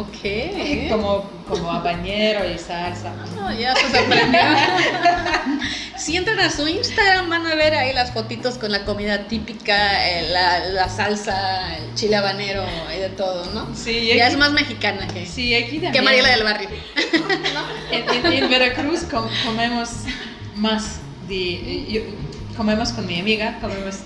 Ok. 0.00 0.88
Como, 0.90 1.24
como 1.48 1.70
habanero 1.70 2.48
y 2.50 2.58
salsa. 2.58 3.12
No, 3.36 3.52
ya 3.52 3.74
se 3.76 3.98
aprendió. 3.98 4.40
si 5.96 6.16
entran 6.16 6.40
a 6.40 6.50
su 6.50 6.66
Instagram 6.66 7.28
van 7.30 7.46
a 7.46 7.54
ver 7.54 7.74
ahí 7.74 7.92
las 7.92 8.10
fotitos 8.12 8.58
con 8.58 8.72
la 8.72 8.84
comida 8.84 9.26
típica, 9.28 10.08
eh, 10.08 10.28
la, 10.30 10.58
la 10.66 10.88
salsa, 10.88 11.76
el 11.76 11.94
chile 11.94 12.16
habanero 12.16 12.64
y 12.94 12.98
de 13.00 13.08
todo, 13.10 13.44
¿no? 13.52 13.68
Sí, 13.74 14.08
Ya 14.16 14.24
aquí- 14.26 14.32
es 14.34 14.38
más 14.38 14.52
mexicana 14.52 15.06
que, 15.06 15.24
Sí, 15.26 15.54
aquí 15.54 15.72
también. 15.74 15.92
que 15.92 16.02
Mariela 16.02 16.28
del 16.30 16.42
Barrio. 16.42 16.68
En, 17.92 18.08
en- 18.26 18.32
en 18.44 18.50
Veracruz 18.50 19.00
com- 19.10 19.28
comemos 19.44 19.90
más 20.56 20.98
de, 21.30 21.86
yo- 21.88 22.02
comemos 22.56 22.90
con 22.90 23.06
mi 23.06 23.18
amiga, 23.20 23.58
comemos 23.60 23.96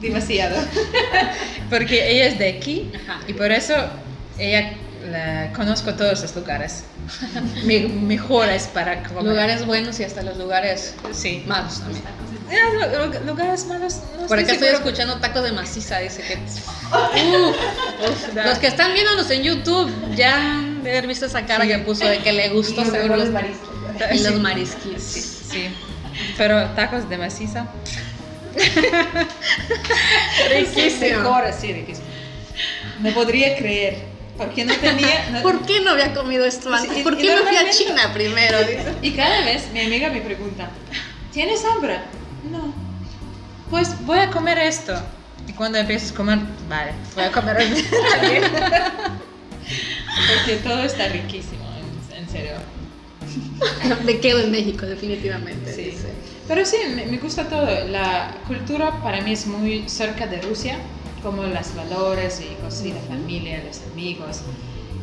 demasiado. 0.00 0.56
Porque 1.70 2.10
ella 2.10 2.26
es 2.26 2.38
de 2.38 2.48
aquí 2.48 2.90
Ajá. 3.06 3.20
y 3.28 3.32
por 3.34 3.52
eso 3.52 3.74
ella 4.38 4.72
la- 5.10 5.52
conozco 5.52 5.94
todos 5.94 6.20
los 6.22 6.34
lugares. 6.34 6.84
Mi, 7.64 7.80
mejores 7.80 8.64
para 8.68 9.02
comer. 9.04 9.24
Lugares 9.24 9.66
buenos 9.66 9.98
y 10.00 10.04
hasta 10.04 10.22
los 10.22 10.36
lugares 10.38 10.94
Sí. 11.12 11.42
malos 11.46 11.80
también. 11.80 12.02
Lu- 12.50 13.26
lugares 13.26 13.66
malos. 13.66 13.96
No 14.20 14.26
Por 14.26 14.38
acá 14.38 14.52
estoy 14.52 14.68
escuchando 14.70 15.16
tacos 15.20 15.44
de 15.44 15.52
maciza, 15.52 15.98
dice 16.00 16.22
que. 16.22 16.34
Uf, 18.08 18.34
los 18.34 18.58
que 18.58 18.66
están 18.66 18.92
viéndonos 18.94 19.30
en 19.30 19.42
YouTube 19.42 19.90
ya 20.16 20.36
han 20.58 20.82
de 20.82 20.90
haber 20.90 21.06
visto 21.06 21.26
esa 21.26 21.46
cara 21.46 21.66
que 21.66 21.78
puso 21.78 22.04
de 22.06 22.18
que 22.18 22.32
le 22.32 22.48
gustó 22.50 22.84
seguro 22.84 23.16
los 23.16 23.30
mariscos. 23.30 23.68
Y 24.12 24.18
los 24.18 24.34
Sí. 24.34 24.40
marisquitos. 24.40 25.02
Sí, 25.02 25.20
sí. 25.20 25.68
Pero 26.36 26.66
tacos 26.70 27.08
de 27.08 27.18
maciza. 27.18 27.66
Riquísimo. 30.50 31.18
Mejor 31.20 31.44
así, 31.44 31.72
riquísimo. 31.72 32.06
No 33.00 33.10
podría 33.12 33.56
creer. 33.56 34.10
Porque 34.36 34.64
no 34.64 34.74
tenía. 34.74 35.28
no- 35.32 35.42
¿Por 35.42 35.64
qué 35.66 35.80
no 35.80 35.90
había 35.90 36.14
comido 36.14 36.44
esto 36.44 36.72
antes? 36.72 37.02
¿Por 37.02 37.16
qué 37.16 37.34
no 37.34 37.42
fui 37.42 37.56
a 37.56 37.70
China 37.70 38.10
primero? 38.12 38.58
Y 39.02 39.12
cada 39.12 39.44
vez 39.44 39.68
mi 39.72 39.80
amiga 39.80 40.08
me 40.10 40.20
pregunta: 40.20 40.68
¿Tienes 41.32 41.64
hambre? 41.64 41.98
No. 42.50 42.72
Pues 43.70 44.00
voy 44.04 44.18
a 44.18 44.30
comer 44.30 44.58
esto. 44.58 45.00
Y 45.46 45.52
cuando 45.52 45.78
empiezas 45.78 46.12
a 46.12 46.14
comer, 46.14 46.38
vale, 46.68 46.92
voy 47.14 47.24
a 47.24 47.32
comer. 47.32 47.56
Porque 50.36 50.56
todo 50.62 50.82
está 50.84 51.08
riquísimo, 51.08 51.64
en 52.16 52.28
serio. 52.28 52.52
Me 54.04 54.18
quedo 54.20 54.40
en 54.40 54.50
México, 54.50 54.86
definitivamente. 54.86 55.72
Sí. 55.74 55.82
dice. 55.84 56.08
Pero 56.48 56.64
sí, 56.66 56.76
me, 56.94 57.06
me 57.06 57.18
gusta 57.18 57.48
todo. 57.48 57.66
La 57.88 58.34
cultura 58.48 59.02
para 59.02 59.20
mí 59.20 59.32
es 59.32 59.46
muy 59.46 59.88
cerca 59.88 60.26
de 60.26 60.40
Rusia, 60.42 60.78
como 61.22 61.42
los 61.44 61.74
valores 61.74 62.40
y 62.40 62.54
cosas 62.62 62.80
así, 62.80 62.92
la 62.92 63.00
familia, 63.02 63.62
los 63.66 63.80
amigos. 63.92 64.40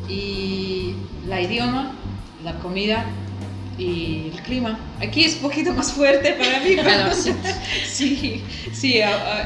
Y 0.10 0.94
la 1.28 1.42
idioma, 1.42 1.94
la 2.44 2.58
comida 2.60 3.06
y 3.78 4.32
el 4.34 4.42
clima. 4.42 4.80
Aquí 5.00 5.24
es 5.26 5.36
un 5.36 5.42
poquito 5.42 5.74
más 5.74 5.92
fuerte 5.94 6.34
para 6.34 6.60
mí. 6.62 6.76
pero- 6.76 7.14
sí, 7.88 8.44
sí, 8.74 9.00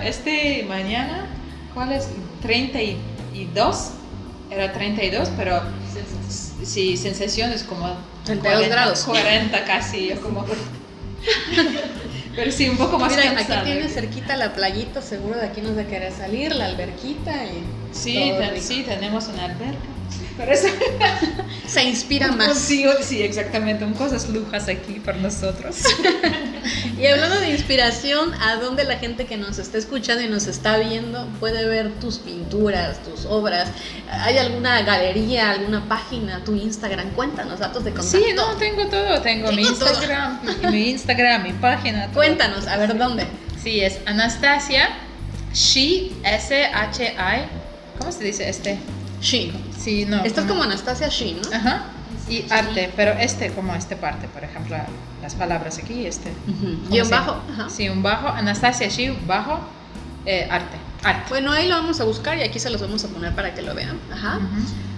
este 0.04 0.64
mañana, 0.68 1.26
¿cuál 1.74 1.92
es? 1.92 2.08
32. 2.42 3.92
Era 4.50 4.74
32, 4.74 5.30
pero 5.38 5.62
sí, 6.64 6.97
sensación 6.97 7.51
es 7.51 7.64
como 7.64 7.95
32 8.26 8.68
grados. 8.70 9.03
40 9.03 9.66
casi, 9.66 10.07
yo 10.09 10.22
como... 10.22 10.45
Pero 12.36 12.51
sí, 12.51 12.70
un 12.70 12.78
poco 12.78 12.97
más 12.97 13.12
Mira, 13.16 13.32
aquí 13.32 13.53
tienes 13.66 13.93
cerquita 13.93 14.38
la 14.38 14.53
playita, 14.53 15.01
seguro 15.01 15.38
de 15.38 15.47
aquí 15.47 15.62
nos 15.62 15.76
de 15.76 15.86
querer 15.86 16.14
salir, 16.14 16.55
la 16.55 16.66
alberquita 16.66 17.43
y 17.45 17.64
Sí, 17.93 18.16
todo 18.30 18.38
te- 18.39 18.49
rico. 18.51 18.66
sí, 18.66 18.84
tenemos 18.88 19.28
una 19.28 19.45
alberca. 19.45 19.78
Pero 20.38 20.51
eso... 20.53 20.68
se 21.68 21.84
inspira 21.84 22.32
más. 22.32 22.57
Sí, 22.57 22.86
sí, 23.03 23.22
exactamente, 23.22 23.84
un 23.84 23.93
cosas 23.93 24.30
lujas 24.30 24.70
aquí 24.70 24.93
por 25.03 25.16
nosotros. 25.18 25.76
Y 26.99 27.05
hablando 27.07 27.39
de 27.39 27.49
inspiración, 27.51 28.34
¿a 28.41 28.55
dónde 28.55 28.84
la 28.84 28.97
gente 28.97 29.26
que 29.26 29.38
nos 29.38 29.57
está 29.57 29.78
escuchando 29.78 30.24
y 30.24 30.28
nos 30.28 30.47
está 30.47 30.78
viendo 30.78 31.28
puede 31.39 31.66
ver 31.66 31.91
tus 31.99 32.20
pinturas, 32.20 33.03
tus 33.03 33.26
obras? 33.26 33.70
¿Hay 34.09 34.38
alguna 34.38 34.82
galería, 34.82 35.51
alguna 35.51 35.88
página, 35.88 36.43
tu 36.43 36.55
Instagram? 36.55 37.12
Cuéntanos, 37.12 37.59
datos 37.59 37.84
de 37.84 37.91
contacto. 37.91 38.18
Sí, 38.18 38.34
no, 38.36 38.55
tengo 38.57 38.86
todo, 38.88 39.22
tengo, 39.22 39.51
mi 39.51 39.64
todo. 39.64 39.72
Instagram, 39.72 40.39
mi 40.72 40.89
Instagram, 40.89 41.43
mi 41.43 41.53
página. 41.53 42.05
todo. 42.05 42.16
Cuéntanos, 42.16 42.68
a 42.68 42.78
ver 42.78 42.97
dónde. 42.97 43.26
Sí, 43.62 43.82
es 43.82 43.99
Anastasia 44.05 44.89
Shi, 45.53 46.16
S-H-I. 46.24 47.45
¿Cómo 47.99 48.12
se 48.12 48.24
dice 48.24 48.49
este? 48.49 48.80
Shin. 49.22 49.53
Sí, 49.78 50.05
no. 50.05 50.24
Estás 50.24 50.45
como 50.45 50.64
Anastasia 50.64 51.07
Shin, 51.09 51.41
¿no? 51.41 51.55
Ajá. 51.55 51.86
Y 52.32 52.46
arte, 52.50 52.92
pero 52.96 53.12
este, 53.12 53.52
como 53.52 53.76
esta 53.76 53.96
parte, 53.98 54.28
por 54.30 54.44
ejemplo, 54.44 54.76
las 55.22 55.36
palabras 55.36 55.78
aquí, 55.78 56.06
este. 56.08 56.30
Ujú. 56.48 56.78
¿Cómo 56.78 56.90
Guión 56.90 57.06
se- 57.06 57.12
bajo. 57.14 57.36
Ajá. 57.52 57.70
Sí, 57.70 57.90
un 57.90 58.02
bajo, 58.02 58.28
Anastasia 58.30 58.88
Shi, 58.88 59.10
bajo, 59.28 59.60
eh, 60.26 60.48
arte. 60.50 60.78
Arte. 61.04 61.26
Bueno, 61.30 61.52
ahí 61.52 61.68
lo 61.68 61.76
vamos 61.76 62.00
a 62.00 62.06
buscar 62.06 62.38
y 62.38 62.42
aquí 62.44 62.58
se 62.60 62.70
los 62.70 62.80
vamos 62.82 63.04
a 63.04 63.08
poner 63.10 63.34
para 63.36 63.54
que 63.54 63.62
lo 63.62 63.76
vean. 63.76 64.00
Ajá. 64.14 64.38
Ujú. 64.38 64.48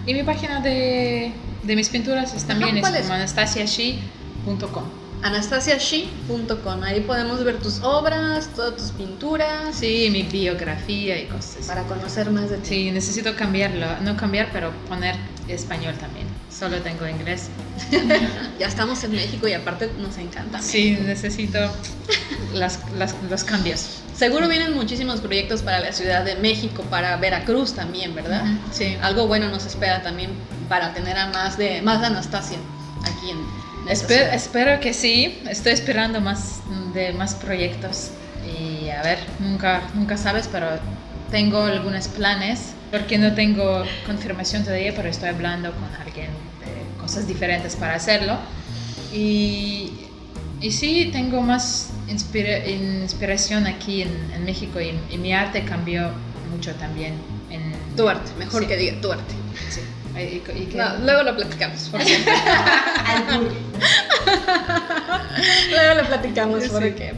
Y 0.06 0.14
mi 0.14 0.24
página 0.24 0.60
de, 0.62 1.34
de 1.64 1.76
mis 1.76 1.90
pinturas 1.90 2.34
es 2.34 2.44
también 2.46 2.76
es 2.78 2.82
¿cuál 2.82 2.96
es? 2.96 3.02
como 3.04 3.14
anastasiashi.com. 3.16 4.84
anastasiashi.com. 5.24 6.84
Ahí 6.84 7.00
podemos 7.02 7.44
ver 7.44 7.58
tus 7.60 7.82
obras, 7.82 8.50
todas 8.56 8.76
tus 8.76 8.92
pinturas, 8.92 9.74
Sí, 9.76 10.10
mi 10.12 10.24
biografía 10.24 11.20
y 11.22 11.26
cosas. 11.28 11.66
para 11.68 11.84
conocer 11.84 12.30
más 12.32 12.50
de 12.50 12.58
ti. 12.58 12.68
Sí, 12.70 12.92
necesito 12.92 13.36
cambiarlo, 13.36 13.88
no 14.02 14.18
cambiar, 14.18 14.50
pero 14.52 14.72
poner 14.90 15.16
español 15.48 15.96
también. 15.96 16.28
Solo 16.64 16.78
tengo 16.82 17.06
inglés. 17.06 17.50
Ya 18.60 18.68
estamos 18.68 19.04
en 19.04 19.12
México 19.12 19.48
y 19.50 19.54
aparte 19.54 19.90
nos 20.00 20.18
encanta. 20.18 20.62
Sí, 20.62 20.98
necesito 21.06 21.60
las, 22.54 22.80
las- 22.98 23.16
los 23.30 23.44
cambios. 23.44 24.00
Seguro 24.16 24.48
vienen 24.48 24.74
muchísimos 24.74 25.20
proyectos 25.20 25.62
para 25.62 25.80
la 25.82 25.92
Ciudad 25.92 26.24
de 26.24 26.36
México, 26.38 26.84
para 26.84 27.18
Veracruz 27.18 27.74
también, 27.74 28.16
¿verdad? 28.16 28.44
Ujú, 28.46 28.58
Sí. 28.72 28.96
Algo 29.02 29.28
bueno 29.28 29.50
nos 29.50 29.66
espera 29.66 30.02
también 30.04 30.30
para 30.70 30.94
tener 30.94 31.18
a 31.18 31.28
más 31.28 31.58
de 31.58 31.82
más 31.82 32.00
de 32.00 32.06
Anastasia 32.08 32.58
aquí 33.04 33.32
en 33.32 33.40
Espe- 33.92 34.08
ciudad. 34.08 34.34
espero 34.34 34.80
que 34.80 34.94
sí. 34.94 35.42
Estoy 35.50 35.74
esperando 35.74 36.22
más 36.22 36.62
de 36.94 37.12
más 37.12 37.36
proyectos. 37.36 38.12
Y 38.48 38.90
a 38.90 39.02
ver, 39.04 39.18
nunca, 39.40 39.82
nunca 39.96 40.16
sabes, 40.16 40.48
pero 40.50 40.68
tengo 41.30 41.64
algunos 41.64 42.08
planes. 42.08 42.60
Porque 42.92 43.18
no 43.18 43.34
tengo 43.34 43.84
confirmación 44.06 44.64
todavía, 44.64 44.94
pero 44.96 45.10
estoy 45.10 45.30
hablando 45.30 45.72
con 45.74 45.90
alguien 46.06 46.30
cosas 47.14 47.28
diferentes 47.28 47.76
para 47.76 47.94
hacerlo. 47.96 48.38
Y, 49.14 49.92
y 50.62 50.72
sí, 50.72 51.10
tengo 51.14 51.42
más 51.42 51.90
inspira- 52.10 52.66
inspiración 52.68 53.68
aquí 53.68 54.02
en, 54.02 54.32
en 54.34 54.44
México 54.46 54.82
y, 54.82 54.98
y 55.14 55.18
mi 55.20 55.32
arte 55.34 55.64
cambió 55.64 56.10
mucho 56.52 56.74
también 56.76 57.14
en, 57.52 57.72
Tu 57.96 58.10
arte, 58.10 58.32
mejor 58.40 58.66
que 58.68 58.76
diga 58.78 59.00
tu 59.00 59.12
arte. 59.12 59.34
Sí. 59.70 59.82
Y, 60.18 60.42
y 60.58 60.70
No, 60.76 60.98
luego 61.06 61.22
lo 61.24 61.36
platicamos. 61.36 61.82
¿Por? 61.90 62.02
Luego 65.72 66.02
lo 66.02 66.08
platicamos 66.08 66.64
Sí. 66.64 66.70
porque. 66.72 67.14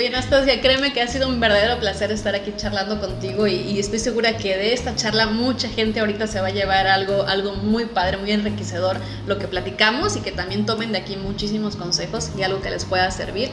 Oye, 0.00 0.08
Anastasia, 0.08 0.62
créeme 0.62 0.94
que 0.94 1.02
ha 1.02 1.06
sido 1.08 1.28
un 1.28 1.40
verdadero 1.40 1.78
placer 1.78 2.10
estar 2.10 2.34
aquí 2.34 2.54
charlando 2.56 2.98
contigo 3.00 3.46
y, 3.46 3.56
y 3.56 3.78
estoy 3.78 3.98
segura 3.98 4.38
que 4.38 4.56
de 4.56 4.72
esta 4.72 4.96
charla 4.96 5.26
mucha 5.26 5.68
gente 5.68 6.00
ahorita 6.00 6.26
se 6.26 6.40
va 6.40 6.46
a 6.46 6.50
llevar 6.52 6.86
algo, 6.86 7.24
algo 7.24 7.52
muy 7.56 7.84
padre, 7.84 8.16
muy 8.16 8.30
enriquecedor, 8.30 8.96
lo 9.26 9.38
que 9.38 9.46
platicamos 9.46 10.16
y 10.16 10.20
que 10.22 10.32
también 10.32 10.64
tomen 10.64 10.92
de 10.92 10.98
aquí 11.00 11.18
muchísimos 11.18 11.76
consejos 11.76 12.30
y 12.38 12.42
algo 12.44 12.62
que 12.62 12.70
les 12.70 12.86
pueda 12.86 13.10
servir. 13.10 13.50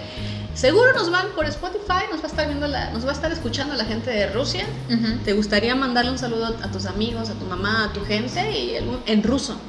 Seguro 0.53 0.93
nos 0.93 1.11
van 1.11 1.27
por 1.35 1.45
Spotify, 1.47 2.05
nos 2.09 2.21
va 2.21 2.23
a 2.23 2.27
estar 2.27 2.47
viendo 2.47 2.65
la, 2.67 2.91
nos 2.91 3.05
va 3.05 3.09
a 3.09 3.13
estar 3.13 3.29
escuchando 3.29 3.75
la 3.75 3.83
gente 3.83 4.09
de 4.09 4.27
Rusia. 4.27 4.63
¿Te 5.25 5.33
gustaría 5.33 5.75
mandarle 5.75 6.11
un 6.11 6.17
saludo 6.17 6.45
a 6.63 6.71
tus 6.71 6.85
amigos, 6.85 7.29
a 7.29 7.33
tu 7.33 7.43
mamá, 7.43 7.83
a 7.89 7.91
tu 7.93 8.05
gente 8.05 8.57
y 8.57 8.75
el- 8.75 8.99
en 9.05 9.21
ruso? 9.21 9.59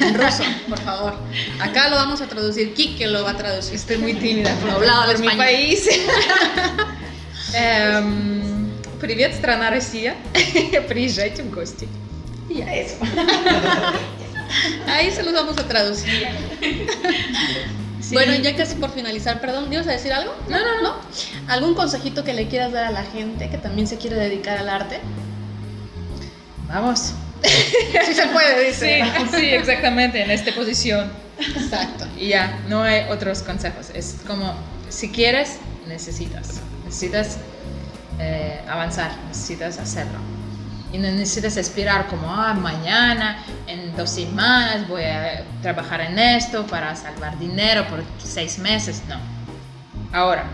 En 0.00 0.14
ruso, 0.14 0.42
por 0.68 0.78
favor. 0.80 1.14
Acá 1.60 1.88
lo 1.90 1.96
vamos 1.96 2.20
a 2.22 2.26
traducir, 2.26 2.72
Kike 2.74 3.06
lo 3.06 3.22
va 3.24 3.32
a 3.32 3.36
traducir. 3.36 3.74
Estoy 3.74 3.98
muy 3.98 4.14
tímida 4.14 4.54
por, 4.56 4.70
Hablado 4.70 5.12
por 5.12 5.20
mi 5.20 5.26
español. 5.26 5.44
país. 5.44 5.88
Эм, 7.54 8.68
Привет, 9.00 9.34
страна 9.34 9.70
Россия. 9.70 10.16
Приезжайте 10.88 11.42
в 11.42 11.54
гости. 11.54 11.86
Y 12.48 12.58
ya 12.58 12.74
eso. 12.74 12.96
Ahí 14.88 15.10
se 15.12 15.22
los 15.22 15.32
vamos 15.34 15.56
a 15.58 15.68
traducir. 15.68 16.26
Sí. 18.00 18.14
Bueno, 18.14 18.34
ya 18.36 18.56
casi 18.56 18.74
por 18.76 18.90
finalizar, 18.90 19.40
perdón, 19.40 19.72
¿ibas 19.72 19.86
a 19.86 19.92
decir 19.92 20.12
algo? 20.12 20.34
No, 20.48 20.56
no, 20.58 20.82
no. 20.82 20.94
¿Algún 21.48 21.74
consejito 21.74 22.24
que 22.24 22.32
le 22.32 22.48
quieras 22.48 22.72
dar 22.72 22.84
a 22.86 22.90
la 22.90 23.04
gente 23.04 23.50
que 23.50 23.58
también 23.58 23.86
se 23.86 23.98
quiere 23.98 24.16
dedicar 24.16 24.56
al 24.58 24.68
arte? 24.68 24.98
Vamos. 26.68 27.12
Sí 28.05 28.13
se 28.13 28.27
puede, 28.27 28.73
Sí, 28.73 29.27
sí, 29.35 29.45
exactamente, 29.49 30.21
en 30.21 30.31
esta 30.31 30.53
posición. 30.53 31.11
Exacto. 31.39 32.05
Y 32.17 32.29
ya, 32.29 32.59
no 32.67 32.83
hay 32.83 33.05
otros 33.09 33.41
consejos. 33.41 33.89
Es 33.93 34.17
como, 34.27 34.53
si 34.89 35.11
quieres, 35.11 35.57
necesitas. 35.87 36.61
Necesitas 36.85 37.37
eh, 38.19 38.61
avanzar, 38.67 39.11
necesitas 39.27 39.77
hacerlo. 39.77 40.19
Y 40.91 40.97
no 40.99 41.09
necesitas 41.09 41.57
esperar 41.57 42.07
como, 42.07 42.27
ah, 42.29 42.53
mañana, 42.53 43.43
en 43.67 43.95
dos 43.95 44.11
semanas 44.11 44.87
voy 44.87 45.03
a 45.03 45.43
trabajar 45.61 46.01
en 46.01 46.19
esto 46.19 46.67
para 46.67 46.95
salvar 46.95 47.37
dinero 47.39 47.87
por 47.87 48.03
seis 48.23 48.59
meses. 48.59 49.01
No. 49.07 49.17
Ahora. 50.11 50.45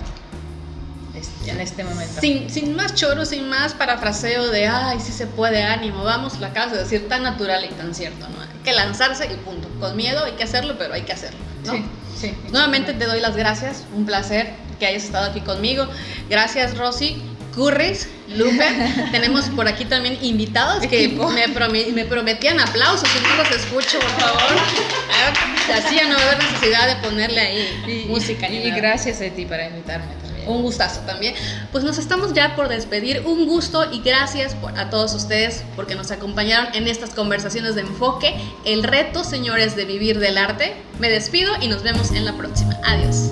Es- 1.20 1.47
En 1.47 1.59
este 1.59 1.84
momento. 1.84 2.22
Sin, 2.22 2.49
sin 2.49 2.76
más 2.76 2.93
choro, 2.95 3.26
sin 3.26 3.49
más 3.49 3.74
parafraseo 3.74 4.47
de, 4.49 4.67
ay, 4.67 4.99
sí 4.99 5.11
se 5.11 5.26
puede, 5.28 5.63
ánimo, 5.63 6.03
vamos, 6.03 6.39
la 6.39 6.47
acabas 6.47 6.72
de 6.74 6.80
decir 6.80 7.07
tan 7.09 7.24
natural 7.24 7.65
y 7.65 7.74
tan 7.74 7.93
cierto, 7.95 8.28
¿no? 8.30 8.41
Hay 8.41 8.47
que 8.63 8.74
lanzarse 8.74 9.26
y 9.26 9.36
punto. 9.38 9.67
Con 9.80 9.95
miedo 9.95 10.24
hay 10.26 10.34
que 10.34 10.43
hacerlo, 10.43 10.76
pero 10.78 10.93
hay 10.93 11.01
que 11.01 11.13
hacerlo, 11.13 11.39
¿no? 11.65 11.74
Sí, 11.74 11.86
sí. 12.20 12.34
Nuevamente 12.51 12.93
te 12.93 13.05
doy 13.05 13.20
las 13.20 13.36
gracias, 13.36 13.84
un 13.95 14.05
placer 14.05 14.51
que 14.80 14.86
hayas 14.86 15.03
estado 15.03 15.26
aquí 15.32 15.41
conmigo. 15.41 15.88
Gracias 16.30 16.78
Rosy, 16.78 17.22
Curris, 17.55 18.07
Lupe. 18.36 18.63
Tenemos 19.11 19.45
por 19.49 19.67
aquí 19.67 19.84
también 19.86 20.17
invitados 20.22 20.86
que 20.88 21.07
me, 21.09 21.47
promi- 21.47 21.91
me 21.93 22.05
prometían 22.05 22.59
aplausos 22.59 23.09
y 23.15 23.28
no 23.28 23.36
los 23.43 23.51
escucho, 23.51 23.99
por 23.99 24.09
favor. 24.22 24.41
Ah, 24.51 25.74
Así 25.78 25.95
ya 25.95 26.07
no 26.07 26.15
va 26.15 26.22
a 26.22 26.26
haber 26.32 26.43
necesidad 26.43 26.88
de 26.88 26.95
ponerle 27.07 27.41
ahí 27.41 28.05
música. 28.07 28.47
ni 28.47 28.57
Y, 28.57 28.70
nada. 28.70 28.76
gracias 28.82 29.20
a 29.22 29.30
ti 29.36 29.45
para 29.45 29.67
invitarme 29.67 30.05
también. 30.22 30.28
Un 30.47 30.61
gustazo 30.61 31.01
también. 31.01 31.35
Pues 31.71 31.83
nos 31.83 31.97
estamos 31.97 32.33
ya 32.33 32.55
por 32.55 32.67
despedir. 32.67 33.23
Un 33.25 33.47
gusto 33.47 33.91
y 33.91 34.01
gracias 34.01 34.55
a 34.75 34.89
todos 34.89 35.13
ustedes 35.13 35.63
porque 35.75 35.95
nos 35.95 36.11
acompañaron 36.11 36.73
en 36.75 36.87
estas 36.87 37.11
conversaciones 37.11 37.75
de 37.75 37.81
enfoque. 37.81 38.35
El 38.65 38.83
reto, 38.83 39.23
señores, 39.23 39.75
de 39.75 39.85
vivir 39.85 40.19
del 40.19 40.37
arte. 40.37 40.75
Me 40.99 41.09
despido 41.09 41.53
y 41.61 41.67
nos 41.67 41.83
vemos 41.83 42.11
en 42.11 42.25
la 42.25 42.33
próxima. 42.33 42.77
Adiós. 42.83 43.29